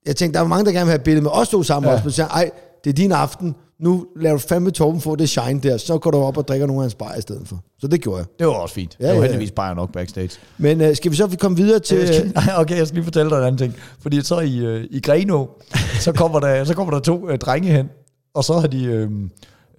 [0.05, 1.89] jeg tænkte, der var mange, der gerne vil have et billede med os to sammen
[1.89, 1.93] Ja.
[1.93, 2.51] også, men så sagde ej,
[2.83, 6.11] det er din aften, nu laver du fandme Torben få det shine der, så går
[6.11, 7.59] du op og drikker nogle af hans bajer i stedet for.
[7.79, 8.25] Så det gjorde jeg.
[8.39, 8.97] Det var også fint.
[8.99, 9.21] Ja, det var ja.
[9.29, 10.29] heldigvis bare nok backstage.
[10.57, 12.07] Men øh, skal vi så komme videre til...
[12.07, 13.75] Skal, nej, okay, jeg skal lige fortælle dig en anden ting.
[13.99, 15.45] Fordi så i, øh, i Greno,
[15.99, 17.89] så kommer, der, så kommer der to øh, drenge hen,
[18.33, 19.09] og så har de, øh,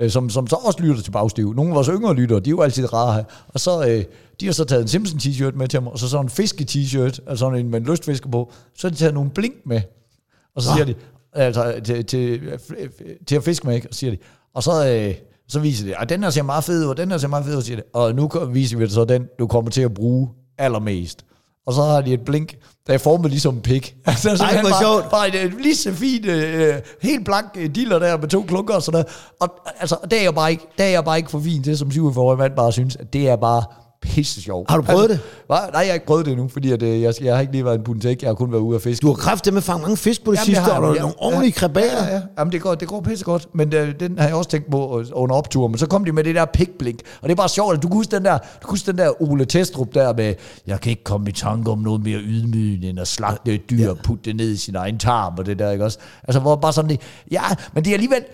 [0.00, 1.54] øh, som, som så også lytter til bagstiv.
[1.54, 3.24] Nogle af vores yngre lyttere, de er jo altid rare her.
[3.48, 4.04] Og så, øh,
[4.40, 7.18] de har så taget en Simpson t-shirt med til mig, og så sådan en fiske-t-shirt,
[7.26, 8.52] altså sådan en med en lystfisker på.
[8.78, 9.80] Så har de taget nogle blink med,
[10.56, 10.94] og så siger de,
[11.32, 12.40] altså til, til,
[13.26, 13.88] til at fiske med, ikke?
[13.88, 14.18] og siger de,
[14.54, 15.14] og så, øh,
[15.48, 17.44] så viser de, at den her ser meget fed ud, og den her ser meget
[17.44, 17.82] fed ud, siger de.
[17.92, 20.28] Og nu viser vi så den, du kommer til at bruge
[20.58, 21.24] allermest.
[21.66, 22.56] Og så har de et blink,
[22.86, 23.94] der er formet ligesom en pik.
[24.06, 25.10] Altså, Ej, simpelthen hvor sjovt.
[25.10, 28.82] Bare øh, lige så fint, øh, helt blank øh, diller der med to klunker og
[28.82, 29.06] sådan noget.
[29.40, 29.48] Og
[29.80, 31.90] altså, det er jeg bare ikke, det er jeg bare ikke for fint til, som
[31.90, 33.64] 47 mand bare synes, at det er bare
[34.04, 34.70] pisse sjovt.
[34.70, 35.56] Har du prøvet altså, Hvad?
[35.72, 37.64] Nej, jeg har ikke prøvet det endnu, fordi at, øh, jeg, jeg har ikke lige
[37.64, 39.02] været en puntek, jeg har kun været ude at fiske.
[39.02, 40.86] Du har kraft med at fange mange fisk på det Jamen, sidste, det har og
[40.86, 41.00] har jeg.
[41.00, 42.04] nogle ordentlige krabater.
[42.06, 42.20] Ja, ja.
[42.38, 43.48] Jamen, det går, det går pisse godt.
[43.52, 45.68] Men øh, den har jeg også tænkt på øh, under optur.
[45.68, 47.00] Men så kom de med det der pikblink.
[47.22, 48.98] Og det er bare sjovt, at du kan huske den der, du kan huske den
[48.98, 50.34] der Ole Testrup der med,
[50.66, 53.90] jeg kan ikke komme i tanke om noget mere ydmygende, end at slagte et dyr
[53.90, 55.98] og putte det ned i sin egen tarm og det der, ikke også?
[56.24, 57.00] Altså, hvor bare sådan det,
[57.30, 57.42] ja,
[57.74, 58.24] men det er alligevel,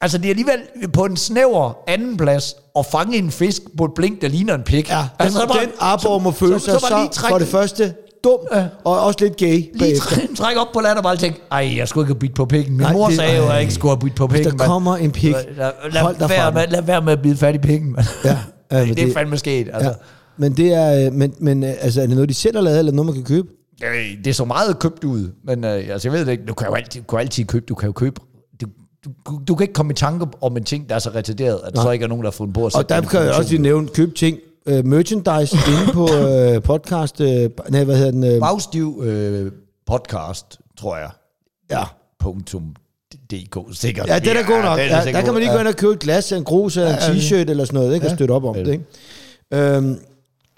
[0.00, 0.58] Altså, det er alligevel
[0.92, 4.62] på en snæver anden plads at fange en fisk på et blink, der ligner en
[4.62, 4.88] pik.
[4.90, 7.94] Ja, altså, den, den Arborg må føle sig så, bare så for det første
[8.24, 8.38] dum,
[8.84, 10.16] og også lidt gay Lige bagefter.
[10.16, 12.44] træ- træk op på land og bare tænke, ej, jeg skulle ikke have bidt på
[12.46, 12.72] pikken.
[12.72, 14.50] Min Nej, mor det- sagde jo, at jeg ikke skulle have bidt på pikken.
[14.50, 14.66] der mand.
[14.68, 15.44] kommer en pik, Lad,
[15.92, 16.54] lad, hold dig fra være den.
[16.54, 18.06] med, lad være med at bide fat i pikken, mand.
[18.24, 18.38] Ja,
[18.72, 19.68] ja, det, det er det- fandme sket.
[19.72, 19.88] Altså.
[19.88, 19.94] Ja.
[20.36, 22.78] Men det er, øh, men, men øh, altså, er det noget, de selv har lavet,
[22.78, 23.48] eller noget, man kan købe?
[23.80, 23.86] Ja.
[24.24, 26.74] Det så meget købt ud, men øh, altså, jeg ved det ikke, du kan jo
[26.74, 28.20] altid, du kan altid købe, du kan jo købe,
[29.04, 29.10] du,
[29.48, 31.82] du, kan ikke komme i tanke om en ting, der er så retarderet, at der
[31.82, 33.62] så ikke er nogen, der har fundet på at Og der kan jeg også lige
[33.62, 37.26] nævne, købe ting, uh, merchandise inde på uh, podcast, uh,
[37.70, 38.34] nej, hvad hedder den?
[38.34, 39.52] Uh, Bagstiv øh,
[39.86, 41.10] podcast, tror jeg.
[41.70, 41.84] ja.
[42.18, 42.74] Punktum
[43.30, 44.06] DK, sikkert.
[44.06, 44.78] ja, den er god nok.
[44.78, 46.90] Ja, sikkert der kan man lige gå ind og købe et glas, en grus eller
[46.90, 48.06] en t-shirt eller sådan noget, ikke?
[48.06, 48.84] Og støtte op om det, ikke?
[49.52, 49.98] Øhm,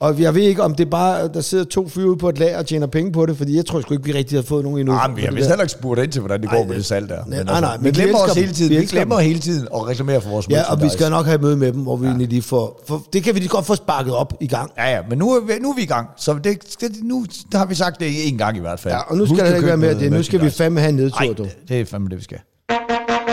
[0.00, 2.38] og jeg ved ikke, om det er bare, der sidder to fyre ude på et
[2.38, 4.64] lag og tjener penge på det, fordi jeg tror sgu ikke, vi rigtig har fået
[4.64, 4.94] nogen endnu.
[4.94, 6.66] Ah, men for har det vist heller ikke spurgt ind til, hvordan det går Ej,
[6.66, 7.16] med det salg der.
[7.26, 8.70] nej, Men nej, nej, vi men vi glemmer os hele tiden.
[8.70, 9.24] Vi Vi, glemmer dem.
[9.26, 11.72] hele tiden at reklamere for vores Ja, og vi skal nok have et møde med
[11.72, 12.10] dem, hvor vi ja.
[12.10, 14.70] egentlig lige får, for det kan vi lige godt få sparket op i gang.
[14.78, 16.08] Ja, ja, men nu er vi, nu er vi i gang.
[16.16, 18.94] Så det, skal, nu der har vi sagt det en gang i hvert fald.
[18.94, 20.12] Ja, og nu skal der ikke være mere det.
[20.12, 21.42] Nu skal vi fandme have en nedtur, Nej, du.
[21.42, 22.38] det, det er fandme det, vi skal.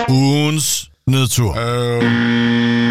[0.10, 1.54] Ugens nedtur.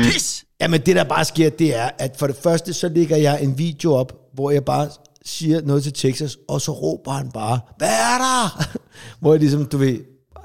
[0.03, 0.46] Pis!
[0.61, 3.59] Jamen det der bare sker, det er, at for det første, så lægger jeg en
[3.59, 4.89] video op, hvor jeg bare
[5.25, 8.67] siger noget til Texas, og så råber han bare, hvad er der?
[9.21, 9.99] hvor jeg ligesom, du ved,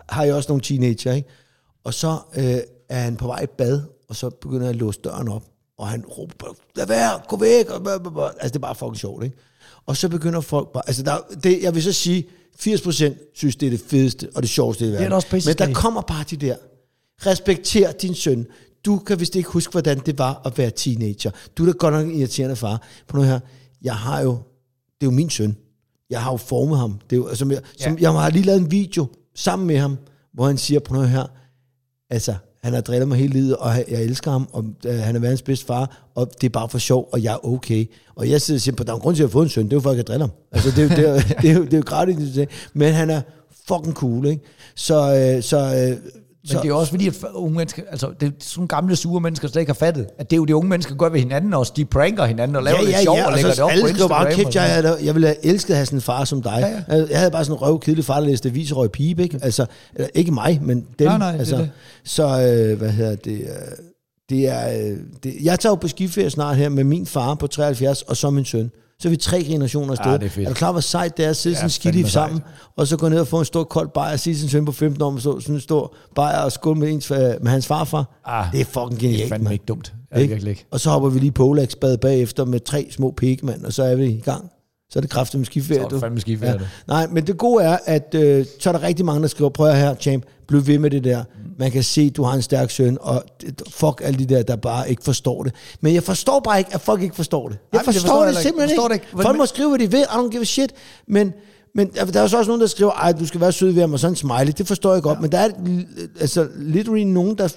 [0.09, 1.29] har jeg også nogle teenager, ikke?
[1.83, 2.57] Og så øh,
[2.89, 5.43] er han på vej i bad, og så begynder jeg at låse døren op.
[5.77, 8.29] og han råber, bare, lad være, gå væk, og blah, blah, blah.
[8.29, 9.37] altså det er bare fucking sjovt, ikke?
[9.85, 12.27] Og så begynder folk bare, altså der, det, jeg vil så sige,
[12.59, 15.05] 80% synes, det er det fedeste og det sjoveste i verden.
[15.05, 16.55] Det er også Men der kommer bare de der,
[17.25, 18.47] respekter din søn.
[18.85, 21.31] Du kan vist ikke huske, hvordan det var at være teenager.
[21.57, 22.87] Du er da godt nok en irriterende far.
[23.07, 23.39] På nu her,
[23.81, 25.57] jeg har jo, det er jo min søn.
[26.09, 26.99] Jeg har jo formet ham.
[27.09, 29.97] Det er jo, altså, jeg, som, jeg har lige lavet en video sammen med ham,
[30.33, 31.25] hvor han siger på noget her,
[32.09, 35.19] altså, han har drillet mig hele livet, og jeg elsker ham, og øh, han er
[35.19, 37.85] verdens bedste far, og det er bare for sjov, og jeg er okay.
[38.15, 39.45] Og jeg sidder og siger, på, der er en grund til, at jeg har fået
[39.45, 40.31] en søn, det er jo for, at jeg kan drille ham.
[40.51, 42.39] Altså, det er jo, det er, det er, jo, det er jo gratis,
[42.73, 43.21] men han er
[43.67, 44.43] fucking cool, ikke?
[44.75, 46.11] Så, øh, så, øh,
[46.49, 49.47] Men det er også fordi, at unge mennesker, altså det er sådan gamle sure mennesker,
[49.47, 51.73] slet ikke har fattet, at det er jo det unge mennesker gør ved hinanden også.
[51.75, 53.69] De pranker hinanden og laver ja, lidt ja, sjov ja, og og lægger det op
[53.69, 54.27] på alle bare, Instagram.
[54.27, 56.83] kæft, jeg, havde, jeg ville have elsket at have sådan en far som dig.
[56.89, 57.05] Ja, ja.
[57.09, 59.39] Jeg havde bare sådan en røvkedelig far, der læste aviser og røg pibe, ikke?
[59.41, 59.65] Altså,
[60.13, 61.07] ikke mig, men dem.
[61.07, 61.69] Nej, nej, det er altså, det.
[62.03, 63.47] Så, øh, hvad hedder det, øh,
[64.29, 67.47] det er, øh, det, jeg tager jo på skiferie snart her med min far på
[67.47, 68.71] 73, og så min søn.
[69.01, 70.11] Så er vi tre generationer afsted.
[70.11, 70.45] Ja, det er fedt.
[70.47, 72.41] er du klar, hvor sejt det er at sidde Ja, sådan skidt sammen,
[72.77, 74.71] og så gå ned og få en stor kold bajer, og sige sin søn på
[74.71, 77.67] 15 år, med så- sådan en stor bajer og skål med, ens, øh, med hans
[77.67, 78.21] farfar.
[78.25, 79.93] Ah, det er fucking Det er genialt, fandme ikke dumt.
[80.15, 80.33] Ja, Ikke?
[80.33, 80.57] virkelig.
[80.71, 83.83] Og så hopper vi lige på Olagsbad bagefter med tre små pigge, mand, og så
[83.83, 84.49] er vi i gang.
[84.91, 85.79] Så er det kraftigt med skiferie.
[85.81, 86.67] Så er det fandme skiferie, det.
[86.87, 89.73] Nej, men det gode er, at øh, så er der rigtig mange, der skriver, prøv
[89.73, 91.23] her, champ, bliv ved med det der.
[91.59, 94.55] Man kan se, du har en stærk søn, og det- fuck alle de der, der
[94.55, 95.53] bare ikke forstår det.
[95.81, 97.57] Men jeg forstår bare ikke, at folk ikke forstår det.
[97.73, 98.47] Jeg det forstår, forstår jeg det heller ikke.
[98.47, 99.03] simpelthen Forstår det ikke.
[99.05, 99.15] ikke.
[99.17, 100.71] Men- Folk må skrive, hvad de vil, I don't give a shit.
[101.07, 101.33] Men,
[101.75, 103.81] men der er jo så også nogen, der skriver, ej, du skal være sød ved
[103.81, 104.53] ham, og sådan en smiley.
[104.57, 105.15] Det forstår jeg godt.
[105.17, 105.21] Ja.
[105.21, 105.49] Men der er
[106.19, 107.53] altså, literally nogen, der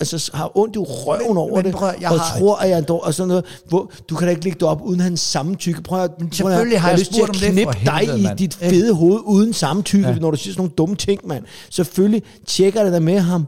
[0.00, 2.70] altså, har ondt i røven Men- over men det, prøv jeg og har- tror, at
[2.70, 3.44] jeg er dårlig, og sådan noget.
[3.68, 5.82] Hvor, du kan da ikke lægge det op uden hans samtykke.
[5.82, 9.20] Prøv at, selvfølgelig har jeg lyst til at knippe dig helvede, i dit fede hoved
[9.24, 10.14] uden samtykke, ja.
[10.14, 11.44] når du siger sådan nogle dumme ting, mand.
[11.70, 13.46] Selvfølgelig tjekker det der med ham.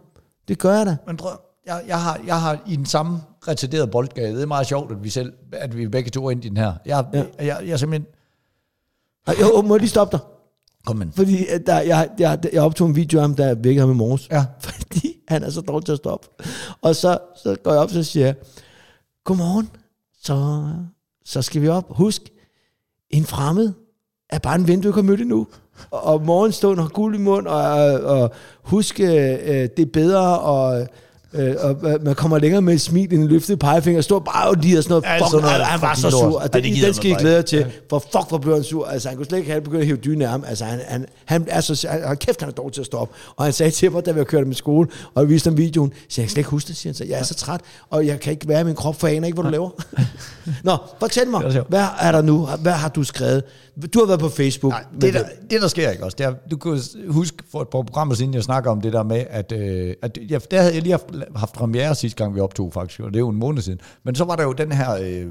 [0.49, 0.97] Det gør jeg da.
[1.07, 1.31] Men prøv,
[1.67, 3.19] jeg, jeg, har, jeg har i den samme
[3.49, 6.45] retarderede boldgade, det er meget sjovt, at vi selv, at vi begge to er ind
[6.45, 6.73] i den her.
[6.87, 7.19] Jeg, ja.
[7.19, 8.07] jeg, jeg, jeg simpelthen...
[9.27, 10.27] Ej, Jo, må jeg lige stoppe dig?
[10.87, 11.13] Kom men.
[11.13, 13.99] Fordi at der, jeg, jeg, jeg optog en video af ham, der vækkede ham i
[13.99, 14.29] morges.
[14.31, 14.45] Ja.
[14.61, 16.29] Fordi han er så dårlig til at stoppe.
[16.83, 18.35] Og så, så går jeg op, så siger jeg,
[19.25, 19.71] godmorgen,
[20.23, 20.69] så,
[21.25, 21.97] så skal vi op.
[21.97, 22.23] Husk,
[23.11, 23.73] en fremmed
[24.31, 25.47] er bare en ven, du ikke har mødt endnu.
[25.91, 27.65] Og, og morgenstund har guld i mund, og,
[28.01, 30.89] og husk, øh, øh, det er bedre, og,
[31.35, 34.01] øh, og man kommer længere med et smil end en løftet pegefinger.
[34.01, 35.05] Står bare og lige og sådan noget.
[35.05, 36.41] Ja, Fuck, sådan noget han, han var så sur.
[36.41, 37.67] Altså, Ja, det den, den skal I glæde jer til.
[37.91, 38.87] For fuck, hvor blev han sur.
[38.87, 40.45] Altså, han kunne slet ikke have begyndt at hive dyne af ham.
[40.49, 41.87] Altså, han, han, han er så...
[41.91, 43.15] Han, hold kæft, han er dårlig til at stoppe.
[43.37, 45.93] Og han sagde til mig, da vi kørte med skole, og jeg viste ham videoen,
[46.09, 47.05] så jeg kan slet ikke huske det, siger han så.
[47.05, 47.61] Jeg er så træt,
[47.91, 49.71] og jeg kan ikke være i min krop, for jeg aner ikke, hvad du laver.
[50.65, 52.49] Nå, fortæl mig, hvad er der nu?
[52.61, 53.43] Hvad har du skrevet?
[53.95, 54.73] Du har været på Facebook.
[54.73, 57.69] Nej, det, der, det der sker ikke også, det er, du kan huske for et
[57.69, 60.75] par programmer siden, jeg snakker om det der med, at, øh, at jeg, der havde
[60.75, 61.05] jeg lige haft,
[61.37, 63.81] haft premiere sidste gang, vi optog faktisk, og det er jo en måned siden.
[64.05, 65.27] Men så var der jo den her, øh,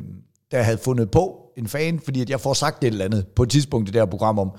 [0.52, 3.44] der havde fundet på en fan, fordi at jeg får sagt et eller andet på
[3.44, 4.52] et tidspunkt i det her program om,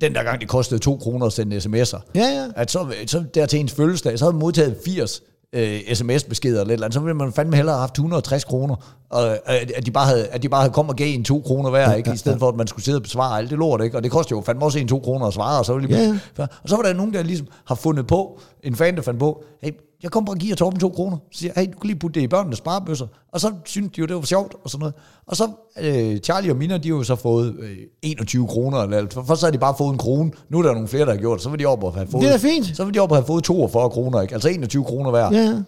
[0.00, 2.00] den der gang det kostede 2 kroner at sende sms'er.
[2.14, 2.46] Ja, ja.
[2.56, 6.72] At så, så der til ens fødselsdag, så havde man modtaget 80 øh, sms-beskeder eller
[6.72, 8.76] eller andet, så ville man fandme hellere have haft 160 kroner,
[9.10, 9.36] og øh,
[9.76, 11.94] at de bare havde, at de bare havde kommet og gav en 2 kroner hver,
[11.94, 12.12] ikke?
[12.12, 13.96] i stedet for at man skulle sidde og besvare alt det lort, ikke?
[13.96, 16.20] og det koster jo fandme også en 2 kroner at svare, og så, ville de,
[16.38, 19.20] Ja, og så var der nogen, der ligesom har fundet på, en fan, der fandt
[19.20, 19.70] på, hey,
[20.04, 22.20] jeg kommer bare og giver Torben 2 kroner, så siger hey, du kan lige putte
[22.20, 24.94] det i børnenes sparebøsser, og så synes de jo, det var sjovt, og sådan noget.
[25.26, 25.50] Og så,
[25.80, 29.12] øh, Charlie og Mina, de har jo så fået øh, 21 kroner, eller alt.
[29.14, 31.18] Først så havde de bare fået en krone, nu er der nogle flere, der har
[31.18, 32.76] gjort det, så vil de op og have fået, Det er fint.
[32.76, 34.34] så vil de op og have fået 42 kroner, ikke?
[34.34, 35.32] altså 21 kroner hver.
[35.32, 35.62] Ja.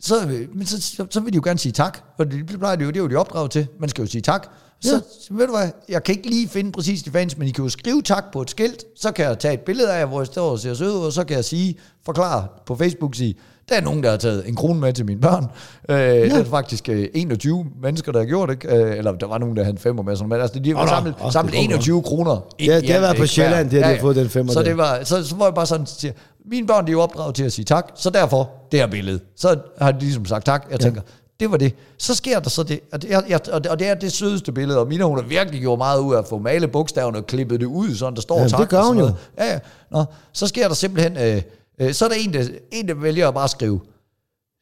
[0.00, 2.76] Så, øh, men så, så, så vil de jo gerne sige tak, for det plejer
[2.76, 3.66] de jo, det er jo de opdraget til.
[3.80, 4.48] Man skal jo sige tak.
[4.80, 5.34] Så, Ja.
[5.36, 7.70] ved du hvad, jeg kan ikke lige finde præcis de fans, men I kan jo
[7.70, 10.26] skrive tak på et skilt, så kan jeg tage et billede af jer, hvor jeg
[10.26, 13.34] står og ser sød ud, og så kan jeg sige, forklare på Facebook, sige,
[13.68, 15.44] der er nogen, der har taget en krone med til mine børn.
[15.88, 16.24] Øh, ja.
[16.24, 18.64] Det er faktisk øh, 21 mennesker, der har gjort det.
[18.70, 20.16] Øh, eller der var nogen, der havde en femmer med.
[20.16, 20.88] Sådan, men altså, de har nå.
[20.88, 22.40] samlet, Åh, samlet det kommer 21 kroner.
[22.60, 23.26] Ja, det har været på?
[23.26, 24.64] Sjælland, det har de fået den femmer Så, der.
[24.68, 26.12] det var, så, så var jeg bare sådan, siger,
[26.50, 29.20] mine børn de er jo opdraget til at sige tak, så derfor det her billede.
[29.36, 30.66] Så har de ligesom sagt tak.
[30.70, 31.00] Jeg tænker,
[31.40, 31.74] det var det.
[31.98, 34.12] Så sker der så det, og det, er, jeg, og det, og det er det
[34.12, 37.18] sødeste billede, og Mina hun har virkelig gjort meget ud af at få malet bogstaverne
[37.18, 38.60] og klippet det ud, sådan der står Jamen, tak.
[38.60, 39.10] det gør hun jo.
[39.38, 39.58] Ja, ja.
[39.90, 41.42] Nå, så sker der simpelthen, øh,
[41.80, 43.80] øh, så er der en der, en, der vælger at bare skrive,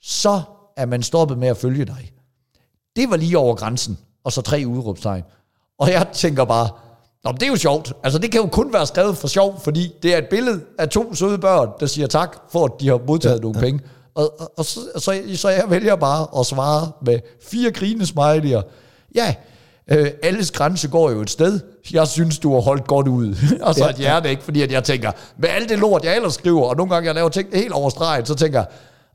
[0.03, 0.43] så
[0.77, 2.12] er man stoppet med at følge dig.
[2.97, 5.22] Det var lige over grænsen, og så tre udråbstegn.
[5.79, 6.68] Og jeg tænker bare,
[7.25, 7.93] Nå, men det er jo sjovt.
[8.03, 10.89] Altså, det kan jo kun være skrevet for sjov, fordi det er et billede af
[10.89, 13.81] to søde børn, der siger tak for, at de har modtaget ja, nogle penge.
[14.14, 18.62] Og, og, og så, så, så jeg vælger bare at svare med fire grinesmiley'er.
[19.14, 19.34] Ja,
[19.88, 21.60] øh, alles grænse går jo et sted.
[21.92, 23.36] Jeg synes, du har holdt godt ud.
[23.66, 24.42] og så et hjerte, ikke?
[24.42, 27.14] Fordi at jeg tænker, med alt det lort, jeg ellers skriver, og nogle gange jeg
[27.14, 28.68] laver ting helt over stregen, så tænker jeg,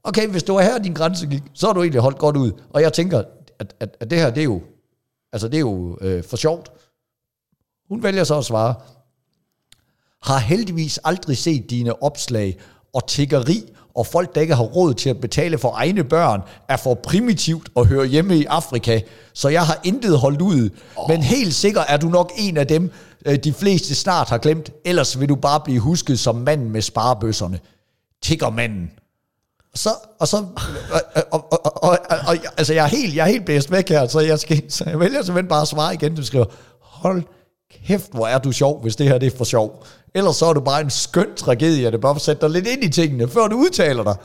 [0.03, 2.51] okay, hvis det var her, din grænse gik, så har du egentlig holdt godt ud.
[2.69, 3.23] Og jeg tænker,
[3.59, 4.61] at, at, at det her, det er jo,
[5.33, 6.71] altså det er jo øh, for sjovt.
[7.89, 8.75] Hun vælger så at svare,
[10.23, 12.57] har heldigvis aldrig set dine opslag
[12.93, 16.77] og tiggeri, og folk, der ikke har råd til at betale for egne børn, er
[16.77, 18.99] for primitivt at høre hjemme i Afrika,
[19.33, 20.69] så jeg har intet holdt ud.
[20.95, 21.09] Oh.
[21.09, 22.91] Men helt sikkert er du nok en af dem,
[23.25, 26.81] øh, de fleste snart har glemt, ellers vil du bare blive husket som manden med
[26.81, 27.59] sparebøsserne.
[28.23, 28.91] Tiggermanden.
[29.75, 29.89] Så,
[30.19, 31.97] og så, og, og, og, og, og,
[32.27, 34.83] og, altså jeg er helt, jeg er helt blæst væk her, så jeg, skal, så
[34.87, 36.45] jeg vælger simpelthen bare at svare igen, du skriver,
[36.81, 37.23] hold
[37.87, 39.85] kæft, hvor er du sjov, hvis det her det er for sjov.
[40.15, 42.83] Ellers så er du bare en skøn tragedie, det bare for at dig lidt ind
[42.83, 44.15] i tingene, før du udtaler dig.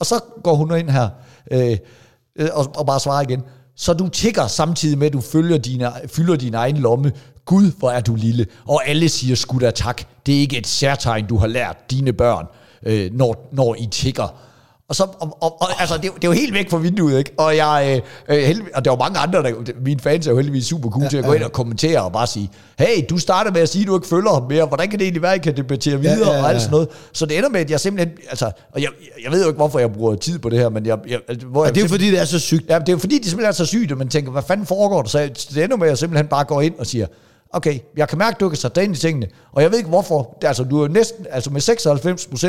[0.00, 1.08] Og så går hun ind her,
[1.50, 1.76] øh,
[2.38, 3.42] øh, og, og bare svarer igen.
[3.76, 7.12] Så du tigger samtidig med, at du følger dine, fylder din egen lomme.
[7.44, 8.46] Gud, hvor er du lille.
[8.66, 10.02] Og alle siger skud da tak.
[10.26, 12.46] Det er ikke et særtegn, du har lært dine børn,
[12.82, 14.36] øh, når, når I tigger.
[14.88, 17.30] Og, så, og, og, og altså, det, det jo helt væk fra vinduet, ikke?
[17.38, 20.36] Og, jeg, øh, øh heldig, og der var mange andre, der, mine fans er jo
[20.36, 23.18] heldigvis super cool ja, til at gå ind og kommentere og bare sige, hey, du
[23.18, 25.32] starter med at sige, at du ikke følger ham mere, hvordan kan det egentlig være,
[25.32, 26.42] at I kan debattere videre ja, ja, ja.
[26.42, 26.88] og alt sådan noget.
[27.12, 28.88] Så det ender med, at jeg simpelthen, altså, og jeg,
[29.24, 30.98] jeg ved jo ikke, hvorfor jeg bruger tid på det her, men jeg...
[31.08, 32.68] jeg hvor ja, det er jo fordi, det er så sygt.
[32.68, 34.66] Ja, det er jo fordi, det simpelthen er så sygt, og man tænker, hvad fanden
[34.66, 35.08] foregår der?
[35.08, 35.18] Så
[35.54, 37.06] det ender med, at jeg simpelthen bare går ind og siger,
[37.54, 39.78] okay, jeg kan mærke, at du kan sætte dig ind i tingene, og jeg ved
[39.78, 41.60] ikke hvorfor, altså du er næsten, altså med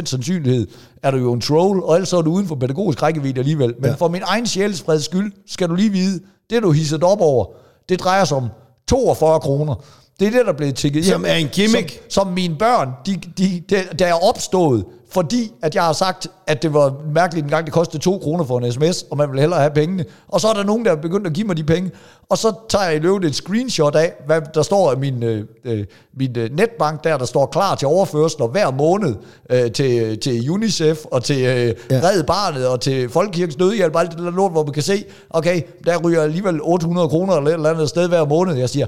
[0.01, 0.67] 96% sandsynlighed,
[1.03, 3.73] er du jo en troll, og ellers er du uden for pædagogisk rækkevidde alligevel.
[3.79, 3.95] Men ja.
[3.95, 7.45] for min egen sjælesfreds skyld, skal du lige vide, det du hisset op over,
[7.89, 8.47] det drejer sig om
[8.87, 9.75] 42 kroner.
[10.19, 11.91] Det er det, der er blevet tækket Som er en gimmick.
[11.91, 14.85] Som, som mine børn, de, de, de, der er opstået,
[15.15, 18.43] fordi at jeg har sagt, at det var mærkeligt en gang, det kostede 2 kroner
[18.43, 20.05] for en sms, og man vil hellere have pengene.
[20.27, 21.91] Og så er der nogen, der er begyndt at give mig de penge,
[22.29, 25.43] og så tager jeg i løbet et screenshot af, hvad der står af min, øh,
[25.63, 25.85] øh
[26.17, 29.15] min øh, netbank der, der står klar til overførsel, og hver måned
[29.49, 31.99] øh, til, til UNICEF, og til øh, ja.
[32.03, 35.61] Red Barnet, og til Folkekirkens Nødhjælp, alt det der lort, hvor man kan se, okay,
[35.85, 38.55] der ryger alligevel 800 kroner eller et eller andet sted hver måned.
[38.55, 38.87] Jeg siger,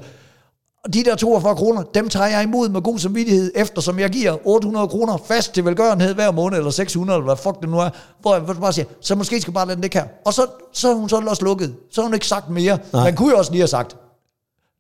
[0.88, 4.48] og de der 42 kroner, dem tager jeg imod med god samvittighed, eftersom jeg giver
[4.48, 7.90] 800 kroner fast til velgørenhed hver måned, eller 600, eller hvad fuck det nu er,
[8.22, 10.06] hvor jeg bare siger, så måske skal bare lade den det her.
[10.26, 11.76] Og så, så er hun så også lukket.
[11.92, 12.78] Så har hun ikke sagt mere.
[12.94, 13.04] Nej.
[13.04, 13.96] Man kunne jo også lige have sagt,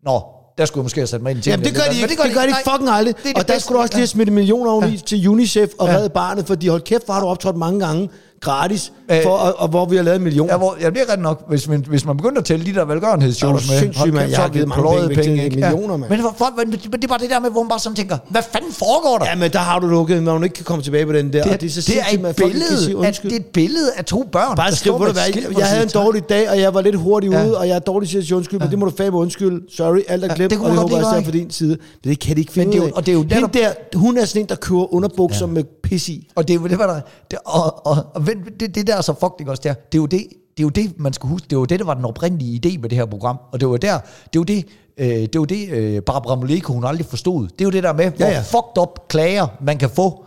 [0.03, 0.21] Nå,
[0.57, 2.17] der skulle jeg måske have sat mig ind i Jamen det gør de ikke, det
[2.17, 3.15] gør, det gør de, fucking aldrig.
[3.17, 4.97] Det det og der skulle du også lige have smidt millioner ja.
[5.05, 5.95] til UNICEF og ja.
[5.95, 8.09] redde barnet, fordi hold kæft, hvor har du optrådt mange gange
[8.41, 8.91] gratis,
[9.23, 10.53] for, og, og, hvor vi har lavet millioner.
[10.53, 12.73] Ja, hvor, ja, det er ret nok, hvis man, hvis man begynder at tælle de
[12.73, 13.79] der velgørenhedsshows med.
[13.79, 15.55] Sindssygt, man, jeg har givet mange penge, penge ikke?
[15.55, 16.09] millioner, ja.
[16.09, 18.17] Men, for, for, men det er bare det der med, hvor man bare sådan tænker,
[18.29, 19.25] hvad fanden foregår der?
[19.25, 21.43] Ja, men der har du lukket, når hun ikke kan komme tilbage på den der.
[21.43, 24.05] Det, og det, er, så det er et billede, at, det er et billede af
[24.05, 24.55] to børn.
[24.55, 27.57] Bare skriv, hvor jeg, jeg havde en dårlig dag, og jeg var lidt hurtig ude,
[27.57, 29.61] og jeg er dårlig til at sige undskyld, men det må du fandme undskyld.
[29.75, 31.77] Sorry, alt er glemt, og det håber jeg på din side.
[32.03, 32.91] Men det kan de ikke finde ud af.
[32.91, 36.29] Og det er jo der, hun er sådan en, der kører underbukser med pis i.
[36.35, 37.87] Og det, det var der, det, og,
[38.27, 40.69] og det, det der så fuck også der, det er jo det, det er jo
[40.69, 43.05] det, man skal huske, det var det, der var den oprindelige idé med det her
[43.05, 43.99] program, og det var der,
[44.33, 44.65] det var det,
[44.97, 47.47] øh, det var det, øh, Barbara Moleko, hun aldrig forstod.
[47.47, 48.39] Det er jo det der med, hvor ja, ja.
[48.39, 50.25] fucked up klager man kan få.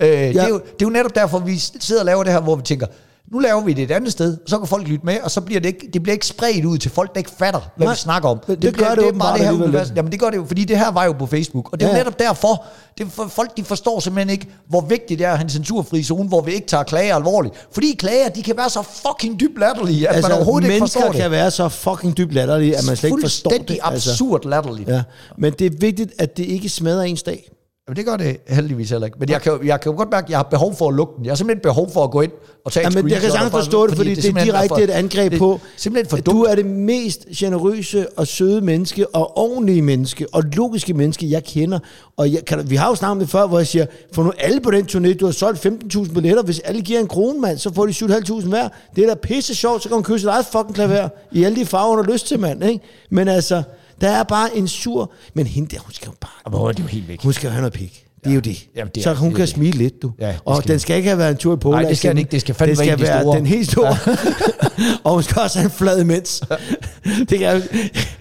[0.00, 0.26] Øh, ja.
[0.28, 2.56] det, er jo, det er jo netop derfor, vi sidder og laver det her, hvor
[2.56, 2.86] vi tænker,
[3.32, 5.60] nu laver vi det et andet sted, så kan folk lytte med, og så bliver
[5.60, 7.98] det ikke, det bliver ikke spredt ud til folk, der ikke fatter, hvad Nej, vi
[7.98, 8.38] snakker om.
[8.46, 9.92] Det, det gør det, det bare det her univers.
[9.96, 11.90] Jamen det gør det jo, fordi det her var jo på Facebook, og det er
[11.90, 11.96] ja.
[11.96, 12.64] netop derfor,
[12.98, 16.02] det for, folk de forstår simpelthen ikke, hvor vigtigt det er at have en censurfri
[16.02, 17.54] zone, hvor vi ikke tager klager alvorligt.
[17.72, 21.12] Fordi klager, de kan være så fucking dybt latterlige, at altså, man overhovedet ikke forstår
[21.12, 21.20] det.
[21.20, 23.58] kan være så fucking dybt latterlige, at man slet ikke forstår det.
[23.58, 24.10] Fuldstændig altså.
[24.10, 24.88] absurd latterligt.
[24.88, 25.02] Ja.
[25.38, 27.50] Men det er vigtigt, at det ikke smadrer ens dag.
[27.88, 29.18] Jamen, det gør det heldigvis heller ikke.
[29.20, 31.12] Men jeg kan, jeg kan jo godt mærke, at jeg har behov for at lukke
[31.16, 31.24] den.
[31.24, 32.32] Jeg har simpelthen behov for at gå ind
[32.64, 34.76] og tage Jamen, jeg kan sagtens forstå det, fordi, fordi det, det er direkte for,
[34.76, 39.38] et angreb det, på, simpelthen for du er det mest generøse og søde menneske og
[39.38, 41.78] ordentlige menneske og logiske menneske, jeg kender.
[42.16, 44.32] Og jeg, kan, vi har jo snakket om det før, hvor jeg siger, for nu
[44.38, 47.58] alle på den turné, du har solgt 15.000 billetter, hvis alle giver en krone, mand,
[47.58, 48.68] så får de 7.500 hver.
[48.96, 51.60] Det er da pisse sjovt, så kan man købe sit eget fucking klaver i alle
[51.60, 52.64] de farver, der lyst til, mand.
[52.64, 52.84] Ikke?
[53.10, 53.62] Men altså,
[54.00, 55.12] der er bare en sur...
[55.34, 56.50] Men hende der, hun skal jo bare...
[56.50, 57.22] Hvor er det jo helt væk.
[57.22, 58.06] Hun skal jo have noget pik.
[58.24, 58.68] Det er jo det.
[58.76, 59.48] Jamen, det er, så hun det kan det.
[59.48, 60.12] smile lidt, du.
[60.18, 61.80] Ja, og skal den skal ikke have været en tur i Polen.
[61.80, 62.30] Nej, det skal den ikke.
[62.30, 63.96] Det skal fandme det skal være de den helt store.
[64.06, 64.16] Ja.
[65.04, 66.42] og hun skal også have en flad imens.
[67.28, 67.62] det kan jeg,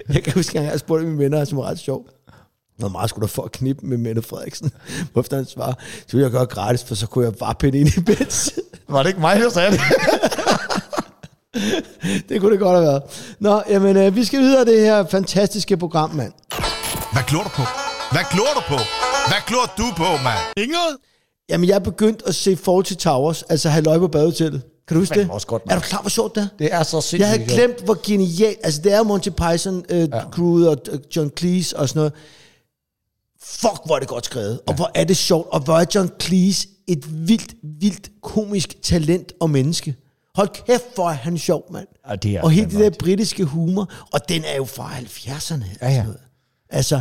[0.09, 2.05] jeg kan huske, at jeg spurgte mine venner, som var ret sjov.
[2.77, 4.71] Hvor meget skulle du få at knippe med Mette Frederiksen?
[5.13, 5.73] Hvorfor han svarer,
[6.07, 8.51] så ville jeg gøre gratis, for så kunne jeg bare pinde ind i beds.
[8.89, 9.81] Var det ikke mig, der sagde det?
[12.29, 13.03] det kunne det godt have været.
[13.39, 16.33] Nå, jamen, øh, vi skal videre det her fantastiske program, mand.
[17.13, 17.61] Hvad glor du på?
[18.11, 18.79] Hvad glor du på?
[19.27, 20.39] Hvad glor du på, mand?
[20.57, 20.97] Inget?
[21.49, 24.61] Jamen, jeg er begyndt at se Fawlty Towers, altså Halløj på badehotellet.
[24.87, 25.29] Kan du huske det?
[25.29, 26.47] Også godt, er du klar, hvor sjovt det er?
[26.59, 28.59] Det er så sindssygt Jeg havde glemt, hvor genialt...
[28.63, 30.29] Altså, det er Monty Python, uh, ja.
[30.31, 32.13] crewet og uh, John Cleese og sådan noget.
[33.43, 36.11] fuck, hvor er det godt skrevet, og hvor er det sjovt, og hvor er John
[36.21, 39.95] Cleese et vildt, vildt komisk talent og menneske.
[40.35, 41.87] Hold kæft, hvor er han sjov, mand.
[42.09, 45.65] Ja, det er og hele det der britiske humor, og den er jo fra 70'erne.
[45.81, 46.05] Ja, ja.
[46.69, 46.99] Altså,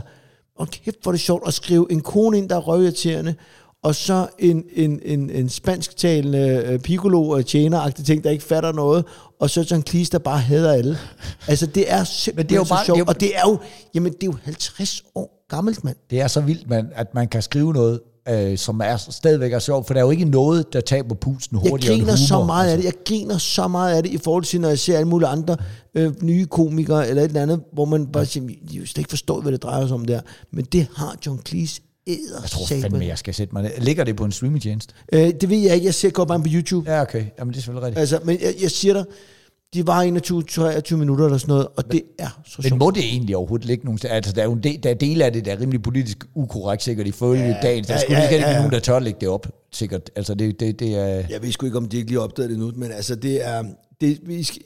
[0.58, 3.34] og kæft, hvor er det sjovt at skrive en kone ind, der er røvirriterende,
[3.82, 8.72] og så en, en, en, en spansktalende uh, piccolo og tjener ting, der ikke fatter
[8.72, 9.04] noget,
[9.40, 10.98] og så John Cleese, der bare hader alle.
[11.48, 13.36] Altså, det er simpelthen Men det er jo bare- sjovt, det er jo- og det
[13.36, 13.58] er jo,
[13.94, 15.96] jamen, det er jo 50 år gammelt, mand.
[16.10, 19.58] Det er så vildt, man, at man kan skrive noget, øh, som er stadigvæk er
[19.58, 22.26] sjovt, for der er jo ikke noget, der taber pusten Jeg hurtigere griner end humor.
[22.26, 22.88] så meget af altså.
[22.88, 22.94] det.
[22.94, 25.56] Jeg griner så meget af det i forhold til, når jeg ser alle mulige andre
[25.94, 29.10] øh, nye komikere eller et eller andet, hvor man bare siger, de jo slet ikke
[29.10, 30.20] forstået, hvad det drejer sig om der.
[30.52, 33.70] Men det har John Cleese æder Jeg tror fandme, jeg skal sætte mig ned.
[33.78, 34.94] Ligger det på en streamingtjeneste?
[35.12, 35.86] øh, Det ved jeg ikke.
[35.86, 36.90] Jeg ser godt bare på YouTube.
[36.92, 37.24] Ja, okay.
[37.38, 38.00] Jamen, det er selvfølgelig rigtigt.
[38.00, 39.04] Altså, men jeg, jeg siger dig,
[39.74, 40.04] de var
[40.92, 42.78] 21-23 minutter eller sådan noget, og det er så Men sjovt.
[42.78, 44.14] må det egentlig overhovedet ligge nogen steder?
[44.14, 46.24] Altså, der er jo en del, der er dele af det, der er rimelig politisk
[46.34, 47.84] ukorrekt, sikkert ifølge ja, dagen.
[47.84, 48.56] Der ja, skulle ja, ikke ja, ja.
[48.56, 50.10] nogen, der tør lægge det op, sikkert.
[50.16, 51.04] Altså, det, det, det er...
[51.30, 53.46] Jeg ved sgu ikke, om de ikke lige har opdaget det nu, men altså, det
[53.46, 53.64] er...
[54.00, 54.62] Det, vi skal,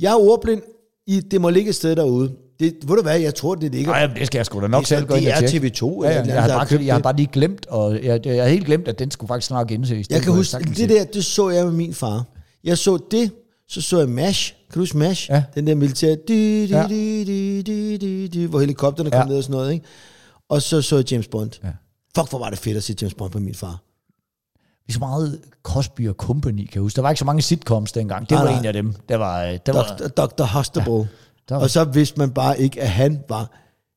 [0.00, 0.62] jeg er ordblind.
[1.06, 2.32] I, det må ligge et sted derude.
[2.60, 3.92] Det, ved du hvad, jeg tror, det ligger...
[3.92, 5.46] Nej, det skal jeg sgu da nok Det er selv gå ind det og er
[5.48, 5.66] tjekke.
[5.66, 7.02] TV2 eller Ja, et ja, eller jeg, har bare, købt jeg har det.
[7.02, 10.06] bare lige glemt, og jeg, jeg har helt glemt, at den skulle faktisk snart genses.
[10.10, 12.24] Jeg kan huske, det der, det så jeg med min far.
[12.64, 13.30] Jeg så det,
[13.74, 14.52] så så jeg MASH.
[14.52, 15.30] Kan du huske MASH?
[15.30, 15.42] Ja.
[15.54, 16.86] Den der militære, di, di, Ja.
[16.88, 19.24] di, di, di, di, di, hvor helikopterne kom Ja.
[19.26, 19.86] ned og sådan noget, ikke?
[20.48, 21.50] Og så så jeg James Bond.
[21.64, 21.68] Ja.
[22.16, 23.80] Fuck, hvor var det fedt at se James Bond med min far.
[24.86, 26.96] Vi så meget Cosby og Company, kan jeg huske.
[26.96, 28.22] Der var ikke så mange sitcoms dengang.
[28.22, 28.58] Det Nej, var nej.
[28.60, 28.94] en af dem.
[29.08, 30.24] Der var, øh, der var, Dr.
[30.26, 30.42] Dr.
[30.44, 31.08] Hostable.
[31.50, 33.50] var- Og så vidste man bare ikke, at han var,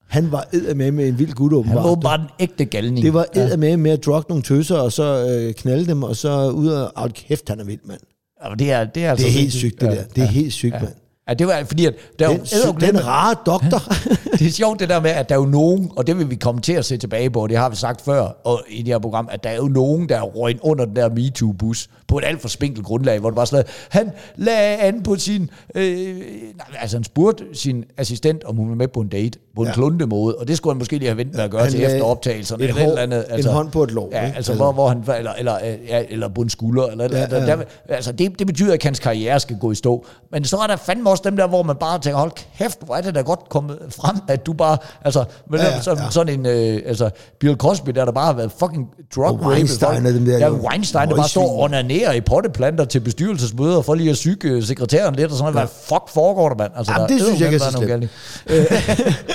[0.07, 1.83] han var med med en vild gut, han åbenbart.
[1.83, 3.05] var åbenbart en ægte galning.
[3.05, 3.57] Det var ja.
[3.57, 6.91] med med at drugge nogle tøser, og så øh, knalde dem, og så ud og
[6.95, 7.99] out kæft, han er vild, mand.
[8.45, 10.03] Ja, det er, det er, altså Det er helt sygt, det der.
[10.15, 10.93] Det er helt sygt, mand.
[11.29, 13.93] Ja, det var fordi, at der er Den, jo, den rare doktor.
[14.39, 16.35] det er sjovt det der med, at der er jo nogen, og det vil vi
[16.35, 18.99] komme til at se tilbage på, det har vi sagt før og i det her
[18.99, 22.25] program, at der er jo nogen, der er røget under den der MeToo-bus på et
[22.25, 26.15] alt for spinkelt grundlag, hvor det bare sådan, noget, han lagde an på sin, øh,
[26.57, 29.65] nej, altså han spurgte sin assistent, om hun var med på en date, på en
[29.65, 29.69] Ja.
[29.69, 29.73] ja.
[29.73, 31.83] klunte måde, og det skulle han måske lige have ventet med at gøre Han til
[31.83, 33.25] efter optagelserne, et eller hår- eller andet.
[33.27, 35.53] en Altså, hånd på et lår, Ja, altså, Altså- hvor, hvor han, eller, eller,
[35.89, 37.45] ja, eller på en skulder, eller, Ja, ja, ja.
[37.45, 40.05] Der, altså det, det betyder, at hans karriere skal gå i stå.
[40.31, 42.95] Men så er der fandme også dem der, hvor man bare tænker, hold kæft, hvor
[42.95, 45.81] er det da godt kommet frem, at du bare, altså, men Ja, ja, ja, ja,
[45.81, 45.97] så, ja.
[46.09, 50.05] sådan en, øh, altså, Bill Cosby, der der bare har været fucking drug Og Weinstein
[50.05, 50.51] og dem der, Ja.
[50.51, 54.63] Weinstein, der bare står og onanerer i potteplanter til bestyrelsesmøder, for lige at syge øh,
[54.63, 55.67] sekretæren lidt, og sådan noget.
[55.69, 56.71] Hvad fuck foregår der, mand?
[56.77, 58.07] Altså, Jamen, der det synes jeg ikke er så.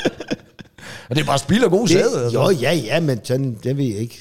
[1.12, 2.02] Og det er bare spild og god sæde.
[2.14, 2.42] Det, altså.
[2.42, 4.18] jo, ja, ja, men sådan, det ved jeg ikke.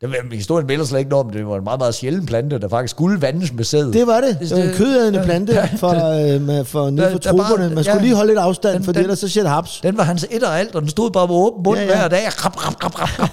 [0.00, 2.58] Det, var- historien melder slet ikke noget om, det var en meget, meget sjælden plante,
[2.58, 3.92] der faktisk skulle vandes med sæd.
[3.92, 4.38] Det var det.
[4.40, 5.88] Det var en kødædende plante for,
[6.34, 7.74] øh, med, for nede for troberne.
[7.74, 8.02] Man skulle ja.
[8.02, 9.80] lige holde lidt afstand, Den- for den- ellers så siger det haps.
[9.82, 11.90] Den var hans et og alt, og den stod bare med åben mund Ja, ja,
[11.90, 12.02] ja.
[12.02, 12.08] ja.
[12.08, 12.44] hver dag.
[12.46, 13.30] Rap, rap, rap, rap.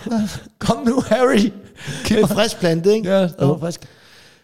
[0.59, 1.51] Kom nu, Harry.
[2.05, 3.09] Giv En frisk plante, ikke?
[3.09, 3.81] Ja, det var frisk.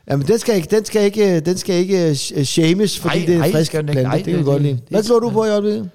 [0.10, 3.36] Jamen, den skal ikke, den skal ikke, den skal ikke øh, shames, fordi Nej, det
[3.38, 4.04] er en frisk den plante.
[4.04, 4.74] Nej, det kan vi det- godt det- lide.
[4.74, 5.90] det- Hvad slår du på i øjeblikket?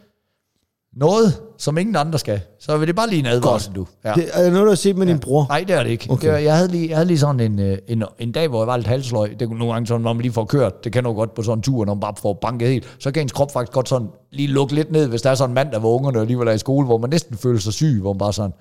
[0.96, 2.40] Noget, som ingen andre skal.
[2.58, 3.86] Så vil det bare lige en advarsel, du.
[4.04, 4.12] Ja.
[4.12, 5.46] Det, er det noget, du har set med din bror?
[5.48, 6.04] Nej, det er det ikke.
[6.04, 6.12] Okay.
[6.12, 6.26] Okay.
[6.26, 8.60] Det var, jeg, havde lige, jeg havde lige sådan en, øh, en, en dag, hvor
[8.60, 9.40] jeg var lidt halsløg.
[9.40, 10.84] Det kunne nogle gange sådan, når man lige får kørt.
[10.84, 12.96] Det kan jo godt på sådan en tur, når man bare får banket helt.
[12.98, 15.50] Så kan ens krop faktisk godt sådan lige lukke lidt ned, hvis der er sådan
[15.50, 17.98] en mand, der var ungerne alligevel er i skole, hvor man næsten føler sig syg,
[18.00, 18.52] hvor man bare sådan,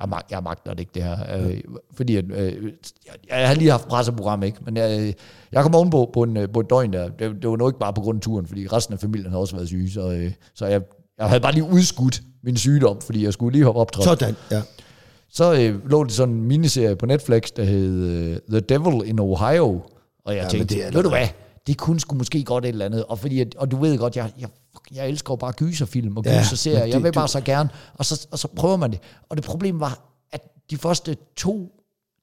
[0.00, 1.16] jeg, mag, jeg magter det ikke det her.
[1.38, 1.60] Øh,
[1.94, 2.64] fordi at, øh,
[3.06, 4.58] jeg, jeg har lige haft presseprogram, ikke?
[4.64, 5.12] Men jeg, øh,
[5.52, 7.08] jeg kom ovenpå på, en, på et døgn der.
[7.08, 9.40] Det, det var nu ikke bare på grund af turen, fordi resten af familien havde
[9.40, 9.90] også været syge.
[9.90, 10.80] Så, øh, så jeg,
[11.20, 14.04] jeg havde bare lige udskudt min sygdom, fordi jeg skulle lige hoppe optrådt.
[14.04, 14.62] Sådan, ja.
[15.32, 19.18] Så øh, lå det sådan en miniserie på Netflix, der hed øh, The Devil in
[19.18, 19.80] Ohio.
[20.24, 21.28] Og jeg men tænkte, det er ved du hvad,
[21.66, 23.04] det kunne sgu måske godt et eller andet.
[23.04, 24.48] Og, fordi, og du ved godt, jeg, jeg,
[24.94, 26.84] jeg elsker bare gyserfilm og Ja, gyserserier.
[26.84, 27.68] jeg vil bare du- så gerne.
[27.94, 28.98] Og så, og så prøver man det.
[29.28, 29.98] Og det problem var,
[30.32, 30.40] at
[30.70, 31.72] de første to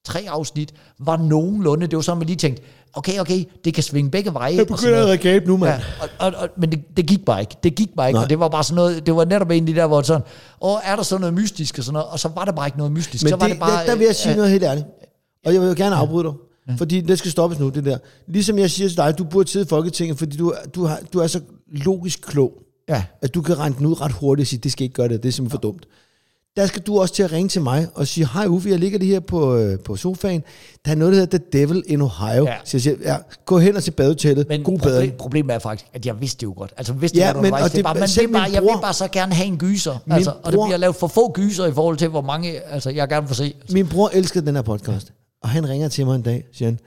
[0.06, 1.88] tre afsnit var nogenlunde.
[1.88, 4.56] Det var sådan, man lige tænkte, okay, okay, det kan svinge begge veje.
[4.56, 5.70] Jeg sådan begynder at gabe nu, mand.
[5.72, 5.82] Ja,
[6.20, 7.56] og, og, og, men det, det gik bare ikke.
[7.64, 8.24] Det gik bare ikke, Nej.
[8.24, 10.22] og det var bare sådan noget, det var netop en af de der, hvor sådan,
[10.62, 12.78] åh, er der så noget mystisk og sådan noget, og så var der bare ikke
[12.78, 13.24] noget mystisk.
[13.24, 14.86] Men så var det, bare, der, der vil jeg sige øh, noget helt ærligt.
[15.46, 16.34] Og jeg vil jo gerne afbryde dig.
[16.78, 17.98] Fordi det skal stoppes nu, det der.
[18.28, 21.20] Ligesom jeg siger til dig, du burde sidde i Folketinget, fordi du, du, har, du
[21.20, 22.54] er så logisk klog,
[22.90, 25.08] Ja, at du kan regne den ud ret hurtigt og sige, det skal ikke gøre
[25.08, 25.86] det, det er simpelthen for dumt.
[26.58, 29.00] Der skal du også til at ringe til mig og sige, hej Uffe, jeg ligger
[29.00, 30.44] lige her på, øh, på sofaen.
[30.86, 32.44] Der er noget, der hedder The Devil in Ohio.
[32.46, 32.56] Ja.
[32.64, 34.48] Så jeg siger, ja, gå hen og til badehotellet.
[34.50, 36.74] men God problem, problemet er faktisk, at jeg vidste det jo godt.
[36.78, 38.82] Altså, vidste Ja, jeg, men- og det, det- bare, man vil bare, jeg bror- vil
[38.82, 39.98] bare så gerne have en gyser.
[40.12, 43.08] Altså, og det bliver lavet for få gyser i forhold til, hvor mange altså, jeg
[43.08, 43.44] gerne vil se.
[43.44, 46.70] Altså, Min bror elsker den her podcast, og han ringer til mig en dag, siger
[46.70, 46.80] han,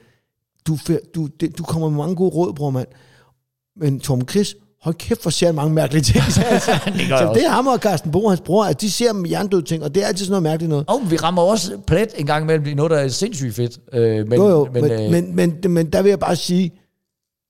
[0.66, 0.78] du,
[1.14, 2.88] du, det, du kommer med mange gode råd, bror mand,
[3.80, 6.24] men Tom Chris, hold kæft, for ser mange mærkelige ting.
[6.32, 7.32] Så, altså, Det så også.
[7.34, 9.94] det er ham og Carsten Bo, hans bror, at de ser dem hjernedøde ting, og
[9.94, 10.84] det er altid sådan noget mærkeligt noget.
[10.88, 13.78] Og vi rammer også plet en gang imellem i noget, der er sindssygt fedt.
[13.92, 16.36] Øh, men, Jo, jo, men, men, øh, men, men, men, men der vil jeg bare
[16.36, 16.72] sige,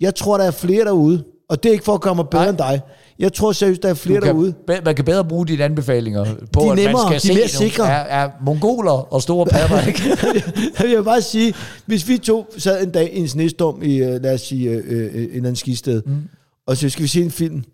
[0.00, 2.48] jeg tror, der er flere derude, og det er ikke for at mig bedre Nej.
[2.50, 2.80] end dig.
[3.18, 4.52] Jeg tror seriøst, der er flere derude.
[4.52, 7.20] kan, be- man kan bedre bruge dine anbefalinger på, De er at nemmere, man de
[7.20, 7.88] skal er mere se sikre.
[7.88, 10.02] er, er mongoler og store padder, ikke?
[10.90, 11.54] jeg vil bare sige,
[11.86, 14.82] hvis vi to sad en dag i en snestorm i, øh, lad os sige, øh,
[14.88, 16.16] øh, et eller andet skisted, mm.
[16.70, 17.64] Og så skal vi se en film,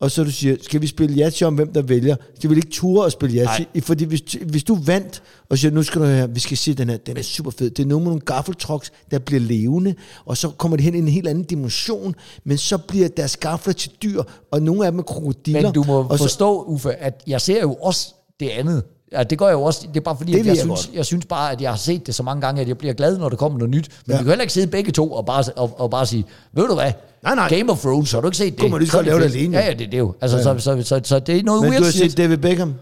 [0.00, 2.16] og så du siger, skal vi spille Yatzy om, hvem der vælger?
[2.40, 3.80] Så vil ikke ture at spille Yatzy, Nej.
[3.80, 6.88] fordi hvis, hvis du vandt, og siger, nu skal du høre, vi skal se den
[6.88, 7.70] her, den er super fed.
[7.70, 9.94] Det er noget med nogle gaffeltrucks, der bliver levende,
[10.24, 13.72] og så kommer det hen i en helt anden dimension, men så bliver deres gafler
[13.72, 14.22] til dyr,
[14.52, 15.62] og nogle af dem er krokodiller.
[15.62, 18.84] Men du må og så, forstå, Uffe, at jeg ser jo også det andet.
[19.12, 19.86] Ja, det gør jeg jo også.
[19.88, 20.94] Det er bare fordi, Det at jeg, jeg synes, godt.
[20.96, 23.18] jeg synes bare, at jeg har set det så mange gange, at jeg bliver glad,
[23.18, 23.88] når der kommer noget nyt.
[24.06, 24.18] Men Ja.
[24.18, 26.74] vi kan heller ikke sidde begge to og bare, og, og bare sige, ved du
[26.74, 26.92] hvad?
[27.22, 27.48] Nej, nej.
[27.48, 28.60] Game of Thrones, har du ikke set det?
[28.60, 29.58] Kunne man lige så lave det alene.
[29.58, 30.14] Ja, ja, det, det er jo.
[30.20, 30.42] Altså, Ja.
[30.42, 32.74] Så, så, så, så, det er noget men weird du har set David Beckham.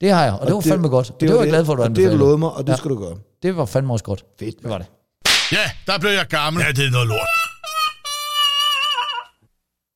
[0.00, 1.06] Det har jeg, og, det var fandme godt.
[1.06, 2.18] Det, det var jeg glad for, at du og det har du anbefalede.
[2.18, 2.76] lovet mig, og det Ja.
[2.76, 3.16] skal du gøre.
[3.42, 4.24] Det var fandme også godt.
[4.38, 4.86] Fedt, Det var det.
[5.52, 6.62] Ja, der blev jeg gammel.
[6.66, 7.28] Ja, det er noget lort.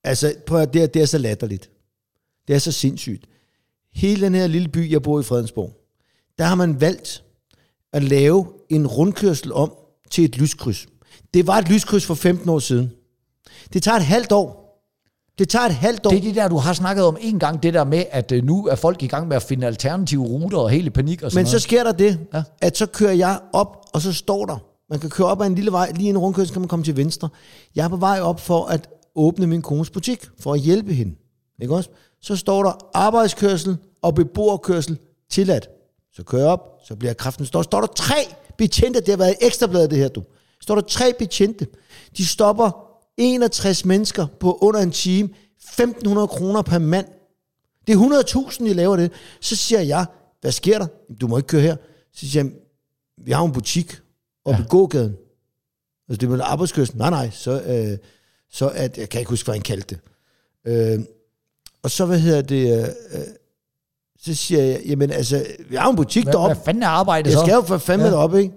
[0.04, 1.70] Altså, prøv at, det, er, det er så latterligt.
[2.48, 3.24] Det er så sindssygt.
[3.94, 5.72] Hele den her lille by, jeg bor i Fredensborg,
[6.38, 7.24] der har man valgt
[7.92, 9.72] at lave en rundkørsel om
[10.10, 10.86] til et lyskryds.
[11.34, 12.90] Det var et lyskryds for 15 år siden.
[13.72, 14.62] Det tager et halvt år.
[15.38, 16.10] Det tager et halvt år.
[16.10, 18.44] Det er det der, du har snakket om en gang, det der med, at øh,
[18.44, 21.40] nu er folk i gang med at finde alternative ruter og hele panik og sådan
[21.42, 21.62] Men så noget.
[21.62, 22.38] sker der det, Ja.
[22.38, 22.42] ja.
[22.60, 24.56] at så kører jeg op, og så står der,
[24.90, 26.96] man kan køre op ad en lille vej, lige en rundkørsel kan man komme til
[26.96, 27.28] venstre.
[27.74, 31.14] Jeg er på vej op for at åbne min kones butik, for at hjælpe hende.
[31.62, 31.90] Ikke også?
[32.22, 34.98] Så står der arbejdskørsel og beboerkørsel
[35.30, 35.68] tilladt.
[36.12, 37.62] Så kører op, så bliver kraften står.
[37.62, 40.22] Står der tre betjente, det har været ekstrabladet det her, du.
[40.60, 41.66] Står der tre betjente.
[42.16, 45.28] De stopper 61 mennesker på under en time.
[45.62, 47.06] 1.500 kroner per mand.
[47.86, 49.12] Det er 100.000, I laver det.
[49.40, 50.06] Så siger jeg,
[50.40, 50.86] hvad sker der?
[51.20, 51.76] Du må ikke køre her.
[52.12, 52.52] Så siger jeg,
[53.24, 54.00] vi har en butik
[54.44, 54.64] oppe ja.
[54.64, 55.16] i gågaden.
[56.08, 56.96] Altså det er vel arbejdskørsel.
[56.96, 57.98] Nej, nej, så, øh,
[58.50, 60.00] så at, jeg kan ikke huske, hvad han kaldte det.
[60.66, 61.04] Øh,
[61.84, 63.20] og så, hvad hedder det, øh, øh,
[64.20, 66.54] så siger jeg, jamen altså, vi har en butik Hvad, deroppe.
[66.54, 67.44] hvad fanden er arbejdet Jeg så?
[67.44, 68.10] skal jo for fanden Ja.
[68.12, 68.16] ja.
[68.16, 68.54] deroppe, ikke?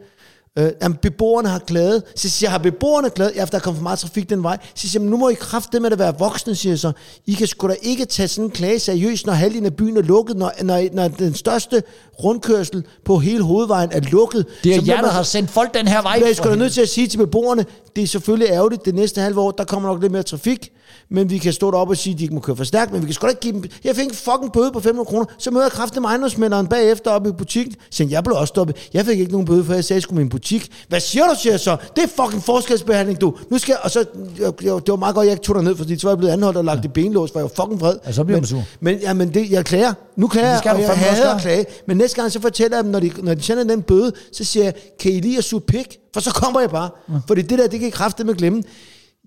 [0.59, 2.03] Øh, jamen, beboerne har klaget.
[2.15, 3.33] Så siger jeg, har beboerne klaget?
[3.35, 4.57] Ja, for der kommer for meget trafik den vej.
[4.75, 6.91] Så siger jeg, "Men nu må I kraft med at være voksne, siger jeg så.
[7.25, 10.01] I kan sgu da ikke tage sådan en klage seriøst, når halvdelen af byen er
[10.01, 11.83] lukket, når, når, når den største
[12.23, 14.45] rundkørsel på hele hovedvejen er lukket.
[14.63, 16.15] Det er jer, der man- har sendt folk den her vej.
[16.17, 18.95] bliver jeg sgu da nødt til at sige til beboerne, det er selvfølgelig ærgerligt, det
[18.95, 20.69] næste halve år, der kommer nok lidt mere trafik,
[21.09, 23.01] men vi kan stå deroppe og sige, at de ikke må køre for stærkt, men
[23.01, 23.63] vi kan sgu da ikke give dem...
[23.83, 27.11] Jeg fik en fucking bøde på 500 kroner, så møder jeg kraften med ejendomsmænderen bagefter
[27.11, 27.75] oppe i butikken.
[27.91, 28.75] Så jeg blev også stoppet.
[28.93, 30.44] Jeg fik ikke nogen bøde, for jeg sagde, at jeg skulle min butik.
[30.87, 31.77] Hvad siger du, siger jeg så?
[31.95, 33.37] Det er fucking forskelsbehandling, du.
[33.51, 33.79] Nu skal jeg...
[33.83, 34.05] Og så,
[34.39, 36.17] jeg, jeg, det var meget godt, jeg ikke tog dig ned, fordi så var jeg
[36.17, 37.95] blevet anholdt og lagt i benlås, for jeg var fucking vred.
[38.05, 38.63] Ja, så bliver men, man sur.
[38.79, 39.93] Men, ja, men det, jeg klager.
[40.15, 41.65] Nu klager jeg, og jeg hader at klage.
[41.87, 44.43] Men næste gang, så fortæller jeg dem, når de, når de sender den bøde, så
[44.43, 45.97] siger jeg, kan I lige at suge pik?
[46.13, 46.89] For så kommer jeg bare.
[47.09, 47.13] Ja.
[47.27, 48.63] Fordi det der, det kan I kraftedeme glemme.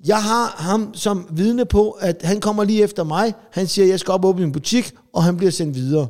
[0.07, 3.35] Jeg har ham som vidne på, at han kommer lige efter mig.
[3.53, 6.07] Han siger, at jeg skal op og åbne en butik, og han bliver sendt videre.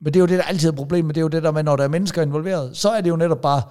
[0.00, 1.14] Men det er jo det, der altid er problemet.
[1.14, 3.16] Det er jo det der med, når der er mennesker involveret, så er det jo
[3.16, 3.62] netop bare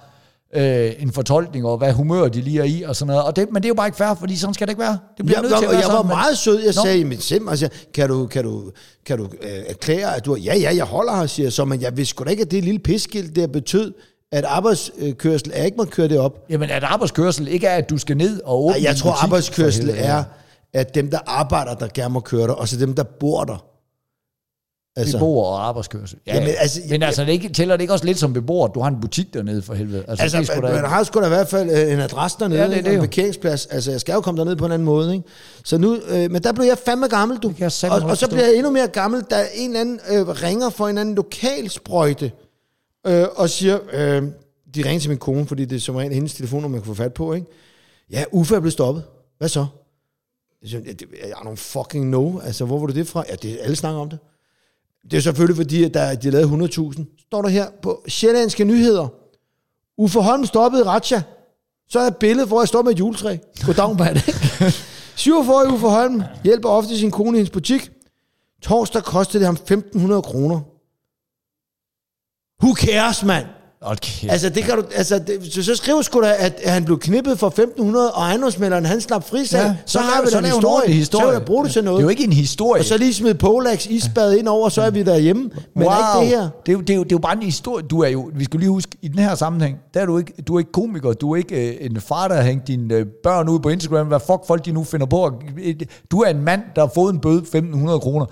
[0.56, 3.22] øh, en fortolkning over, hvad humør de lige er i og sådan noget.
[3.22, 4.98] Og det, men det er jo bare ikke fair, fordi sådan skal det ikke være.
[5.16, 6.06] Det bliver Jeg, nødt til at jeg, være jeg var sådan.
[6.06, 6.58] men- meget sød.
[6.58, 6.82] Jeg Nå.
[6.82, 8.70] sagde, men sim, altså, kan du, kan du,
[9.06, 11.80] kan du øh, erklære, at du ja, ja, jeg holder her, siger jeg så, men
[11.82, 13.94] jeg vidste sgu da ikke, at det lille pisskilt der betød,
[14.32, 16.44] at arbejdskørsel er ikke må køre det op.
[16.50, 19.22] Jamen, at arbejdskørsel ikke er, at du skal ned og åbne Nej, jeg tror, butik,
[19.24, 20.24] arbejdskørsel er,
[20.74, 23.64] at dem, der arbejder, der gerne må køre der, og så dem, der bor der.
[24.98, 26.18] Altså, Beboer og arbejdskørsel.
[26.26, 28.68] Ja, Jamen, altså, altså, men altså, det ikke, tæller det ikke også lidt som beboer,
[28.68, 30.04] at du har en butik dernede for helvede?
[30.08, 32.60] Altså, altså det da, man har sgu da i hvert fald øh, en adresse dernede,
[32.60, 33.66] Ja, det det, det en parkeringsplads.
[33.66, 35.28] Altså, jeg skal jo komme derned på en anden måde, ikke?
[35.64, 37.52] Så nu, øh, men der blev jeg fandme gammel, du.
[37.58, 40.70] jeg og, og så bliver jeg endnu mere gammel, da en eller anden øh, ringer
[40.70, 42.32] for en anden lokalsprøjte,
[43.06, 44.22] øh, og siger, øh,
[44.74, 47.02] de ringer til min kone, fordi det er som regel hendes telefonnummer, man kan få
[47.02, 47.46] fat på, ikke?
[48.10, 49.04] Ja, Uffe er blevet stoppet.
[49.38, 49.66] Hvad så?
[50.62, 52.40] Jeg siger, "Ja, det- I don't fucking know.
[52.44, 53.24] Altså, hvor var du det fra?
[53.30, 54.18] Ja, det, alle snakker om det.
[55.10, 57.22] Det er selvfølgelig fordi, at der, de har lavet 100.000.
[57.26, 59.08] Står der her på Sjællandske Nyheder.
[59.98, 61.22] Uffe Holm stoppede Ratcha.
[61.88, 63.36] Så er et billede, hvor jeg står med et juletræ.
[63.66, 64.16] Goddag, mand.
[65.16, 67.90] 47 Uffe Holm hjælper ofte sin kone i hendes butik.
[68.62, 70.60] Torsdag kostede det ham 1.500 kroner.
[72.62, 73.46] Who cares, mand?
[73.80, 74.28] Okay.
[74.28, 77.38] Altså, det kan du, altså det, så, så skriver sgu da, at han blev knippet
[77.38, 79.58] for 1500, og ejendomsmælderen, han slap frisag.
[79.58, 80.76] Ja, så, har vi da en historie.
[80.76, 81.96] ordentlig Så bruge det til noget.
[81.96, 82.80] Det er jo ikke en historie.
[82.80, 85.50] Og så lige smide Polax isbad ind over, så er vi derhjemme.
[85.74, 85.92] Men wow.
[85.92, 86.48] er ikke det her?
[86.66, 87.84] Det er, jo, det, er jo, det er jo bare en historie.
[87.86, 90.32] Du er jo, vi skal lige huske, i den her sammenhæng, der er du ikke,
[90.48, 93.06] du er ikke komiker, du er ikke øh, en far, der har hængt dine øh,
[93.22, 95.32] børn ud på Instagram, hvad fuck folk de nu finder på.
[96.10, 98.26] Du er en mand, der har fået en bøde 1500 kroner.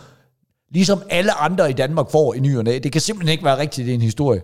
[0.73, 2.79] Ligesom alle andre i Danmark får i ny og næ.
[2.83, 4.41] Det kan simpelthen ikke være rigtigt, det er en historie.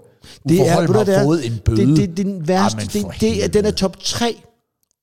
[0.48, 1.76] Det Uffe er, Holm har det er, fået en bøde.
[1.76, 2.78] Det, det, det er den værste.
[2.94, 4.36] Jamen, det, det, er, den er top 3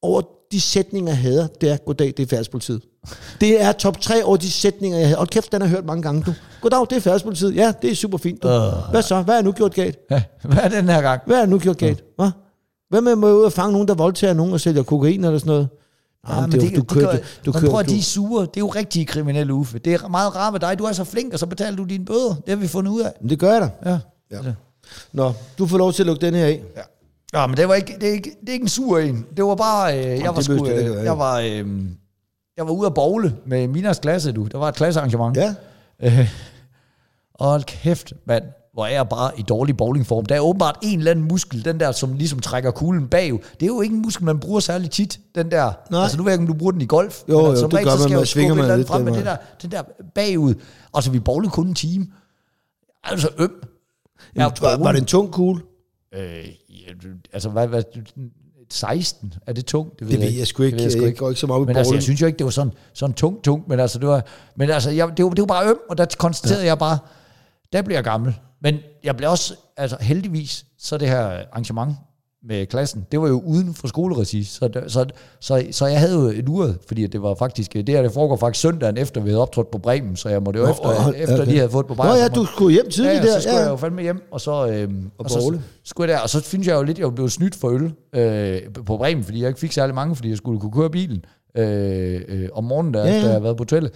[0.02, 1.48] over de sætninger, jeg hader.
[1.48, 2.82] Det er, goddag, det er færdspolitiet.
[3.42, 5.20] Det er top 3 over de sætninger, jeg hader.
[5.20, 6.34] Og kæft, den har jeg hørt mange gange, du.
[6.62, 7.56] Goddag, det er færdspolitiet.
[7.56, 8.48] Ja, det er super fint, du.
[8.92, 9.22] Hvad så?
[9.22, 9.98] Hvad er nu gjort galt?
[10.12, 10.22] Ja,
[10.54, 11.22] hvad er den her gang?
[11.26, 12.04] Hvad er nu gjort galt?
[12.16, 12.32] Hvad?
[12.90, 15.52] Hvad med at ud og fange nogen, der voldtager nogen og sælger kokain eller sådan
[15.52, 15.68] noget?
[16.28, 18.02] Ja, men det, det, jo- du, kører, du, du kører, prøv at du, de er
[18.02, 18.42] sure.
[18.42, 19.80] Det er jo rigtige kriminelle uffe.
[19.80, 20.80] Det er meget rart med dig.
[20.80, 22.30] Du er så flink, og så betaler du dine bøder.
[22.36, 23.12] Det har vi fundet ud af.
[23.22, 23.90] Men det gør jeg da.
[23.92, 24.00] Ja.
[24.32, 24.54] Ja.
[25.14, 26.64] Nå, du får lov til at lukke den her af.
[26.76, 26.82] Ja.
[27.40, 29.26] Ja, men det var ikke, det er ikke, det er ikke en sur en.
[29.38, 31.04] Det var bare, øh, jeg, var ikke øh, være.
[31.04, 31.68] jeg var, øh,
[32.58, 34.46] jeg var ude at bowle med Minas klasse, du.
[34.52, 35.38] Der var et klassearrangement.
[35.38, 35.56] Ja.
[36.04, 36.30] Øh,
[37.34, 38.44] og kæft, mand,
[38.74, 40.26] hvor er jeg bare i dårlig bowlingform.
[40.26, 43.32] Der er åbenbart en eller anden muskel, den der, som ligesom trækker kuglen bag.
[43.32, 45.72] Det er jo ikke en muskel, man bruger særlig tit, den der.
[45.92, 46.02] Nej.
[46.02, 47.24] Altså, nu ved jeg ikke, om du bruger den i golf.
[47.30, 49.02] Jo, men jo, altså, det gør så man, skal jeg man svinger man lidt frem
[49.02, 49.84] med den det der, den der
[50.16, 50.54] bagud.
[50.94, 52.08] Altså, vi bowlede kun en time.
[53.04, 53.64] Altså, øm.
[54.36, 55.62] Jeg er Var, var det en tung kugle?
[56.14, 56.22] Øh,
[56.70, 57.84] ja, altså, hvad, hvad,
[58.70, 59.34] 16?
[59.48, 60.00] Er det tungt?
[60.00, 60.78] Det ved jeg sgu ikke.
[60.78, 62.38] Det ved Jeg går ikke så meget op i Men altså, jeg synes jo ikke,
[62.38, 65.32] det var sådan, sådan tungt, tungt, men altså, det var, men altså, jeg, det, var,
[65.32, 66.68] det var bare øm, og der konstaterede ja.
[66.68, 66.98] jeg bare,
[67.74, 68.36] der bliver jeg gammel.
[68.62, 71.20] Men jeg blev også, altså heldigvis, så det her
[71.52, 71.96] arrangement
[72.44, 75.06] med klassen, det var jo uden for skoleregi, så, der- så,
[75.40, 78.36] så, så jeg havde jo et ur, fordi det var faktisk, det her det foregår
[78.38, 81.18] faktisk søndagen efter, vi havde optrådt på Bremen, så jeg måtte jo Nå, efter, og-
[81.18, 81.52] efter okay.
[81.52, 82.18] de havde fået på Nå Bremen.
[82.18, 83.34] ja, så du skulle hjem tidligt ja, ja, der.
[83.34, 83.64] så skulle ja.
[83.64, 85.62] jeg jo fandme hjem, og så, øhm, og, så bowle.
[85.84, 88.62] skulle jeg der, og så synes jeg jo lidt, jeg blev snydt for øl øh,
[88.86, 91.26] på Bremen, fordi jeg ikke fik særlig mange, fordi jeg skulle kunne køre bilen
[91.58, 93.18] øh, øh, om morgenen, der, Ja, ja, ja.
[93.18, 93.92] efter jeg havde været på hotellet.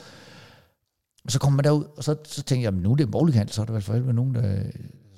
[1.26, 3.54] Og så kom man derud, og så, så tænkte jeg, nu er det en bowlinghandel,
[3.54, 4.42] så er der vel for helvede nogen, der...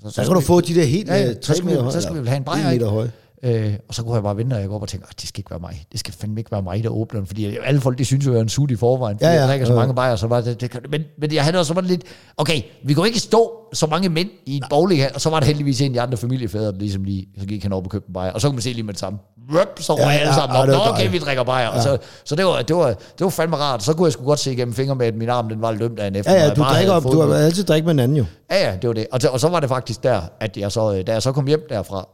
[0.03, 1.73] Så, Så kan du få de der helt Ja, ja, øh, så tre skal vi-
[1.75, 3.11] meter så skal vi vel have en en meter høje.
[3.45, 5.27] Øh, og så kunne jeg bare vente, og jeg går op og tænker, "Åh, det
[5.29, 5.85] skal ikke være mig.
[5.91, 7.27] Det skal fandme ikke være mig, der åbner den.
[7.27, 9.17] Fordi alle folk, de synes jo, jeg er en sut i forvejen.
[9.17, 9.79] Fordi Ja, ja, ja, jeg drikker så ja.
[9.79, 12.01] mange bajer, så var det, det men, men jeg havde også sådan lidt,
[12.37, 15.47] okay, vi kunne ikke stå så mange mænd i en bowling og så var der
[15.47, 18.07] heldigvis en af de andre familiefædre, der ligesom lige, så gik han op og købte
[18.09, 19.19] en bajer, og så kunne man se lige med det samme.
[19.53, 20.67] Røp, så røg Ja, ja, ja, alle sammen ja, op.
[20.67, 21.13] det Nå, okay, dejligt.
[21.13, 21.71] vi drikker bajer.
[21.75, 21.81] Ja.
[21.81, 23.83] Så, så det, var, det, var, det var fandme rart.
[23.83, 25.99] Så kunne jeg sgu godt se igennem fingre med, at min arm den var lømt
[25.99, 26.31] af en efter.
[26.33, 27.03] Ja, ja, du drikker op.
[27.03, 28.25] Du har altid drikke med en anden jo.
[28.51, 29.07] Ja, ja, det var det.
[29.11, 31.31] Og, så- og så var det faktisk der, at jeg så, øh, da jeg så
[31.31, 32.07] kom hjem derfra,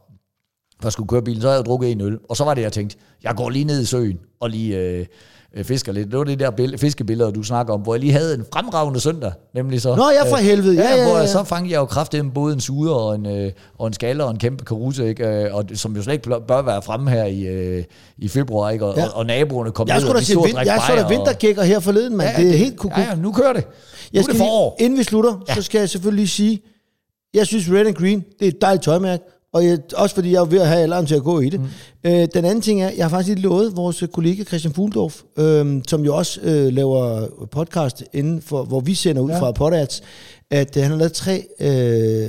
[0.82, 2.18] for jeg skulle køre bilen, så havde jeg drukket en øl.
[2.28, 5.06] Og så var det, jeg tænkte, jeg går lige ned i søen og lige øh,
[5.54, 6.10] øh, fisker lidt.
[6.10, 9.00] Det var det der bill- fiskebilleder, du snakker om, hvor jeg lige havde en fremragende
[9.00, 9.94] søndag, nemlig så.
[9.96, 10.74] Nå, ja, for helvede.
[10.74, 11.18] Ja, ja, Hvor ja.
[11.20, 14.24] jeg, så fangede jeg jo kraftigt både en suder og en, øh, og en skaller
[14.24, 15.26] og en kæmpe karuse, ikke?
[15.26, 17.84] Øh, Og, det- som jo slet ikke bør- være fremme her i, øh,
[18.18, 18.86] i februar, ikke?
[18.86, 19.02] Og, Ja.
[19.02, 19.08] ja.
[19.08, 21.04] og, og naboerne kom Jeg ned, og de stod og vin- drak jeg så da
[21.04, 22.36] og- vintergækker her forleden, mand.
[22.36, 23.00] det er helt kuku.
[23.00, 23.64] Ja, ja, nu kører det.
[23.66, 23.70] Nu
[24.12, 24.76] Jeg er skal det forår.
[24.78, 25.54] lige, inden vi slutter, ja.
[25.54, 26.62] så skal jeg selvfølgelig lige sige,
[27.34, 29.22] jeg synes Red and Green, det er et dejligt tøjmærke,
[29.52, 31.60] og jeg, også fordi jeg er ved at have alderen til at gå i det.
[31.60, 31.66] Mm.
[32.04, 35.82] Øh, den anden ting er, jeg har faktisk lige lovet vores kollega Christian Fuldorf, øh,
[35.88, 39.40] som jo også øh, laver podcast inden for, hvor vi sender ud ja.
[39.40, 40.02] Fra Podats,
[40.50, 42.28] at øh, han har lavet tre, øh,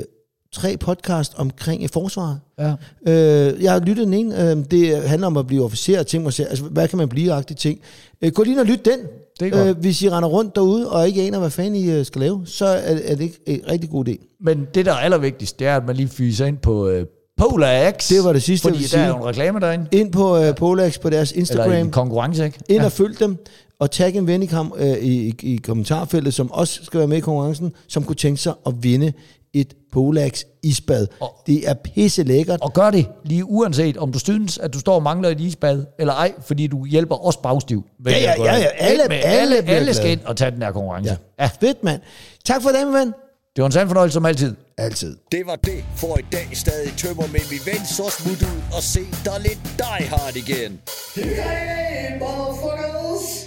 [0.52, 2.40] tre podcast omkring øh, forsvaret.
[2.60, 2.74] Ja.
[3.08, 4.52] Øh, jeg har lyttet den ene.
[4.52, 6.26] Øh, det handler om at blive officer og ting.
[6.26, 7.34] Altså, hvad kan man blive?
[7.34, 7.80] Agtige ting.
[8.22, 9.00] Øh, gå lige ind og lyt den.
[9.40, 9.68] Det er godt.
[9.68, 12.42] Øh, hvis I render rundt derude og ikke aner, hvad fanden I øh, skal lave,
[12.46, 14.38] så er, er det ikke en rigtig god idé.
[14.42, 17.06] Men det, der er allervigtigst, det er, at man lige fyser ind på øh,
[17.38, 18.10] Polar X.
[18.10, 19.86] Det var det sidste, jeg Fordi ville der er jo en reklame derinde.
[19.92, 21.72] Ind på øh, Polax på deres Eller Instagram.
[21.72, 22.60] en konkurrence, ikke?
[22.70, 23.38] ind og følg dem.
[23.80, 27.08] Og tag en ven i, kam, øh, i, i, i kommentarfeltet, som også skal være
[27.08, 29.14] med i konkurrencen, som kunne tænke sig at vinde
[29.54, 31.08] et Polax isbad.
[31.20, 32.62] Og- Det er pisse lækkert.
[32.62, 35.86] Og gør det lige uanset, om du synes, at du står og mangler et isbad,
[36.00, 37.84] eller ej, fordi du hjælper os bagstiv.
[38.04, 38.68] med Ja, ja, ja, ja.
[38.78, 41.10] Alle- Med alle alle, alle skal ind og tage den her konkurrence.
[41.40, 41.44] Ja.
[41.44, 41.50] Ja.
[41.60, 42.02] Fedt, mand.
[42.46, 43.14] Tak for det, min ven.
[43.56, 44.56] Det var en sand fornøjelse som altid.
[44.78, 45.18] Altid.
[45.32, 46.50] Det var det for i dag.
[46.54, 50.80] Stadig tømmer, men min ven så smut ud og se dig lidt Die Hard igen.
[51.16, 53.43] Hey, motherfucker!